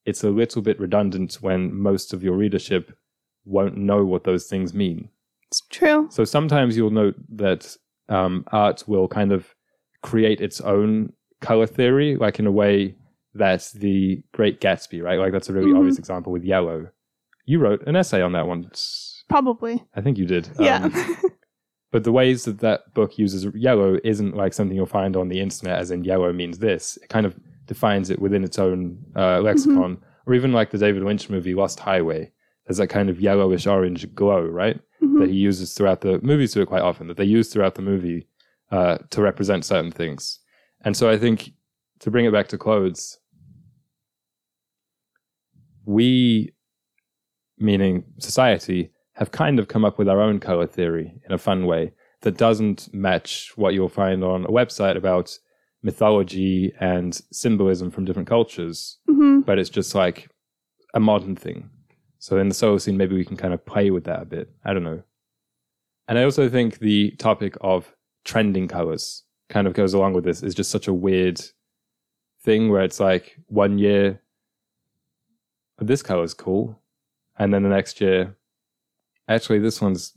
it's 0.05 0.25
a 0.25 0.31
little 0.31 0.63
bit 0.63 0.79
redundant 0.81 1.39
when 1.41 1.75
most 1.75 2.13
of 2.13 2.23
your 2.23 2.37
readership 2.37 2.97
won't 3.45 3.77
know 3.77 4.05
what 4.05 4.25
those 4.25 4.47
things 4.47 4.73
mean. 4.75 5.09
It's 5.49 5.61
true. 5.71 6.09
So 6.11 6.25
sometimes 6.25 6.77
you'll 6.77 6.91
note 6.91 7.15
that 7.37 7.77
um, 8.09 8.45
art 8.53 8.85
will 8.87 9.09
kind 9.09 9.33
of 9.33 9.55
create 10.03 10.41
its 10.41 10.61
own 10.61 11.13
color 11.41 11.67
theory, 11.67 12.17
like 12.17 12.39
in 12.39 12.47
a 12.47 12.51
way 12.53 12.95
that 13.35 13.69
the 13.75 14.23
Great 14.33 14.61
Gatsby, 14.61 15.03
right? 15.03 15.19
Like 15.19 15.33
that's 15.33 15.49
a 15.49 15.53
really 15.53 15.71
Mhm. 15.73 15.79
obvious 15.79 15.99
example 15.99 16.33
with 16.33 16.45
yellow. 16.45 16.89
You 17.47 17.59
wrote 17.59 17.83
an 17.87 17.97
essay 17.97 18.21
on 18.23 18.33
that 18.33 18.47
once. 18.47 19.25
Probably. 19.29 19.83
I 19.95 20.01
think 20.01 20.19
you 20.19 20.27
did. 20.27 20.49
Yeah. 20.59 20.85
Um, 20.85 21.17
but 21.93 22.03
the 22.03 22.11
ways 22.13 22.45
that 22.47 22.59
that 22.59 22.93
book 22.95 23.17
uses 23.19 23.47
yellow 23.55 23.99
isn't 24.03 24.37
like 24.37 24.53
something 24.53 24.77
you'll 24.77 24.87
find 24.87 25.15
on 25.17 25.29
the 25.29 25.39
internet, 25.41 25.79
as 25.79 25.91
in 25.93 26.03
yellow 26.05 26.33
means 26.33 26.59
this. 26.59 26.97
It 27.03 27.09
kind 27.09 27.25
of 27.27 27.37
defines 27.67 28.11
it 28.11 28.19
within 28.19 28.43
its 28.43 28.59
own 28.59 28.99
uh, 29.15 29.41
lexicon, 29.41 29.99
or 30.27 30.35
even 30.35 30.53
like 30.53 30.71
the 30.73 30.79
David 30.79 31.05
Lynch 31.05 31.31
movie 31.31 31.55
Lost 31.55 31.79
Highway. 31.79 32.33
There's 32.67 32.79
that 32.79 32.89
kind 32.89 33.09
of 33.09 33.21
yellowish 33.21 33.67
orange 33.67 34.13
glow, 34.15 34.43
right? 34.45 34.81
Mhm. 35.03 35.19
that 35.21 35.31
he 35.31 35.37
uses 35.37 35.75
throughout 35.75 36.01
the 36.01 36.21
movies 36.23 36.57
it 36.57 36.67
quite 36.67 36.83
often 36.83 37.09
that 37.09 37.17
they 37.17 37.25
use 37.25 37.53
throughout 37.53 37.75
the 37.75 37.83
movie 37.83 38.27
uh, 38.71 38.99
to 39.11 39.21
represent 39.21 39.65
certain 39.65 39.91
things 39.91 40.39
and 40.85 40.97
so 40.97 41.11
i 41.11 41.19
think 41.19 41.51
to 41.99 42.09
bring 42.09 42.25
it 42.25 42.33
back 42.33 42.47
to 42.49 42.57
clothes 42.57 43.19
we 45.85 46.53
meaning 47.59 48.05
society, 48.19 48.91
have 49.15 49.31
kind 49.31 49.59
of 49.59 49.69
come 49.69 49.85
up 49.85 49.99
with 49.99 50.09
our 50.09 50.21
own 50.21 50.41
color 50.41 50.67
theory 50.67 51.21
in 51.27 51.33
a 51.33 51.39
fun 51.39 51.67
way 51.67 51.93
that 52.23 52.37
doesn't 52.37 52.93
match 52.95 53.53
what 53.57 53.75
you'll 53.75 53.89
find 53.89 54.25
on 54.25 54.45
a 54.45 54.49
website 54.49 54.97
about 54.97 55.37
mythology 55.83 56.73
and 56.81 57.21
symbolism 57.33 57.91
from 57.91 58.05
different 58.05 58.29
cultures, 58.29 58.99
hmm 59.09 59.41
but 59.41 59.59
it's 59.59 59.71
just 59.71 59.95
like 59.95 60.29
a 60.95 61.01
modern 61.01 61.35
thing. 61.35 61.69
So 62.19 62.39
in 62.39 62.49
the 62.49 62.55
Solacene, 62.55 62.95
maybe 62.95 63.17
we 63.17 63.25
can 63.25 63.37
kind 63.37 63.53
of 63.53 63.67
play 63.67 63.91
with 63.91 64.05
that 64.05 64.23
a 64.23 64.25
bit. 64.25 64.49
I 64.65 64.73
don't 64.73 64.85
know. 64.85 65.03
And 66.07 66.17
I 66.17 66.23
also 66.23 66.49
think 66.49 66.79
the 66.79 67.11
topic 67.13 67.57
of 67.61 67.93
trending 68.25 68.69
colors 68.69 69.25
kind 69.49 69.67
of 69.67 69.75
goes 69.75 69.95
along 69.95 70.13
with 70.13 70.25
this 70.25 70.43
is 70.43 70.55
just 70.55 70.71
such 70.71 70.87
a 70.87 70.95
weird 70.95 71.41
thing 72.43 72.71
where 72.71 72.83
it's 72.83 73.01
like 73.01 73.37
one 73.47 73.79
year 73.79 74.21
this 75.79 76.03
color's 76.03 76.35
cool 76.35 76.81
and 77.39 77.53
then 77.53 77.63
the 77.63 77.69
next 77.69 78.01
year 78.01 78.37
actually 79.29 79.59
this 79.59 79.81
one's 79.81 80.17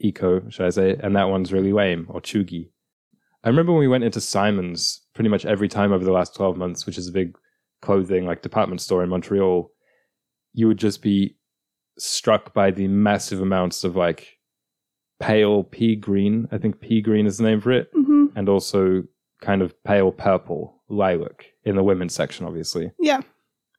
eco 0.00 0.48
should 0.48 0.66
i 0.66 0.70
say 0.70 0.96
and 1.00 1.14
that 1.14 1.28
one's 1.28 1.52
really 1.52 1.72
lame 1.72 2.06
or 2.08 2.20
chuggy 2.20 2.70
i 3.44 3.48
remember 3.48 3.72
when 3.72 3.80
we 3.80 3.88
went 3.88 4.04
into 4.04 4.20
Simons 4.20 5.00
pretty 5.14 5.30
much 5.30 5.44
every 5.44 5.68
time 5.68 5.92
over 5.92 6.04
the 6.04 6.12
last 6.12 6.34
12 6.34 6.56
months 6.56 6.86
which 6.86 6.98
is 6.98 7.08
a 7.08 7.12
big 7.12 7.36
clothing 7.80 8.26
like 8.26 8.42
department 8.42 8.80
store 8.80 9.02
in 9.02 9.08
montreal 9.08 9.70
you 10.54 10.66
would 10.66 10.78
just 10.78 11.02
be 11.02 11.36
struck 11.98 12.52
by 12.52 12.70
the 12.70 12.88
massive 12.88 13.40
amounts 13.40 13.84
of 13.84 13.96
like 13.96 14.38
pale 15.20 15.62
pea 15.64 15.94
green 15.94 16.48
i 16.50 16.58
think 16.58 16.80
pea 16.80 17.00
green 17.00 17.26
is 17.26 17.38
the 17.38 17.44
name 17.44 17.60
for 17.60 17.70
it 17.70 17.88
hmm 17.94 18.12
and 18.34 18.48
also 18.48 19.02
kind 19.40 19.62
of 19.62 19.74
pale 19.84 20.10
purple 20.10 20.82
lilac 20.88 21.46
in 21.64 21.76
the 21.76 21.82
women's 21.82 22.14
section, 22.14 22.46
obviously. 22.46 22.92
Yeah. 22.98 23.20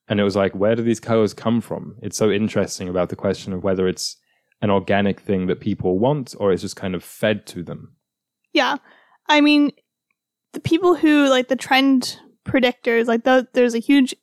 And 0.07 0.19
it 0.19 0.23
was 0.23 0.35
like, 0.35 0.53
where 0.53 0.75
do 0.75 0.83
these 0.83 0.99
colors 0.99 1.33
come 1.33 1.61
from? 1.61 1.95
It's 2.01 2.17
so 2.17 2.29
interesting 2.29 2.89
about 2.89 3.09
the 3.09 3.15
question 3.15 3.53
of 3.53 3.63
whether 3.63 3.87
it's 3.87 4.17
an 4.63 4.71
organic 4.71 5.19
thing 5.19 5.47
that 5.47 5.59
people 5.59 5.99
want 5.99 6.33
or 6.39 6.51
it's 6.53 6.61
just 6.61 6.77
kind 6.77 6.95
of 6.95 7.03
fed 7.03 7.45
to 7.45 7.61
them. 7.61 7.91
Yeah. 8.53 8.77
I 9.27 9.41
mean, 9.41 9.73
the 10.53 10.61
people 10.61 10.95
who 10.95 11.27
like 11.27 11.49
the 11.49 11.57
trend 11.57 12.17
predictors, 12.45 13.05
like 13.05 13.25
the, 13.25 13.45
there's 13.53 13.75
a 13.75 13.79
huge 13.79 14.15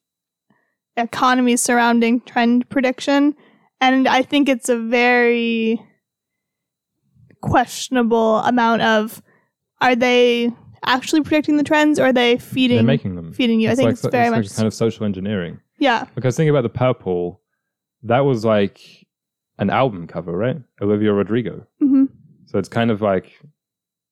economy 0.97 1.57
surrounding 1.57 2.23
trend 2.23 2.69
prediction. 2.71 3.37
And 3.83 4.09
I 4.09 4.23
think 4.23 4.49
it's 4.49 4.71
a 4.71 4.79
very 4.79 5.81
questionable 7.43 8.39
amount 8.39 8.81
of 8.81 9.23
are 9.83 9.95
they 9.95 10.51
actually 10.87 11.21
predicting 11.23 11.59
the 11.59 11.65
trends 11.65 11.99
or 11.99 12.07
are 12.07 12.13
they 12.15 12.39
feeding 12.39 12.79
They're 12.79 12.85
making 12.87 13.15
them. 13.15 13.35
feeding 13.35 13.61
you? 13.61 13.69
I 13.69 13.75
think 13.75 13.89
like, 13.89 13.93
it's 13.93 14.07
very 14.07 14.29
it's 14.29 14.37
much 14.37 14.47
like 14.47 14.57
kind 14.57 14.67
of 14.67 14.73
social 14.73 15.05
engineering. 15.05 15.61
yeah. 15.79 16.07
Because 16.15 16.35
thinking 16.35 16.51
about 16.51 16.63
the 16.63 16.71
purple, 16.71 17.43
that 18.05 18.21
was 18.21 18.43
like 18.43 18.81
an 19.61 19.71
album 19.71 20.07
cover, 20.07 20.33
right? 20.37 20.57
Olivia 20.83 21.13
Rodrigo. 21.13 21.65
hmm 21.79 22.07
So 22.47 22.59
it's 22.59 22.69
kind 22.69 22.91
of 22.91 23.01
like, 23.01 23.27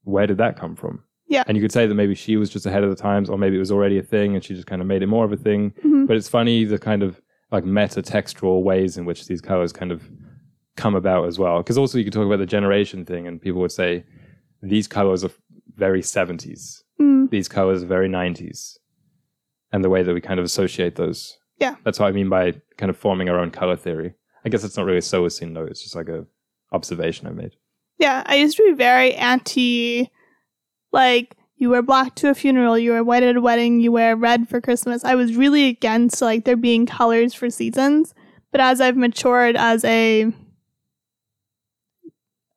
where 0.05 0.26
did 0.26 0.38
that 0.38 0.57
come 0.59 0.76
from? 0.76 1.03
Yeah. 1.26 1.42
And 1.46 1.57
you 1.57 1.62
could 1.62 1.72
say 1.72 1.86
that 1.86 1.94
maybe 1.94 2.14
she 2.14 2.36
was 2.36 2.49
just 2.49 2.64
ahead 2.66 2.84
of 2.84 2.90
the 2.90 2.96
times, 2.96 3.28
or 3.28 3.36
maybe 3.36 3.57
it 3.57 3.59
was 3.66 3.72
already 3.72 3.99
a 3.99 4.03
thing 4.03 4.34
and 4.34 4.42
she 4.44 4.55
just 4.55 4.66
kind 4.66 4.80
of 4.80 4.86
made 4.88 5.03
it 5.03 5.09
more 5.09 5.24
of 5.24 5.32
a 5.32 5.36
thing. 5.36 5.72
hmm 5.82 6.07
But 6.07 6.16
it's 6.16 6.28
funny 6.28 6.64
the 6.64 6.78
kind 6.78 7.03
of 7.03 7.20
like 7.51 7.64
meta 7.64 8.01
textual 8.03 8.62
ways 8.62 8.96
in 8.96 9.05
which 9.05 9.26
these 9.26 9.40
colors 9.40 9.72
kind 9.72 9.90
of 9.92 10.03
come 10.76 10.94
about 10.94 11.26
as 11.26 11.38
well. 11.38 11.59
Because 11.59 11.76
also 11.78 11.99
you 11.99 12.05
could 12.05 12.12
talk 12.12 12.26
about 12.26 12.38
the 12.38 12.46
generation 12.46 13.05
thing, 13.05 13.26
and 13.26 13.40
people 13.40 13.61
would 13.61 13.72
say 13.72 14.05
these 14.62 14.86
colors 14.86 15.24
are 15.24 15.30
very 15.76 16.03
70s, 16.03 16.82
mm 17.01 17.30
these 17.30 17.49
colors 17.49 17.82
are 17.82 17.86
very 17.86 18.09
90s, 18.09 18.78
and 19.72 19.84
the 19.84 19.90
way 19.90 20.03
that 20.03 20.14
we 20.14 20.20
kind 20.20 20.40
of 20.40 20.44
associate 20.46 20.94
those. 20.96 21.36
Yeah. 21.59 21.74
That's 21.84 21.99
what 22.01 22.07
I 22.09 22.12
mean 22.12 22.28
by 22.30 22.55
kind 22.78 22.88
of 22.90 22.96
forming 22.96 23.28
our 23.28 23.38
own 23.38 23.51
color 23.51 23.76
theory. 23.76 24.14
I 24.49 24.51
guess 24.51 24.64
it's 24.64 24.78
not 24.78 24.86
really 24.86 24.99
a 24.99 25.30
scene 25.30 25.53
though, 25.53 25.64
it's 25.64 25.82
just 25.82 25.94
like 25.94 26.09
a 26.09 26.26
observation 26.72 27.26
I 27.26 27.32
made. 27.32 27.57
Yeah. 27.99 28.22
I 28.24 28.36
used 28.36 28.57
to 28.57 28.64
be 28.64 28.72
very 28.72 29.14
anti, 29.14 30.11
like, 30.90 31.36
you 31.57 31.68
wear 31.68 31.82
black 31.82 32.14
to 32.14 32.30
a 32.30 32.34
funeral, 32.34 32.78
you 32.78 32.92
wear 32.92 33.05
white 33.05 33.22
at 33.22 33.36
a 33.36 33.40
wedding, 33.42 33.80
you 33.80 33.92
wear 33.92 34.16
red 34.16 34.49
for 34.49 34.61
Christmas. 34.62 35.05
I 35.05 35.16
was 35.16 35.36
really 35.36 35.64
against, 35.68 36.22
like, 36.22 36.46
there 36.46 36.57
being 36.57 36.86
colors 36.86 37.34
for 37.34 37.51
seasons. 37.51 38.14
But 38.53 38.62
as 38.62 38.80
I've 38.80 38.96
matured 38.96 39.55
as 39.55 39.84
a 39.84 40.32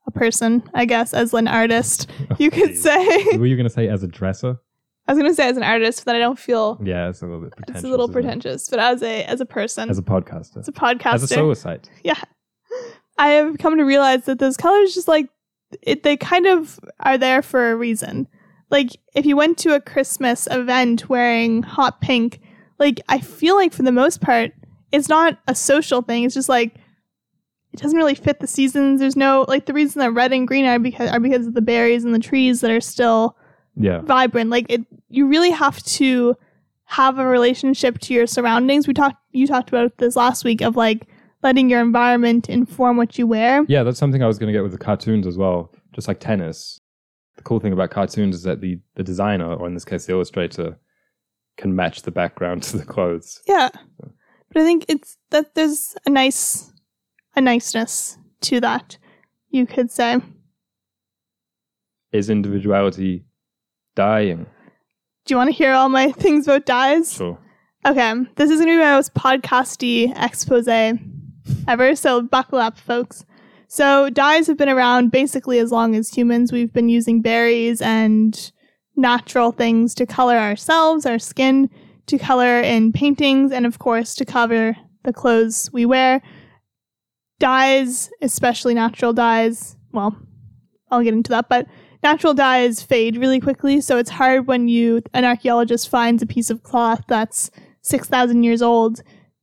a 0.07 0.11
person, 0.11 0.63
I 0.73 0.85
guess, 0.85 1.13
as 1.13 1.33
an 1.33 1.49
artist, 1.49 2.09
you 2.37 2.49
could 2.51 2.71
Jeez. 2.71 2.77
say. 2.77 3.37
Were 3.37 3.47
you 3.47 3.57
going 3.57 3.67
to 3.67 3.73
say 3.73 3.89
as 3.89 4.01
a 4.01 4.07
dresser? 4.07 4.59
I 5.11 5.13
was 5.13 5.21
gonna 5.21 5.33
say 5.33 5.49
as 5.49 5.57
an 5.57 5.63
artist, 5.63 6.05
but 6.05 6.15
I 6.15 6.19
don't 6.19 6.39
feel 6.39 6.79
Yeah, 6.81 7.09
it's 7.09 7.21
a 7.21 7.25
little 7.25 7.41
bit 7.41 7.51
pretentious. 7.51 7.75
it's 7.81 7.85
a 7.85 7.89
little 7.89 8.05
isn't 8.05 8.17
it? 8.17 8.21
pretentious. 8.21 8.69
But 8.69 8.79
as 8.79 9.03
a 9.03 9.23
as 9.25 9.41
a 9.41 9.45
person, 9.45 9.89
As 9.89 9.97
a 9.97 10.01
podcaster. 10.01 10.57
as 10.57 10.67
a 10.67 10.71
podcaster, 10.71 11.13
As 11.13 11.31
a 11.31 11.55
site. 11.55 11.89
yeah, 12.03 12.21
I 13.17 13.29
have 13.31 13.57
come 13.57 13.77
to 13.77 13.83
realize 13.83 14.23
that 14.25 14.39
those 14.39 14.55
colors 14.55 14.93
just 14.93 15.07
like 15.09 15.29
it. 15.81 16.03
They 16.03 16.15
kind 16.17 16.45
of 16.47 16.79
are 17.01 17.17
there 17.17 17.41
for 17.41 17.71
a 17.71 17.75
reason. 17.75 18.27
Like 18.69 18.91
if 19.13 19.25
you 19.25 19.35
went 19.35 19.57
to 19.59 19.75
a 19.75 19.81
Christmas 19.81 20.47
event 20.49 21.09
wearing 21.09 21.61
hot 21.63 21.99
pink, 21.99 22.39
like 22.79 23.01
I 23.09 23.19
feel 23.19 23.55
like 23.55 23.73
for 23.73 23.83
the 23.83 23.91
most 23.91 24.21
part, 24.21 24.53
it's 24.93 25.09
not 25.09 25.37
a 25.47 25.55
social 25.55 26.01
thing. 26.01 26.23
It's 26.23 26.33
just 26.35 26.47
like 26.49 26.75
it 27.73 27.79
doesn't 27.81 27.97
really 27.97 28.15
fit 28.15 28.39
the 28.39 28.47
seasons. 28.47 29.01
There's 29.01 29.17
no 29.17 29.45
like 29.49 29.65
the 29.65 29.73
reason 29.73 29.99
that 29.99 30.11
red 30.13 30.31
and 30.31 30.47
green 30.47 30.65
are 30.65 30.79
because 30.79 31.11
are 31.11 31.19
because 31.19 31.47
of 31.47 31.53
the 31.53 31.61
berries 31.61 32.05
and 32.05 32.15
the 32.15 32.19
trees 32.19 32.61
that 32.61 32.71
are 32.71 32.81
still 32.81 33.35
Yeah. 33.75 34.01
vibrant. 34.01 34.49
Like 34.49 34.65
it, 34.69 34.81
you 35.09 35.27
really 35.27 35.51
have 35.51 35.81
to 35.83 36.35
have 36.85 37.19
a 37.19 37.25
relationship 37.25 37.99
to 37.99 38.13
your 38.13 38.27
surroundings. 38.27 38.87
We 38.87 38.93
talked, 38.93 39.17
you 39.31 39.47
talked 39.47 39.69
about 39.69 39.97
this 39.97 40.15
last 40.15 40.43
week 40.43 40.61
of 40.61 40.75
like 40.75 41.07
letting 41.41 41.69
your 41.69 41.81
environment 41.81 42.49
inform 42.49 42.97
what 42.97 43.17
you 43.17 43.25
wear. 43.25 43.63
Yeah, 43.67 43.83
that's 43.83 43.97
something 43.97 44.21
I 44.21 44.27
was 44.27 44.37
going 44.37 44.47
to 44.47 44.53
get 44.53 44.63
with 44.63 44.73
the 44.73 44.77
cartoons 44.77 45.25
as 45.25 45.37
well. 45.37 45.73
Just 45.93 46.07
like 46.07 46.19
tennis. 46.19 46.79
The 47.37 47.43
cool 47.43 47.59
thing 47.59 47.73
about 47.73 47.91
cartoons 47.91 48.35
is 48.35 48.43
that 48.43 48.61
the, 48.61 48.79
the 48.95 49.03
designer, 49.03 49.53
or 49.53 49.67
in 49.67 49.73
this 49.73 49.85
case 49.85 50.05
the 50.05 50.13
illustrator, 50.13 50.77
can 51.57 51.75
match 51.75 52.01
the 52.01 52.11
background 52.11 52.63
to 52.63 52.77
the 52.77 52.85
clothes. 52.85 53.41
Yeah, 53.47 53.69
but 53.99 54.61
I 54.61 54.63
think 54.63 54.85
it's 54.89 55.17
that 55.29 55.55
there's 55.55 55.95
a 56.05 56.09
nice, 56.09 56.71
a 57.35 57.41
niceness 57.41 58.17
to 58.41 58.59
that. 58.59 58.97
You 59.49 59.65
could 59.65 59.91
say, 59.91 60.17
Is 62.11 62.29
individuality 62.29 63.25
dying? 63.95 64.45
do 65.25 65.33
you 65.33 65.37
want 65.37 65.49
to 65.49 65.55
hear 65.55 65.73
all 65.73 65.89
my 65.89 66.11
things 66.11 66.47
about 66.47 66.65
dyes? 66.65 67.13
Sure. 67.13 67.37
Okay, 67.85 68.13
this 68.35 68.49
is 68.51 68.59
gonna 68.59 68.73
be 68.73 68.77
my 68.77 68.95
most 68.95 69.13
podcasty 69.13 70.13
expose 70.15 70.67
ever. 71.67 71.95
So 71.95 72.21
buckle 72.21 72.59
up, 72.59 72.77
folks. 72.77 73.25
So 73.67 74.09
dyes 74.09 74.47
have 74.47 74.57
been 74.57 74.69
around 74.69 75.11
basically 75.11 75.57
as 75.57 75.71
long 75.71 75.95
as 75.95 76.09
humans. 76.09 76.51
We've 76.51 76.73
been 76.73 76.89
using 76.89 77.21
berries 77.21 77.81
and 77.81 78.51
natural 78.95 79.51
things 79.51 79.95
to 79.95 80.05
color 80.05 80.37
ourselves, 80.37 81.05
our 81.05 81.17
skin, 81.17 81.69
to 82.07 82.19
color 82.19 82.59
in 82.59 82.91
paintings, 82.91 83.51
and 83.51 83.65
of 83.65 83.79
course 83.79 84.13
to 84.15 84.25
cover 84.25 84.75
the 85.03 85.13
clothes 85.13 85.69
we 85.73 85.85
wear. 85.85 86.21
Dyes, 87.39 88.11
especially 88.21 88.75
natural 88.75 89.13
dyes, 89.13 89.75
well, 89.91 90.15
I'll 90.91 91.01
get 91.01 91.13
into 91.13 91.31
that, 91.31 91.49
but 91.49 91.65
natural 92.03 92.33
dyes 92.33 92.81
fade 92.81 93.17
really 93.17 93.39
quickly, 93.39 93.81
so 93.81 93.97
it's 93.97 94.09
hard 94.09 94.47
when 94.47 94.67
you 94.67 95.01
an 95.13 95.25
archaeologist 95.25 95.89
finds 95.89 96.21
a 96.21 96.25
piece 96.25 96.49
of 96.49 96.63
cloth 96.63 97.03
that's 97.07 97.51
6,000 97.81 98.43
years 98.43 98.61
old 98.61 99.01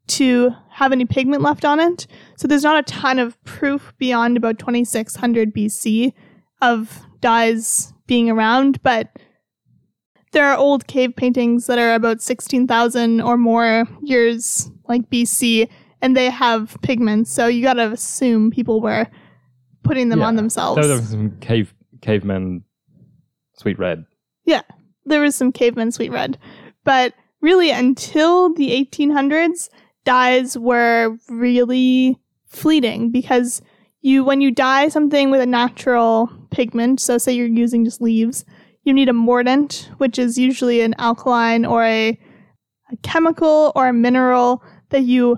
to 0.08 0.50
have 0.70 0.92
any 0.92 1.04
pigment 1.04 1.42
left 1.42 1.64
on 1.64 1.80
it. 1.80 2.06
So 2.36 2.48
there's 2.48 2.62
not 2.64 2.78
a 2.78 2.82
ton 2.90 3.18
of 3.18 3.42
proof 3.44 3.92
beyond 3.98 4.36
about 4.36 4.58
2600 4.58 5.52
BC 5.54 6.12
of 6.62 7.00
dyes 7.20 7.92
being 8.06 8.30
around, 8.30 8.82
but 8.82 9.08
there 10.32 10.46
are 10.46 10.56
old 10.56 10.86
cave 10.86 11.14
paintings 11.16 11.66
that 11.66 11.78
are 11.78 11.94
about 11.94 12.22
16,000 12.22 13.20
or 13.20 13.36
more 13.36 13.86
years 14.02 14.70
like 14.88 15.10
BC 15.10 15.68
and 16.00 16.16
they 16.16 16.30
have 16.30 16.76
pigments. 16.82 17.30
So 17.30 17.46
you 17.48 17.62
got 17.62 17.74
to 17.74 17.90
assume 17.92 18.50
people 18.50 18.80
were 18.80 19.08
putting 19.82 20.10
them 20.10 20.22
on 20.22 20.34
Yeah. 20.34 20.40
themselves. 20.42 20.86
There 20.86 20.96
was 20.96 21.08
some 21.08 21.32
cave 21.40 21.74
cavemen 22.00 22.64
sweet 23.56 23.78
red. 23.78 24.04
Yeah, 24.44 24.62
there 25.04 25.20
was 25.20 25.34
some 25.34 25.52
caveman 25.52 25.92
sweet 25.92 26.10
red. 26.10 26.38
But 26.84 27.14
really, 27.40 27.70
until 27.70 28.54
the 28.54 28.70
1800s, 28.70 29.68
dyes 30.04 30.56
were 30.56 31.16
really 31.28 32.18
fleeting 32.46 33.10
because 33.10 33.60
you, 34.00 34.24
when 34.24 34.40
you 34.40 34.50
dye 34.50 34.88
something 34.88 35.30
with 35.30 35.40
a 35.40 35.46
natural 35.46 36.30
pigment, 36.50 37.00
so 37.00 37.18
say 37.18 37.32
you're 37.32 37.46
using 37.46 37.84
just 37.84 38.00
leaves, 38.00 38.44
you 38.84 38.94
need 38.94 39.08
a 39.08 39.12
mordant, 39.12 39.90
which 39.98 40.18
is 40.18 40.38
usually 40.38 40.80
an 40.80 40.94
alkaline 40.98 41.66
or 41.66 41.84
a, 41.84 42.18
a 42.90 42.96
chemical 43.02 43.72
or 43.74 43.88
a 43.88 43.92
mineral 43.92 44.62
that 44.90 45.02
you 45.02 45.36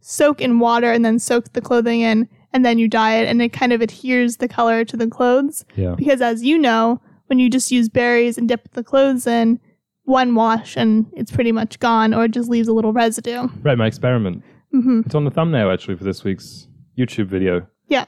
soak 0.00 0.40
in 0.40 0.58
water 0.58 0.90
and 0.90 1.04
then 1.04 1.18
soak 1.18 1.52
the 1.52 1.60
clothing 1.60 2.00
in, 2.00 2.28
and 2.52 2.64
then 2.64 2.78
you 2.78 2.88
dye 2.88 3.16
it, 3.16 3.28
and 3.28 3.40
it 3.42 3.52
kind 3.52 3.72
of 3.72 3.80
adheres 3.80 4.36
the 4.38 4.48
color 4.48 4.84
to 4.84 4.96
the 4.96 5.06
clothes. 5.08 5.64
Yeah. 5.76 5.94
Because 5.96 6.20
as 6.20 6.42
you 6.42 6.58
know, 6.58 7.00
when 7.26 7.38
you 7.38 7.50
just 7.50 7.70
use 7.70 7.88
berries 7.88 8.38
and 8.38 8.48
dip 8.48 8.70
the 8.72 8.82
clothes 8.84 9.26
in, 9.26 9.60
one 10.04 10.34
wash 10.34 10.74
and 10.76 11.04
it's 11.14 11.30
pretty 11.30 11.52
much 11.52 11.78
gone 11.80 12.14
or 12.14 12.24
it 12.24 12.30
just 12.30 12.48
leaves 12.48 12.66
a 12.68 12.72
little 12.72 12.94
residue. 12.94 13.46
Right, 13.62 13.76
my 13.76 13.86
experiment 13.86 14.42
hmm 14.72 15.00
It's 15.04 15.14
on 15.14 15.24
the 15.24 15.30
thumbnail 15.30 15.70
actually 15.70 15.96
for 15.96 16.04
this 16.04 16.24
week's 16.24 16.66
YouTube 16.98 17.26
video. 17.26 17.66
Yeah. 17.88 18.06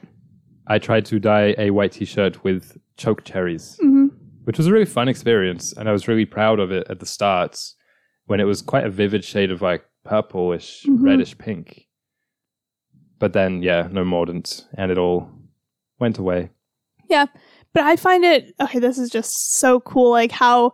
I 0.67 0.79
tried 0.79 1.05
to 1.05 1.19
dye 1.19 1.53
a 1.59 1.69
white 1.69 1.91
t-shirt 1.91 2.43
with 2.43 2.77
choke 2.97 3.23
cherries, 3.23 3.77
hmm 3.79 4.07
which 4.45 4.57
was 4.57 4.65
a 4.65 4.71
really 4.71 4.85
fun 4.85 5.07
experience, 5.07 5.71
and 5.73 5.87
I 5.87 5.91
was 5.91 6.07
really 6.07 6.25
proud 6.25 6.59
of 6.59 6.71
it 6.71 6.87
at 6.89 6.99
the 6.99 7.05
start 7.05 7.59
when 8.25 8.39
it 8.39 8.45
was 8.45 8.63
quite 8.63 8.85
a 8.85 8.89
vivid 8.89 9.23
shade 9.23 9.51
of 9.51 9.61
like 9.61 9.85
purplish, 10.03 10.83
Mhm. 10.87 11.03
reddish 11.03 11.37
pink. 11.37 11.85
But 13.21 13.31
then, 13.33 13.61
yeah, 13.63 13.87
no 13.91 14.03
mordant, 14.03 14.67
and 14.73 14.91
it 14.91 14.97
all 14.97 15.29
went 15.99 16.17
away. 16.17 16.49
Yeah, 17.09 17.27
but 17.73 17.83
I 17.83 17.95
find 17.95 18.25
it 18.25 18.53
okay. 18.59 18.79
This 18.79 18.97
is 18.97 19.09
just 19.09 19.53
so 19.59 19.79
cool. 19.79 20.09
Like 20.11 20.31
how 20.31 20.73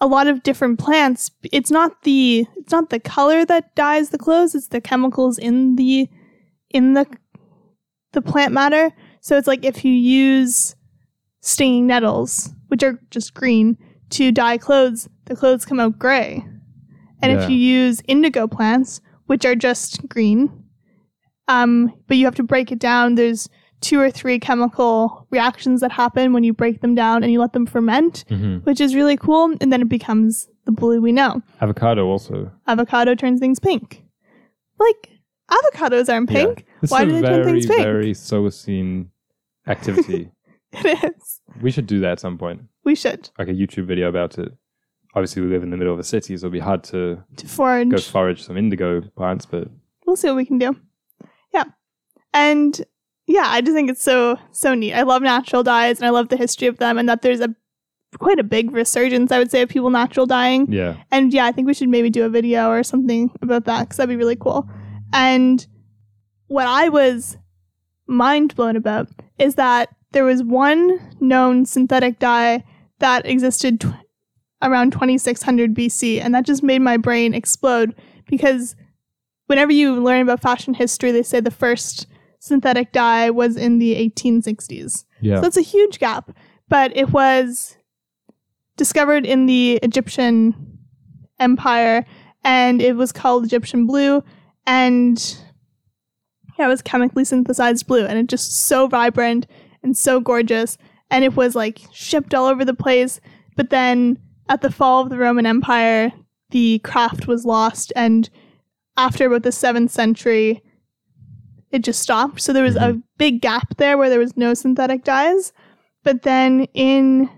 a 0.00 0.06
lot 0.06 0.26
of 0.28 0.42
different 0.44 0.78
plants. 0.78 1.30
It's 1.50 1.70
not 1.70 2.02
the 2.02 2.46
it's 2.56 2.70
not 2.72 2.90
the 2.90 3.00
color 3.00 3.44
that 3.46 3.74
dyes 3.74 4.10
the 4.10 4.18
clothes. 4.18 4.54
It's 4.54 4.68
the 4.68 4.80
chemicals 4.80 5.38
in 5.38 5.76
the 5.76 6.08
in 6.70 6.92
the 6.94 7.06
the 8.12 8.22
plant 8.22 8.52
matter. 8.52 8.90
So 9.20 9.36
it's 9.36 9.48
like 9.48 9.64
if 9.64 9.84
you 9.84 9.92
use 9.92 10.76
stinging 11.40 11.86
nettles, 11.86 12.50
which 12.68 12.82
are 12.82 13.00
just 13.10 13.32
green, 13.34 13.76
to 14.10 14.30
dye 14.32 14.58
clothes, 14.58 15.08
the 15.24 15.34
clothes 15.36 15.64
come 15.64 15.80
out 15.80 15.98
gray. 15.98 16.44
And 17.22 17.32
Yeah. 17.32 17.42
if 17.42 17.50
you 17.50 17.56
use 17.56 18.02
indigo 18.06 18.46
plants, 18.46 19.00
which 19.26 19.44
are 19.44 19.56
just 19.56 20.08
green, 20.08 20.64
um, 21.48 21.92
but 22.06 22.16
you 22.16 22.24
have 22.24 22.34
to 22.36 22.42
break 22.42 22.70
it 22.72 22.78
down. 22.78 23.14
There's 23.16 23.48
two 23.80 24.00
or 24.00 24.10
three 24.10 24.38
chemical 24.38 25.26
reactions 25.30 25.80
that 25.80 25.92
happen 25.92 26.32
when 26.32 26.42
you 26.44 26.52
break 26.52 26.80
them 26.80 26.94
down 26.94 27.22
and 27.22 27.30
you 27.32 27.40
let 27.40 27.52
them 27.52 27.64
ferment, 27.66 28.24
hmm 28.28 28.56
which 28.58 28.80
is 28.80 28.94
really 28.94 29.16
cool. 29.16 29.54
And 29.60 29.72
then 29.72 29.80
it 29.82 29.88
becomes 29.88 30.48
the 30.64 30.72
blue 30.72 31.00
we 31.00 31.12
know. 31.12 31.42
Avocado 31.60 32.06
also. 32.06 32.50
Avocado 32.66 33.14
turns 33.14 33.40
things 33.40 33.58
pink. 33.60 34.04
Like 34.78 35.10
avocados 35.50 36.12
aren't 36.12 36.28
pink. 36.28 36.64
This 36.80 36.90
Why 36.90 37.04
do 37.04 37.12
they 37.12 37.22
turn 37.22 37.42
very, 37.44 37.52
things 37.52 37.66
pink? 37.66 37.82
very 37.82 38.12
Solacene 38.12 39.06
activity. 39.66 40.30
It 40.70 41.02
is. 41.02 41.40
we 41.62 41.70
should 41.70 41.86
do 41.86 41.98
that 42.00 42.12
at 42.12 42.20
some 42.20 42.36
point, 42.36 42.60
We 42.84 42.94
should 42.94 43.30
like 43.38 43.48
a 43.48 43.52
YouTube 43.54 43.86
video 43.86 44.06
about 44.10 44.38
it. 44.38 44.52
Obviously, 45.14 45.40
we 45.40 45.48
live 45.48 45.62
in 45.62 45.70
the 45.70 45.78
middle 45.78 45.94
of 45.94 45.98
a 45.98 46.04
city, 46.04 46.36
so 46.36 46.46
it'll 46.46 46.52
be 46.52 46.58
hard 46.58 46.84
to 46.84 47.24
to 47.36 47.48
forage. 47.48 47.88
go 47.88 47.96
forage 47.96 48.42
some 48.42 48.58
indigo 48.58 49.00
plants, 49.16 49.46
but 49.46 49.66
we'll 50.04 50.14
see 50.14 50.28
what 50.28 50.36
we 50.36 50.44
can 50.44 50.58
do. 50.58 50.76
Yeah. 51.52 51.64
And 52.32 52.80
yeah, 53.26 53.44
I 53.46 53.60
just 53.60 53.74
think 53.74 53.90
it's 53.90 54.02
so 54.02 54.38
so 54.52 54.74
neat. 54.74 54.94
I 54.94 55.02
love 55.02 55.22
natural 55.22 55.62
dyes 55.62 55.98
and 55.98 56.06
I 56.06 56.10
love 56.10 56.28
the 56.28 56.36
history 56.36 56.66
of 56.68 56.78
them 56.78 56.98
and 56.98 57.08
that 57.08 57.22
there's 57.22 57.40
a 57.40 57.54
quite 58.18 58.38
a 58.38 58.44
big 58.44 58.70
resurgence, 58.70 59.30
I 59.30 59.38
would 59.38 59.50
say, 59.50 59.62
of 59.62 59.68
people 59.68 59.90
natural 59.90 60.26
dyeing. 60.26 60.72
yeah. 60.72 60.96
And 61.10 61.32
yeah, 61.32 61.44
I 61.44 61.52
think 61.52 61.66
we 61.66 61.74
should 61.74 61.90
maybe 61.90 62.08
do 62.10 62.24
a 62.24 62.30
video 62.30 62.70
or 62.70 62.82
something 62.82 63.30
about 63.42 63.64
that 63.66 63.82
because 63.82 63.98
that'd 63.98 64.08
be 64.08 64.16
really 64.16 64.36
cool. 64.36 64.68
And 65.12 65.66
what 66.46 66.66
I 66.66 66.88
was 66.88 67.36
mind 68.06 68.54
blown 68.54 68.76
about 68.76 69.08
is 69.38 69.56
that 69.56 69.90
there 70.12 70.24
was 70.24 70.42
one 70.42 70.98
known 71.20 71.66
synthetic 71.66 72.18
dye 72.18 72.64
that 72.98 73.26
existed 73.26 73.80
tw- 73.80 73.92
around 74.62 74.92
2600 74.92 75.74
BC, 75.74 76.20
and 76.20 76.34
that 76.34 76.46
just 76.46 76.62
made 76.62 76.80
my 76.80 76.96
brain 76.96 77.34
explode 77.34 77.94
because 78.26 78.74
whenever 79.48 79.72
you 79.72 80.00
learn 80.00 80.22
about 80.22 80.40
fashion 80.40 80.74
history, 80.74 81.10
they 81.10 81.22
say 81.22 81.40
the 81.40 81.50
first 81.50 82.06
synthetic 82.38 82.92
dye 82.92 83.30
was 83.30 83.56
in 83.56 83.78
the 83.78 83.96
1860s. 83.96 85.04
Yeah. 85.20 85.36
So 85.36 85.40
that's 85.40 85.56
a 85.56 85.62
huge 85.62 85.98
gap. 85.98 86.30
But 86.68 86.96
it 86.96 87.10
was 87.10 87.76
discovered 88.76 89.26
in 89.26 89.46
the 89.46 89.80
Egyptian 89.82 90.78
Empire 91.40 92.04
and 92.44 92.80
it 92.80 92.94
was 92.94 93.10
called 93.10 93.44
Egyptian 93.44 93.86
blue 93.86 94.22
and 94.66 95.38
yeah, 96.58 96.66
it 96.66 96.68
was 96.68 96.82
chemically 96.82 97.24
synthesized 97.24 97.86
blue 97.86 98.04
and 98.04 98.18
it 98.18 98.26
just 98.26 98.66
so 98.66 98.86
vibrant 98.86 99.46
and 99.82 99.96
so 99.96 100.20
gorgeous 100.20 100.76
and 101.10 101.24
it 101.24 101.34
was 101.34 101.54
like 101.54 101.80
shipped 101.92 102.34
all 102.34 102.46
over 102.46 102.64
the 102.64 102.74
place. 102.74 103.20
But 103.56 103.70
then 103.70 104.18
at 104.48 104.60
the 104.60 104.70
fall 104.70 105.02
of 105.02 105.10
the 105.10 105.18
Roman 105.18 105.46
Empire, 105.46 106.12
the 106.50 106.80
craft 106.80 107.26
was 107.26 107.44
lost 107.44 107.92
and 107.96 108.28
after 108.98 109.26
about 109.26 109.44
the 109.44 109.50
7th 109.50 109.88
century 109.90 110.62
it 111.70 111.82
just 111.82 112.00
stopped. 112.00 112.40
So 112.40 112.52
there 112.52 112.62
was 112.62 112.76
a 112.76 113.00
big 113.18 113.40
gap 113.40 113.76
there 113.76 113.98
where 113.98 114.08
there 114.08 114.18
was 114.18 114.36
no 114.36 114.54
synthetic 114.54 115.04
dyes. 115.04 115.52
But 116.02 116.22
then 116.22 116.66
in 116.74 117.28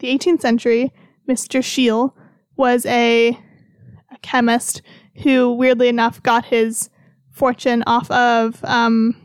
the 0.00 0.08
18th 0.08 0.40
century, 0.40 0.92
Mr. 1.28 1.60
Scheele 1.60 2.12
was 2.56 2.84
a, 2.86 3.28
a 3.30 4.18
chemist 4.22 4.82
who, 5.22 5.52
weirdly 5.52 5.88
enough, 5.88 6.22
got 6.22 6.44
his 6.46 6.90
fortune 7.30 7.82
off 7.86 8.10
of 8.10 8.62
um, 8.64 9.16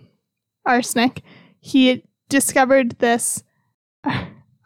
arsenic. 0.66 1.22
He 1.60 2.04
discovered 2.30 3.00
this 3.00 3.44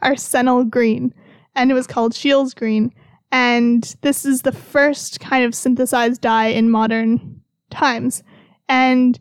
arsenal 0.02 0.64
green, 0.64 1.14
and 1.56 1.72
it 1.72 1.74
was 1.74 1.88
called 1.88 2.14
Scheele's 2.14 2.54
green. 2.54 2.94
And 3.32 3.96
this 4.02 4.26
is 4.26 4.42
the 4.42 4.52
first 4.52 5.20
kind 5.20 5.44
of 5.44 5.54
synthesized 5.54 6.22
dye 6.22 6.48
in 6.48 6.70
modern 6.70 7.42
times. 7.70 8.24
And 8.70 9.20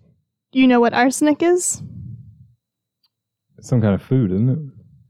you 0.52 0.66
know 0.66 0.80
what 0.80 0.94
arsenic 0.94 1.42
is? 1.42 1.82
It's 3.58 3.68
some 3.68 3.80
kind 3.80 3.94
of 3.94 4.02
food, 4.02 4.32
isn't 4.32 4.48
it? 4.48 4.58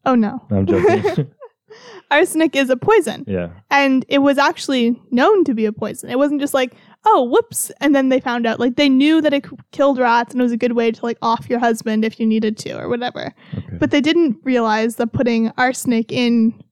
Oh 0.05 0.15
no. 0.15 0.41
No, 0.51 0.59
I'm 0.59 0.67
joking. 0.67 1.31
arsenic 2.11 2.55
is 2.57 2.71
a 2.71 2.77
poison. 2.77 3.25
yeah. 3.27 3.49
And 3.71 4.05
it 4.09 4.19
was 4.19 4.39
actually 4.39 5.01
known 5.11 5.45
to 5.45 5.55
be 5.55 5.67
a 5.67 5.73
poison. 5.73 6.11
It 6.11 6.19
wasn't 6.19 6.41
just 6.41 6.55
like, 6.55 6.75
oh, 7.05 7.25
whoops. 7.25 7.71
And 7.81 7.95
then 7.95 8.09
they 8.09 8.21
found 8.21 8.47
out. 8.47 8.61
Like, 8.61 8.77
they 8.77 8.89
knew 8.89 9.21
that 9.21 9.33
it 9.33 9.47
killed 9.73 9.99
rats 9.99 10.33
and 10.33 10.41
it 10.41 10.45
was 10.45 10.53
a 10.53 10.57
good 10.57 10.73
way 10.73 10.91
to, 10.91 11.05
like, 11.05 11.19
off 11.23 11.49
your 11.49 11.59
husband 11.59 12.05
if 12.05 12.19
you 12.19 12.27
needed 12.27 12.57
to 12.59 12.79
or 12.79 12.89
whatever. 12.89 13.35
Okay. 13.57 13.77
But 13.79 13.91
they 13.91 14.01
didn't 14.01 14.39
realize 14.43 14.97
that 14.97 15.13
putting 15.13 15.53
arsenic 15.59 16.13
in 16.13 16.63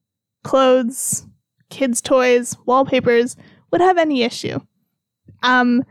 clothes, 0.43 1.25
kids' 1.69 2.01
toys, 2.01 2.55
wallpapers 2.65 3.35
would 3.71 3.81
have 3.81 3.97
any 3.97 4.23
issue. 4.23 4.59
Um, 5.43 5.83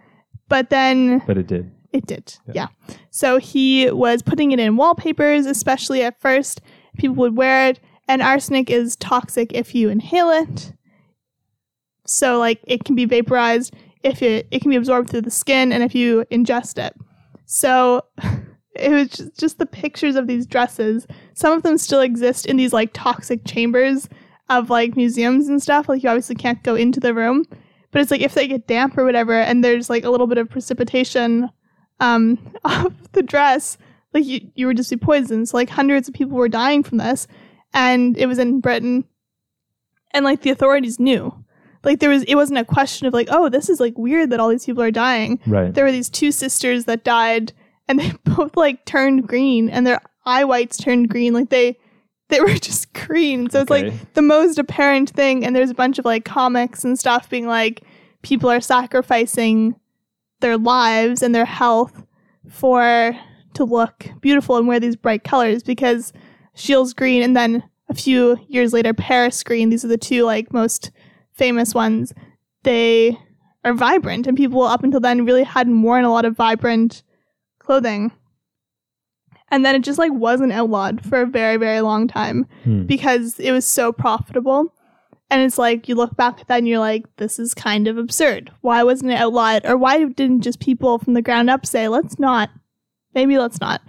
but 0.49 0.70
then 0.70 1.22
but 1.27 1.39
it 1.39 1.47
did. 1.47 1.70
it 1.93 2.07
did. 2.07 2.37
Yeah. 2.47 2.68
Yeah. 2.89 2.97
So 3.11 3.39
he 3.39 3.91
was 3.91 4.22
putting 4.22 4.53
it 4.53 4.61
in 4.61 4.77
wallpapers, 4.77 5.47
especially 5.47 6.03
at 6.03 6.20
first. 6.20 6.61
People 6.97 7.16
would 7.16 7.37
wear 7.37 7.68
it, 7.68 7.81
and 8.09 8.22
arsenic 8.22 8.70
is 8.70 8.97
toxic 8.97 9.53
if 9.53 9.75
you 9.75 9.89
inhale 9.89 10.31
it. 10.31 10.72
So 12.07 12.39
like 12.39 12.61
it 12.64 12.85
can 12.85 12.95
be 12.95 13.05
vaporized 13.05 13.75
if 14.03 14.22
it 14.22 14.47
it 14.51 14.61
can 14.61 14.70
be 14.70 14.77
absorbed 14.77 15.11
through 15.11 15.22
the 15.22 15.31
skin 15.31 15.72
and 15.72 15.83
if 15.83 15.95
you 15.95 16.25
ingest 16.31 16.79
it. 16.79 16.95
So 17.47 18.03
it 18.77 18.91
was 18.91 19.09
just, 19.09 19.39
just 19.39 19.59
the 19.59 19.66
pictures 19.66 20.16
of 20.16 20.27
these 20.27 20.47
dresses. 20.47 21.07
Some 21.35 21.53
of 21.53 21.62
them 21.62 21.79
still 21.79 22.01
exist 22.01 22.47
in 22.47 22.57
these 22.57 22.72
like 22.72 22.91
toxic 22.93 23.45
chambers 23.45 24.09
of 24.49 24.71
like 24.71 24.97
museums 24.97 25.49
and 25.49 25.63
stuff. 25.63 25.89
Like 25.89 26.03
you 26.03 26.09
obviously 26.09 26.37
can't 26.37 26.63
go 26.63 26.75
into 26.75 27.01
the 27.01 27.15
room, 27.15 27.45
but 27.91 28.01
it's 28.01 28.11
like 28.11 28.21
if 28.21 28.35
they 28.35 28.47
get 28.47 28.67
damp 28.67 28.99
or 28.99 29.05
whatever, 29.05 29.35
and 29.35 29.65
there's 29.65 29.89
like 29.89 30.05
a 30.05 30.11
little 30.11 30.27
bit 30.27 30.39
of 30.39 30.51
precipitation 30.51 31.51
um, 32.01 32.55
of 32.65 33.13
the 33.13 33.23
dress, 33.23 33.79
like 34.13 34.25
you, 34.25 34.51
you 34.55 34.67
would 34.67 34.77
just 34.77 34.91
be 34.91 34.97
poisoned. 34.97 35.49
So 35.49 35.57
like 35.57 35.71
hundreds 35.71 36.09
of 36.09 36.15
people 36.15 36.37
were 36.37 36.49
dying 36.49 36.83
from 36.83 36.99
this, 36.99 37.27
and 37.73 38.17
it 38.17 38.27
was 38.27 38.39
in 38.39 38.61
Britain, 38.61 39.05
and 40.13 40.25
like 40.25 40.43
the 40.43 40.51
authorities 40.51 41.01
knew. 41.01 41.35
Like 41.83 42.01
there 42.01 42.11
was, 42.11 42.23
it 42.25 42.35
wasn't 42.35 42.61
a 42.61 42.65
question 42.65 43.07
of 43.07 43.13
like, 43.13 43.29
oh, 43.31 43.49
this 43.49 43.69
is 43.69 43.79
like 43.79 43.99
weird 43.99 44.31
that 44.31 44.41
all 44.41 44.49
these 44.49 44.65
people 44.65 44.83
are 44.83 44.91
dying. 44.91 45.39
Right. 45.47 45.73
There 45.73 45.85
were 45.85 45.93
these 45.93 46.09
two 46.09 46.33
sisters 46.33 46.87
that 46.87 47.05
died, 47.05 47.53
and 47.89 47.99
they 47.99 48.13
both 48.25 48.57
like 48.57 48.85
turned 48.85 49.27
green, 49.27 49.69
and 49.69 49.87
their 49.87 50.01
eye 50.25 50.45
whites 50.45 50.79
turned 50.79 51.11
green. 51.11 51.33
Like 51.33 51.51
they, 51.51 51.79
they 52.29 52.41
were 52.41 52.55
just 52.55 52.93
green. 52.93 53.51
So 53.51 53.61
it's 53.61 53.70
like 53.70 54.14
the 54.14 54.22
most 54.22 54.59
apparent 54.59 55.11
thing. 55.11 55.45
And 55.45 55.55
there's 55.55 55.70
a 55.70 55.75
bunch 55.75 55.99
of 55.99 56.05
like 56.05 56.25
comics 56.25 56.85
and 56.85 56.99
stuff 56.99 57.29
being 57.29 57.47
like, 57.47 57.83
people 58.22 58.51
are 58.51 58.61
sacrificing 58.61 59.77
their 60.41 60.57
lives 60.57 61.22
and 61.22 61.35
their 61.35 61.45
health 61.45 62.05
for 62.49 63.16
to 63.55 63.64
look 63.64 64.07
beautiful 64.20 64.57
and 64.57 64.66
wear 64.66 64.81
these 64.81 64.97
bright 64.97 65.25
colors 65.25 65.62
because 65.62 66.12
Scheele's 66.55 66.93
green 66.93 67.22
and 67.22 67.37
then 67.37 67.62
a 67.89 67.95
few 67.95 68.39
years 68.49 68.72
later 68.72 68.93
Paris 68.93 69.43
green. 69.43 69.70
These 69.70 69.85
are 69.85 69.89
the 69.89 69.97
two 69.97 70.25
like 70.25 70.53
most 70.53 70.91
famous 71.33 71.75
ones. 71.75 72.12
They 72.62 73.18
are 73.64 73.75
vibrant 73.75 74.27
and 74.27 74.37
people 74.37 74.62
up 74.62 74.83
until 74.83 75.01
then 75.01 75.25
really 75.25 75.45
hadn't 75.45 75.83
worn 75.83 76.05
a 76.05 76.11
lot 76.11 76.25
of 76.25 76.37
vibrant 76.37 77.03
clothing. 77.59 78.12
And 79.51 79.65
then 79.65 79.75
it 79.75 79.83
just 79.83 79.99
like 79.99 80.13
wasn't 80.13 80.53
outlawed 80.53 81.05
for 81.05 81.21
a 81.21 81.27
very, 81.27 81.57
very 81.57 81.81
long 81.81 82.09
time 82.09 82.47
Hmm. 82.65 82.85
because 82.87 83.39
it 83.39 83.53
was 83.53 83.65
so 83.65 83.93
profitable. 83.93 84.73
And 85.31 85.43
it's 85.43 85.59
like 85.59 85.89
you 85.89 85.95
look 85.95 86.17
back 86.17 86.41
at 86.41 86.49
that 86.49 86.59
and 86.59 86.69
you're 86.69 86.79
like, 86.79 87.05
this 87.17 87.39
is 87.39 87.55
kind 87.55 87.89
of 87.89 87.97
absurd. 87.99 88.51
Why 88.61 88.83
wasn't 88.83 89.13
it 89.13 89.19
outlawed? 89.21 89.65
Or 89.65 89.77
why 89.77 90.05
didn't 90.05 90.43
just 90.43 90.61
people 90.61 90.99
from 90.99 91.15
the 91.15 91.23
ground 91.23 91.51
up 91.51 91.67
say, 91.67 91.89
let's 91.89 92.19
not? 92.19 92.51
Maybe 93.15 93.39
let's 93.39 93.61
not. 93.61 93.81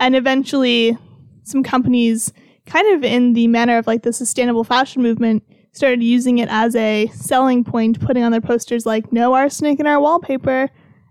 And 0.00 0.14
eventually, 0.16 0.96
some 1.42 1.62
companies, 1.62 2.32
kind 2.66 2.94
of 2.94 3.04
in 3.04 3.32
the 3.34 3.48
manner 3.48 3.78
of 3.78 3.86
like 3.86 4.02
the 4.02 4.12
sustainable 4.12 4.64
fashion 4.64 5.02
movement, 5.02 5.42
started 5.72 6.02
using 6.02 6.38
it 6.38 6.48
as 6.50 6.74
a 6.76 7.06
selling 7.08 7.64
point, 7.64 8.00
putting 8.00 8.22
on 8.22 8.30
their 8.32 8.40
posters 8.40 8.86
like, 8.86 9.12
no 9.12 9.34
arsenic 9.34 9.80
in 9.80 9.86
our 9.86 10.00
wallpaper. 10.00 10.70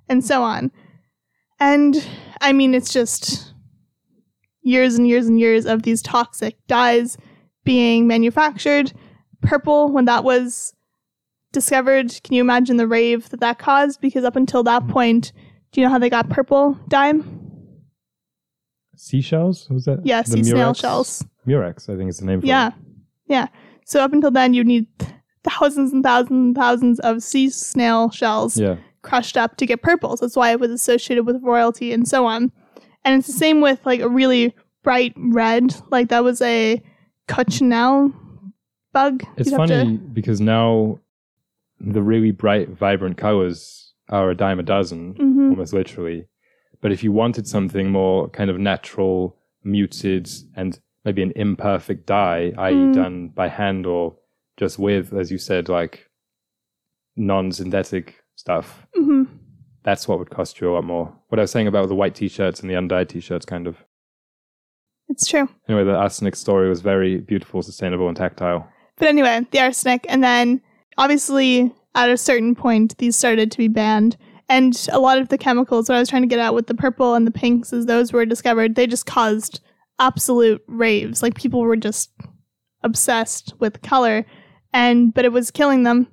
and 0.09 0.23
so 0.23 0.41
on. 0.43 0.71
And 1.59 2.05
I 2.41 2.51
mean, 2.53 2.73
it's 2.75 2.91
just 2.91 3.52
years 4.63 4.95
and 4.95 5.07
years 5.07 5.27
and 5.27 5.39
years 5.39 5.65
of 5.65 5.83
these 5.83 6.01
toxic 6.01 6.55
dyes 6.67 7.17
being 7.63 8.07
manufactured. 8.07 8.91
Purple, 9.41 9.91
when 9.91 10.05
that 10.05 10.23
was 10.23 10.73
discovered, 11.51 12.19
can 12.23 12.33
you 12.33 12.41
imagine 12.41 12.77
the 12.77 12.87
rave 12.87 13.29
that 13.29 13.39
that 13.41 13.59
caused? 13.59 14.01
Because 14.01 14.23
up 14.23 14.35
until 14.35 14.63
that 14.63 14.83
mm-hmm. 14.83 14.91
point, 14.93 15.31
do 15.71 15.81
you 15.81 15.87
know 15.87 15.91
how 15.91 15.99
they 15.99 16.09
got 16.09 16.29
purple 16.29 16.79
dye? 16.87 17.13
Seashells? 18.95 19.69
Was 19.69 19.85
that? 19.85 20.05
Yeah, 20.05 20.21
sea 20.23 20.43
snail 20.43 20.73
shells. 20.73 21.25
Murex, 21.45 21.89
I 21.89 21.97
think 21.97 22.09
is 22.09 22.19
the 22.19 22.25
name 22.25 22.41
for 22.41 22.47
Yeah, 22.47 22.69
it. 22.69 22.73
yeah. 23.27 23.47
So 23.85 24.01
up 24.01 24.13
until 24.13 24.31
then, 24.31 24.53
you'd 24.53 24.67
need 24.67 24.87
thousands 25.43 25.91
and 25.91 26.03
thousands 26.03 26.31
and 26.31 26.55
thousands 26.55 26.99
of 27.01 27.21
sea 27.21 27.49
snail 27.49 28.11
shells 28.11 28.57
Yeah. 28.57 28.77
crushed 29.01 29.35
up 29.35 29.57
to 29.57 29.65
get 29.65 29.81
purple. 29.81 30.15
So 30.15 30.25
that's 30.25 30.37
why 30.37 30.51
it 30.51 30.59
was 30.59 30.71
associated 30.71 31.25
with 31.25 31.41
royalty 31.43 31.91
and 31.91 32.07
so 32.07 32.25
on. 32.25 32.51
And 33.05 33.17
it's 33.19 33.27
the 33.27 33.33
same 33.33 33.61
with 33.61 33.85
like 33.85 33.99
a 33.99 34.09
really 34.09 34.55
bright 34.83 35.13
red, 35.17 35.75
like 35.91 36.09
that 36.09 36.23
was 36.23 36.41
a 36.41 36.81
cochineal 37.27 38.13
bug. 38.93 39.23
It's 39.37 39.49
You'd 39.51 39.59
have 39.59 39.67
to- 39.69 39.75
funny 39.83 39.97
because 39.97 40.39
now 40.41 40.99
the 41.79 42.01
really 42.01 42.31
bright, 42.31 42.69
vibrant 42.69 43.17
colors 43.17 43.93
are 44.09 44.29
a 44.29 44.35
dime 44.35 44.59
a 44.59 44.63
dozen, 44.63 45.13
Mhm. 45.15 45.49
almost 45.51 45.73
literally. 45.73 46.27
But 46.81 46.91
if 46.91 47.03
you 47.03 47.11
wanted 47.11 47.47
something 47.47 47.89
more 47.91 48.29
kind 48.29 48.49
of 48.49 48.59
natural, 48.59 49.37
muted, 49.63 50.29
and 50.55 50.79
maybe 51.05 51.21
an 51.23 51.31
imperfect 51.35 52.05
dye, 52.05 52.53
i.e., 52.57 52.73
Mm. 52.75 52.93
done 52.93 53.27
by 53.29 53.47
hand 53.47 53.85
or 53.85 54.15
just 54.57 54.77
with, 54.77 55.13
as 55.13 55.31
you 55.31 55.37
said, 55.37 55.67
like 55.69 56.09
non 57.15 57.51
synthetic 57.51 58.23
stuff, 58.35 58.85
Mhm. 58.97 59.27
That's 59.83 60.07
what 60.07 60.19
would 60.19 60.29
cost 60.29 60.59
you 60.59 60.71
a 60.71 60.73
lot 60.73 60.83
more. 60.83 61.13
What 61.29 61.39
I 61.39 61.43
was 61.43 61.51
saying 61.51 61.67
about 61.67 61.87
the 61.87 61.95
white 61.95 62.15
t 62.15 62.27
shirts 62.27 62.59
and 62.59 62.69
the 62.69 62.75
undyed 62.75 63.09
t 63.09 63.19
shirts, 63.19 63.45
kind 63.45 63.67
of. 63.67 63.77
It's 65.09 65.27
true. 65.27 65.49
Anyway, 65.67 65.83
the 65.83 65.95
arsenic 65.95 66.35
story 66.35 66.69
was 66.69 66.81
very 66.81 67.17
beautiful, 67.17 67.61
sustainable, 67.61 68.07
and 68.07 68.17
tactile. 68.17 68.67
But 68.97 69.09
anyway, 69.09 69.45
the 69.51 69.59
arsenic, 69.59 70.05
and 70.07 70.23
then 70.23 70.61
obviously 70.97 71.73
at 71.95 72.09
a 72.09 72.17
certain 72.17 72.55
point, 72.55 72.97
these 72.97 73.15
started 73.15 73.51
to 73.51 73.57
be 73.57 73.67
banned. 73.67 74.17
And 74.49 74.87
a 74.91 74.99
lot 74.99 75.17
of 75.17 75.29
the 75.29 75.37
chemicals, 75.37 75.87
what 75.87 75.95
I 75.95 75.99
was 75.99 76.09
trying 76.09 76.23
to 76.23 76.27
get 76.27 76.39
at 76.39 76.53
with 76.53 76.67
the 76.67 76.75
purple 76.75 77.13
and 77.13 77.25
the 77.25 77.31
pinks, 77.31 77.71
as 77.71 77.85
those 77.85 78.11
were 78.11 78.25
discovered, 78.25 78.75
they 78.75 78.87
just 78.87 79.05
caused 79.05 79.61
absolute 79.99 80.61
raves. 80.67 81.21
Like 81.21 81.35
people 81.35 81.61
were 81.61 81.75
just 81.75 82.11
obsessed 82.83 83.53
with 83.59 83.81
color, 83.81 84.25
and 84.73 85.13
but 85.13 85.25
it 85.25 85.31
was 85.31 85.51
killing 85.51 85.83
them, 85.83 86.07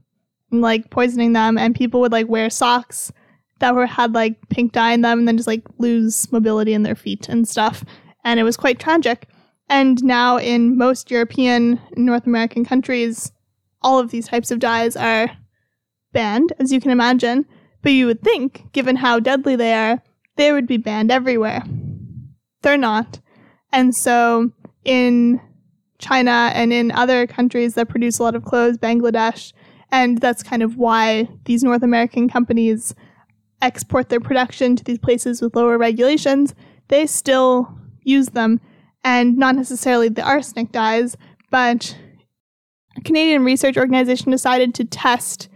and, 0.51 0.61
like 0.61 0.91
poisoning 0.91 1.33
them, 1.33 1.59
and 1.59 1.75
people 1.75 2.01
would 2.01 2.13
like 2.13 2.29
wear 2.29 2.51
socks 2.51 3.13
that 3.61 3.75
were 3.75 3.87
had 3.87 4.15
like 4.15 4.49
pink 4.49 4.73
dye 4.73 4.93
in 4.93 5.03
them, 5.03 5.21
and 5.21 5.29
then 5.29 5.37
just 5.37 5.47
like 5.47 5.63
lose 5.79 6.31
mobility 6.33 6.75
in 6.75 6.83
their 6.83 6.95
feet 6.95 7.29
and 7.29 7.49
stuff. 7.49 7.85
And 8.25 8.41
it 8.41 8.45
was 8.45 8.57
quite 8.57 8.79
tragic. 8.79 9.29
And 9.69 10.03
now 10.03 10.37
in 10.37 10.77
most 10.77 11.11
European 11.11 11.81
and 11.95 12.05
North 12.05 12.27
American 12.27 12.65
countries, 12.65 13.33
all 13.83 13.99
of 13.99 14.11
these 14.11 14.27
types 14.29 14.51
of 14.51 14.59
dyes 14.59 14.97
are 14.97 15.31
banned, 16.13 16.53
as 16.59 16.73
you 16.73 16.81
can 16.81 16.91
imagine. 16.91 17.47
But 17.83 17.93
you 17.93 18.07
would 18.07 18.23
think, 18.23 18.73
given 18.73 18.97
how 18.97 19.21
deadly 19.21 19.57
they 19.57 19.73
are, 19.73 20.03
they 20.37 20.53
would 20.53 20.67
be 20.67 20.77
banned 20.77 21.11
everywhere. 21.11 21.63
They're 22.63 22.77
not. 22.77 23.21
And 23.73 23.95
so 23.95 24.51
in 24.85 25.41
China 25.99 26.51
and 26.55 26.73
in 26.73 26.91
other 26.93 27.27
countries 27.27 27.75
that 27.75 27.89
produce 27.89 28.19
a 28.19 28.23
lot 28.23 28.35
of 28.35 28.45
clothes, 28.45 28.79
Bangladesh, 28.79 29.53
and 29.93 30.19
that's 30.19 30.43
kind 30.43 30.63
of 30.63 30.77
why 30.77 31.29
these 31.45 31.63
North 31.63 31.83
American 31.83 32.29
companies 32.29 32.95
export 33.63 34.09
their 34.09 34.21
production 34.21 34.77
to 34.77 34.85
these 34.85 34.99
places 34.99 35.41
with 35.41 35.57
lower 35.57 35.79
regulations, 35.79 36.55
they 36.89 37.07
still 37.07 37.77
use 38.03 38.29
them 38.29 38.61
and 39.05 39.37
not 39.37 39.55
necessarily 39.55 40.09
the 40.09 40.23
arsenic 40.23 40.73
dyes, 40.73 41.17
but 41.51 41.97
a 42.97 43.01
Canadian 43.03 43.45
research 43.45 43.77
organization 43.77 44.31
decided 44.31 44.75
to 44.75 44.85
test 44.85 45.49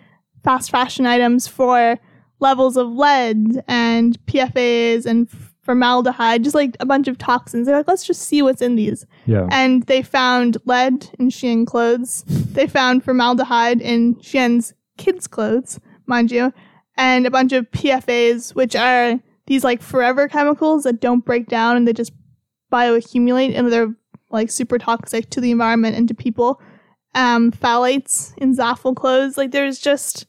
fast 0.42 0.70
fashion 0.70 1.06
items 1.06 1.46
for 1.48 1.98
levels 2.40 2.76
of 2.76 2.88
lead 2.88 3.62
and 3.66 4.18
PFAs 4.26 5.06
and 5.06 5.28
formaldehyde, 5.62 6.44
just 6.44 6.54
like 6.54 6.76
a 6.80 6.86
bunch 6.86 7.08
of 7.08 7.16
toxins. 7.16 7.66
They're 7.66 7.76
like, 7.76 7.88
let's 7.88 8.06
just 8.06 8.22
see 8.22 8.42
what's 8.42 8.62
in 8.62 8.76
these. 8.76 9.06
Yeah. 9.26 9.48
And 9.50 9.84
they 9.84 10.02
found 10.02 10.58
lead 10.66 11.08
in 11.18 11.30
Shein 11.30 11.66
clothes. 11.66 12.24
They 12.26 12.66
found 12.66 13.02
formaldehyde 13.02 13.80
in 13.80 14.16
Shein's 14.16 14.74
kids' 14.98 15.26
clothes, 15.26 15.80
mind 16.06 16.30
you, 16.30 16.52
and 16.96 17.26
a 17.26 17.30
bunch 17.30 17.52
of 17.52 17.70
PFAs, 17.70 18.54
which 18.54 18.76
are 18.76 19.20
these 19.46 19.64
like 19.64 19.82
forever 19.82 20.28
chemicals 20.28 20.84
that 20.84 21.00
don't 21.00 21.24
break 21.24 21.48
down 21.48 21.76
and 21.76 21.86
they 21.86 21.92
just 21.92 22.12
bioaccumulate 22.72 23.56
and 23.56 23.70
they're 23.72 23.94
like 24.30 24.50
super 24.50 24.78
toxic 24.78 25.30
to 25.30 25.40
the 25.40 25.50
environment 25.50 25.96
and 25.96 26.08
to 26.08 26.14
people. 26.14 26.60
Um, 27.14 27.52
phthalates 27.52 28.36
in 28.38 28.56
Zaful 28.56 28.96
clothes, 28.96 29.38
like 29.38 29.52
there's 29.52 29.78
just 29.78 30.26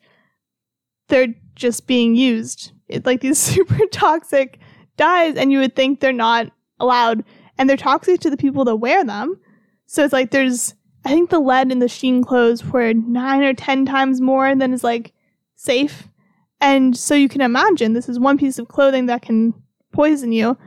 they're 1.07 1.33
just 1.55 1.87
being 1.87 2.15
used. 2.15 2.71
It, 2.87 3.05
like 3.05 3.21
these 3.21 3.37
super 3.39 3.79
toxic 3.91 4.59
dyes, 4.97 5.35
and 5.35 5.51
you 5.51 5.59
would 5.59 5.75
think 5.75 5.99
they're 5.99 6.13
not 6.13 6.51
allowed, 6.79 7.23
and 7.57 7.69
they're 7.69 7.77
toxic 7.77 8.19
to 8.21 8.29
the 8.29 8.37
people 8.37 8.65
that 8.65 8.75
wear 8.75 9.03
them. 9.03 9.39
So 9.87 10.03
it's 10.03 10.13
like 10.13 10.31
there's, 10.31 10.75
I 11.03 11.09
think 11.09 11.29
the 11.29 11.39
lead 11.39 11.71
in 11.71 11.79
the 11.79 11.85
Shein 11.87 12.23
clothes 12.23 12.63
were 12.63 12.93
nine 12.93 13.43
or 13.43 13.53
ten 13.53 13.85
times 13.85 14.21
more 14.21 14.53
than 14.55 14.73
is 14.73 14.83
like 14.83 15.13
safe, 15.55 16.07
and 16.65 16.97
so 16.97 17.13
you 17.13 17.29
can 17.29 17.41
imagine 17.41 17.93
this 17.93 18.09
is 18.09 18.17
one 18.17 18.39
piece 18.39 18.57
of 18.57 18.69
clothing 18.69 19.05
that 19.05 19.21
can 19.21 19.53
poison 19.93 20.31
you. 20.31 20.57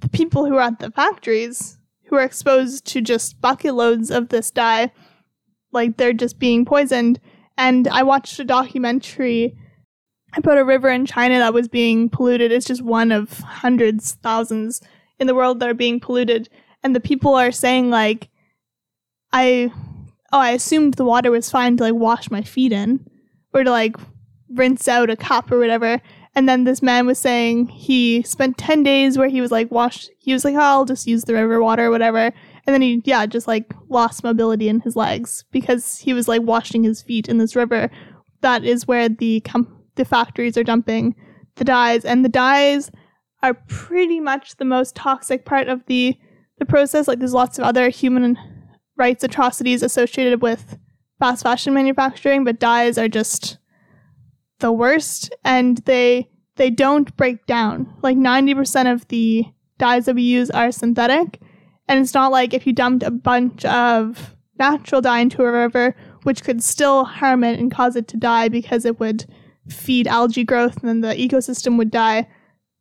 The 0.00 0.10
people 0.10 0.44
who 0.44 0.56
are 0.56 0.60
at 0.60 0.78
the 0.78 0.90
factories 0.90 1.78
who 2.04 2.16
are 2.16 2.22
exposed 2.22 2.84
to 2.88 3.00
just 3.00 3.40
bucket 3.40 3.72
loads 3.72 4.10
of 4.10 4.28
this 4.28 4.50
dye, 4.50 4.92
like 5.72 5.96
they're 5.96 6.12
just 6.12 6.38
being 6.38 6.66
poisoned. 6.66 7.18
And 7.56 7.88
I 7.88 8.02
watched 8.02 8.38
a 8.38 8.44
documentary 8.44 9.56
about 10.36 10.58
a 10.58 10.64
river 10.66 10.90
in 10.90 11.06
China 11.06 11.38
that 11.38 11.54
was 11.54 11.66
being 11.66 12.10
polluted. 12.10 12.52
It's 12.52 12.66
just 12.66 12.82
one 12.82 13.10
of 13.10 13.38
hundreds, 13.38 14.16
thousands 14.22 14.82
in 15.18 15.26
the 15.28 15.34
world 15.34 15.60
that 15.60 15.70
are 15.70 15.74
being 15.74 15.98
polluted. 15.98 16.50
And 16.82 16.94
the 16.94 17.00
people 17.00 17.34
are 17.34 17.52
saying, 17.52 17.88
like, 17.88 18.28
I, 19.32 19.72
oh, 20.30 20.40
I 20.40 20.50
assumed 20.50 20.94
the 20.94 21.06
water 21.06 21.30
was 21.30 21.50
fine 21.50 21.78
to 21.78 21.84
like 21.84 21.94
wash 21.94 22.30
my 22.30 22.42
feet 22.42 22.72
in 22.72 23.06
or 23.54 23.64
to 23.64 23.70
like 23.70 23.96
rinse 24.54 24.88
out 24.88 25.10
a 25.10 25.16
cup 25.16 25.50
or 25.50 25.58
whatever. 25.58 26.00
And 26.34 26.48
then 26.48 26.64
this 26.64 26.82
man 26.82 27.06
was 27.06 27.18
saying 27.18 27.68
he 27.68 28.22
spent 28.22 28.58
10 28.58 28.82
days 28.82 29.18
where 29.18 29.28
he 29.28 29.40
was 29.40 29.50
like, 29.50 29.70
washed, 29.70 30.10
he 30.18 30.32
was 30.32 30.44
like, 30.44 30.54
oh, 30.54 30.60
I'll 30.60 30.84
just 30.84 31.06
use 31.06 31.24
the 31.24 31.34
river 31.34 31.62
water 31.62 31.86
or 31.86 31.90
whatever. 31.90 32.32
And 32.66 32.74
then 32.74 32.82
he, 32.82 33.02
yeah, 33.04 33.26
just 33.26 33.48
like 33.48 33.74
lost 33.88 34.22
mobility 34.22 34.68
in 34.68 34.80
his 34.80 34.94
legs 34.94 35.44
because 35.50 35.98
he 35.98 36.12
was 36.12 36.28
like 36.28 36.42
washing 36.42 36.84
his 36.84 37.02
feet 37.02 37.28
in 37.28 37.38
this 37.38 37.56
river. 37.56 37.90
That 38.42 38.64
is 38.64 38.86
where 38.86 39.08
the 39.08 39.40
com- 39.40 39.74
the 39.96 40.04
factories 40.04 40.56
are 40.56 40.64
dumping 40.64 41.16
the 41.56 41.64
dyes, 41.64 42.04
and 42.04 42.24
the 42.24 42.28
dyes 42.28 42.90
are 43.42 43.54
pretty 43.68 44.20
much 44.20 44.56
the 44.56 44.64
most 44.64 44.94
toxic 44.94 45.44
part 45.44 45.68
of 45.68 45.84
the 45.86 46.16
the 46.58 46.66
process. 46.66 47.06
Like 47.06 47.18
there's 47.18 47.34
lots 47.34 47.58
of 47.58 47.64
other 47.64 47.88
human 47.88 48.38
rights 48.96 49.22
atrocities 49.22 49.82
associated 49.82 50.42
with 50.42 50.78
fast 51.18 51.42
fashion 51.42 51.74
manufacturing, 51.74 52.44
but 52.44 52.60
dyes 52.60 52.98
are 52.98 53.08
just 53.08 53.58
the 54.60 54.72
worst, 54.72 55.34
and 55.44 55.78
they 55.78 56.28
they 56.56 56.70
don't 56.70 57.16
break 57.16 57.46
down. 57.46 57.92
Like 58.02 58.16
90% 58.16 58.92
of 58.92 59.06
the 59.08 59.44
dyes 59.78 60.06
that 60.06 60.16
we 60.16 60.22
use 60.22 60.50
are 60.50 60.72
synthetic, 60.72 61.40
and 61.86 62.00
it's 62.00 62.14
not 62.14 62.32
like 62.32 62.52
if 62.52 62.66
you 62.66 62.72
dumped 62.72 63.04
a 63.04 63.10
bunch 63.10 63.64
of 63.64 64.34
natural 64.58 65.00
dye 65.00 65.20
into 65.20 65.42
a 65.42 65.52
river, 65.52 65.94
which 66.24 66.42
could 66.42 66.62
still 66.62 67.04
harm 67.04 67.44
it 67.44 67.58
and 67.58 67.72
cause 67.72 67.96
it 67.96 68.08
to 68.08 68.16
die 68.16 68.48
because 68.48 68.84
it 68.84 68.98
would 69.00 69.24
feed 69.68 70.06
algae 70.06 70.44
growth 70.44 70.76
and 70.78 70.88
then 70.88 71.00
the 71.00 71.14
ecosystem 71.14 71.78
would 71.78 71.90
die. 71.90 72.28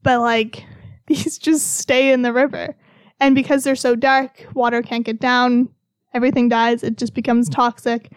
But 0.03 0.21
like 0.21 0.65
these 1.07 1.37
just 1.37 1.77
stay 1.77 2.11
in 2.11 2.21
the 2.21 2.33
river. 2.33 2.75
And 3.19 3.33
because 3.33 3.63
they're 3.63 3.75
so 3.75 3.95
dark, 3.95 4.47
water 4.53 4.81
can't 4.81 5.05
get 5.05 5.19
down, 5.19 5.69
everything 6.13 6.49
dies, 6.49 6.83
it 6.83 6.97
just 6.97 7.13
becomes 7.13 7.49
toxic. 7.49 8.11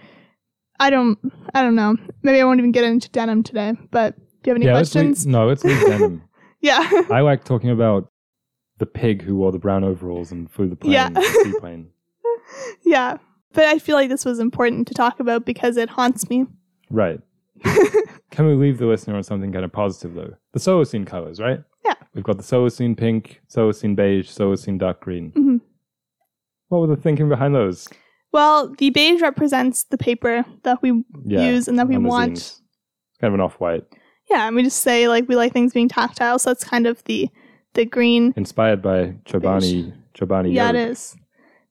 I 0.81 0.91
don't 0.91 1.19
I 1.55 1.63
don't 1.63 1.77
know. 1.77 1.97
Maybe 2.23 2.41
I 2.41 2.45
won't 2.45 2.59
even 2.59 2.73
get 2.73 2.85
into 2.85 3.09
denim 3.11 3.43
today, 3.43 3.75
but 3.91 4.17
do 4.17 4.23
you 4.47 4.51
have 4.51 4.57
any 4.57 4.67
yeah, 4.67 4.73
questions? 4.73 5.27
no, 5.27 5.47
let's 5.47 5.63
leave 5.65 5.81
denim. 5.87 6.23
Yeah. 6.63 6.87
I 7.11 7.21
like 7.21 7.45
talking 7.45 7.71
about 7.71 8.11
the 8.77 8.85
pig 8.85 9.23
who 9.23 9.37
wore 9.37 9.51
the 9.51 9.59
brown 9.59 9.83
overalls 9.83 10.31
and 10.31 10.51
flew 10.51 10.69
the 10.69 10.77
plane, 10.77 10.93
Yeah. 10.93 11.09
the 11.09 11.23
seaplane. 11.45 11.89
yeah. 12.85 13.17
But 13.55 13.65
I 13.65 13.79
feel 13.79 13.97
like 13.97 14.11
this 14.11 14.27
was 14.27 14.39
important 14.39 14.87
to 14.89 14.95
talk 14.95 15.21
about 15.21 15.47
because 15.47 15.79
it 15.79 15.89
haunts 15.89 16.29
me. 16.29 16.45
Right. 16.91 17.19
Can 18.31 18.47
we 18.47 18.55
leave 18.57 18.77
the 18.77 18.85
listener 18.87 19.17
on 19.17 19.23
something 19.23 19.51
kind 19.53 19.65
of 19.65 19.73
positive 19.73 20.13
though? 20.15 20.35
The 20.53 20.61
Solacene 20.61 21.07
colors, 21.07 21.41
right? 21.41 21.61
Yeah. 21.85 21.95
We've 22.15 22.25
got 22.25 22.37
the 22.37 22.43
Solacene 22.45 22.95
pink, 22.97 23.41
Solacene 23.49 23.97
beige, 23.97 24.29
Solacene 24.29 24.79
dark 24.79 25.01
green. 25.01 25.33
Mhm. 25.33 25.61
What 26.69 26.81
was 26.83 26.91
the 26.91 27.03
thinking 27.03 27.29
behind 27.31 27.55
those? 27.55 27.89
Well, 28.33 28.73
the 28.79 28.91
beige 28.91 29.21
represents 29.23 29.85
the 29.85 29.99
paper 29.99 30.45
that 30.63 30.83
we 30.83 31.03
Yeah. 31.25 31.51
use 31.51 31.67
and 31.69 31.79
that 31.79 31.89
we 31.89 31.99
want. 31.99 32.35
zines. 32.35 32.61
It's 33.11 33.19
kind 33.21 33.29
of 33.29 33.35
an 33.35 33.41
off 33.41 33.59
white. 33.61 33.85
Yeah, 34.31 34.47
and 34.47 34.55
we 34.55 34.63
just 34.63 34.83
say 34.83 35.09
like 35.09 35.29
we 35.29 35.35
like 35.37 35.53
things 35.53 35.73
being 35.73 35.89
tactile, 35.89 36.39
so 36.39 36.51
that's 36.51 36.65
kind 36.65 36.87
of 36.87 37.03
the 37.05 37.29
the 37.75 37.85
green. 37.85 38.33
Inspired 38.37 38.83
by 38.83 39.15
Chobani 39.25 39.93
Chobani 40.15 40.53
Yeah, 40.55 40.71
it 40.71 40.77
is. 40.77 41.17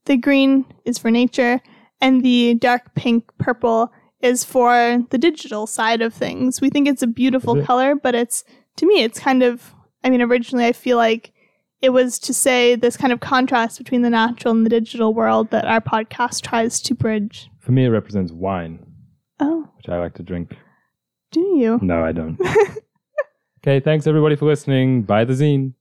The 0.05 0.18
green 0.18 0.66
is 0.86 0.97
for 0.97 1.12
nature, 1.12 1.62
and 2.01 2.22
the 2.24 2.55
dark 2.55 2.95
pink 2.95 3.30
purple 3.38 3.91
is 4.22 4.43
for 4.43 5.05
the 5.12 5.18
digital 5.18 5.66
side 5.68 6.01
of 6.01 6.14
things. 6.14 6.60
We 6.60 6.70
think 6.70 6.88
it's 6.88 7.01
a 7.03 7.07
beautiful 7.07 7.57
it? 7.60 7.66
color, 7.66 7.95
but 7.95 8.16
it's 8.16 8.43
to 8.78 8.86
me 8.86 9.03
it's 9.03 9.20
kind 9.20 9.43
of 9.43 9.74
I 10.03 10.10
mean 10.10 10.22
originally 10.22 10.66
I 10.66 10.74
feel 10.74 10.97
like 10.97 11.32
it 11.82 11.90
was 11.90 12.20
to 12.20 12.34
say 12.34 12.76
this 12.76 12.98
kind 12.98 13.14
of 13.14 13.20
contrast 13.20 13.78
between 13.78 14.02
the 14.02 14.10
natural 14.10 14.54
and 14.54 14.66
the 14.66 14.70
digital 14.70 15.14
world 15.14 15.50
that 15.52 15.66
our 15.66 15.82
podcast 15.82 16.42
tries 16.42 16.82
to 16.82 16.94
bridge. 16.96 17.50
For 17.60 17.72
me, 17.72 17.86
it 17.86 17.90
represents 17.90 18.32
wine, 18.32 18.86
Oh, 19.40 19.70
which 19.78 19.88
I 19.90 19.98
like 20.00 20.14
to 20.16 20.24
drink. 20.24 20.56
do 21.32 21.40
you? 21.42 21.80
No, 21.82 22.04
I 22.04 22.12
don't. 22.12 22.40
okay, 23.62 23.80
thanks 23.80 24.08
everybody 24.08 24.36
for 24.36 24.46
listening. 24.46 25.04
Bye 25.04 25.24
the 25.26 25.34
zine. 25.34 25.74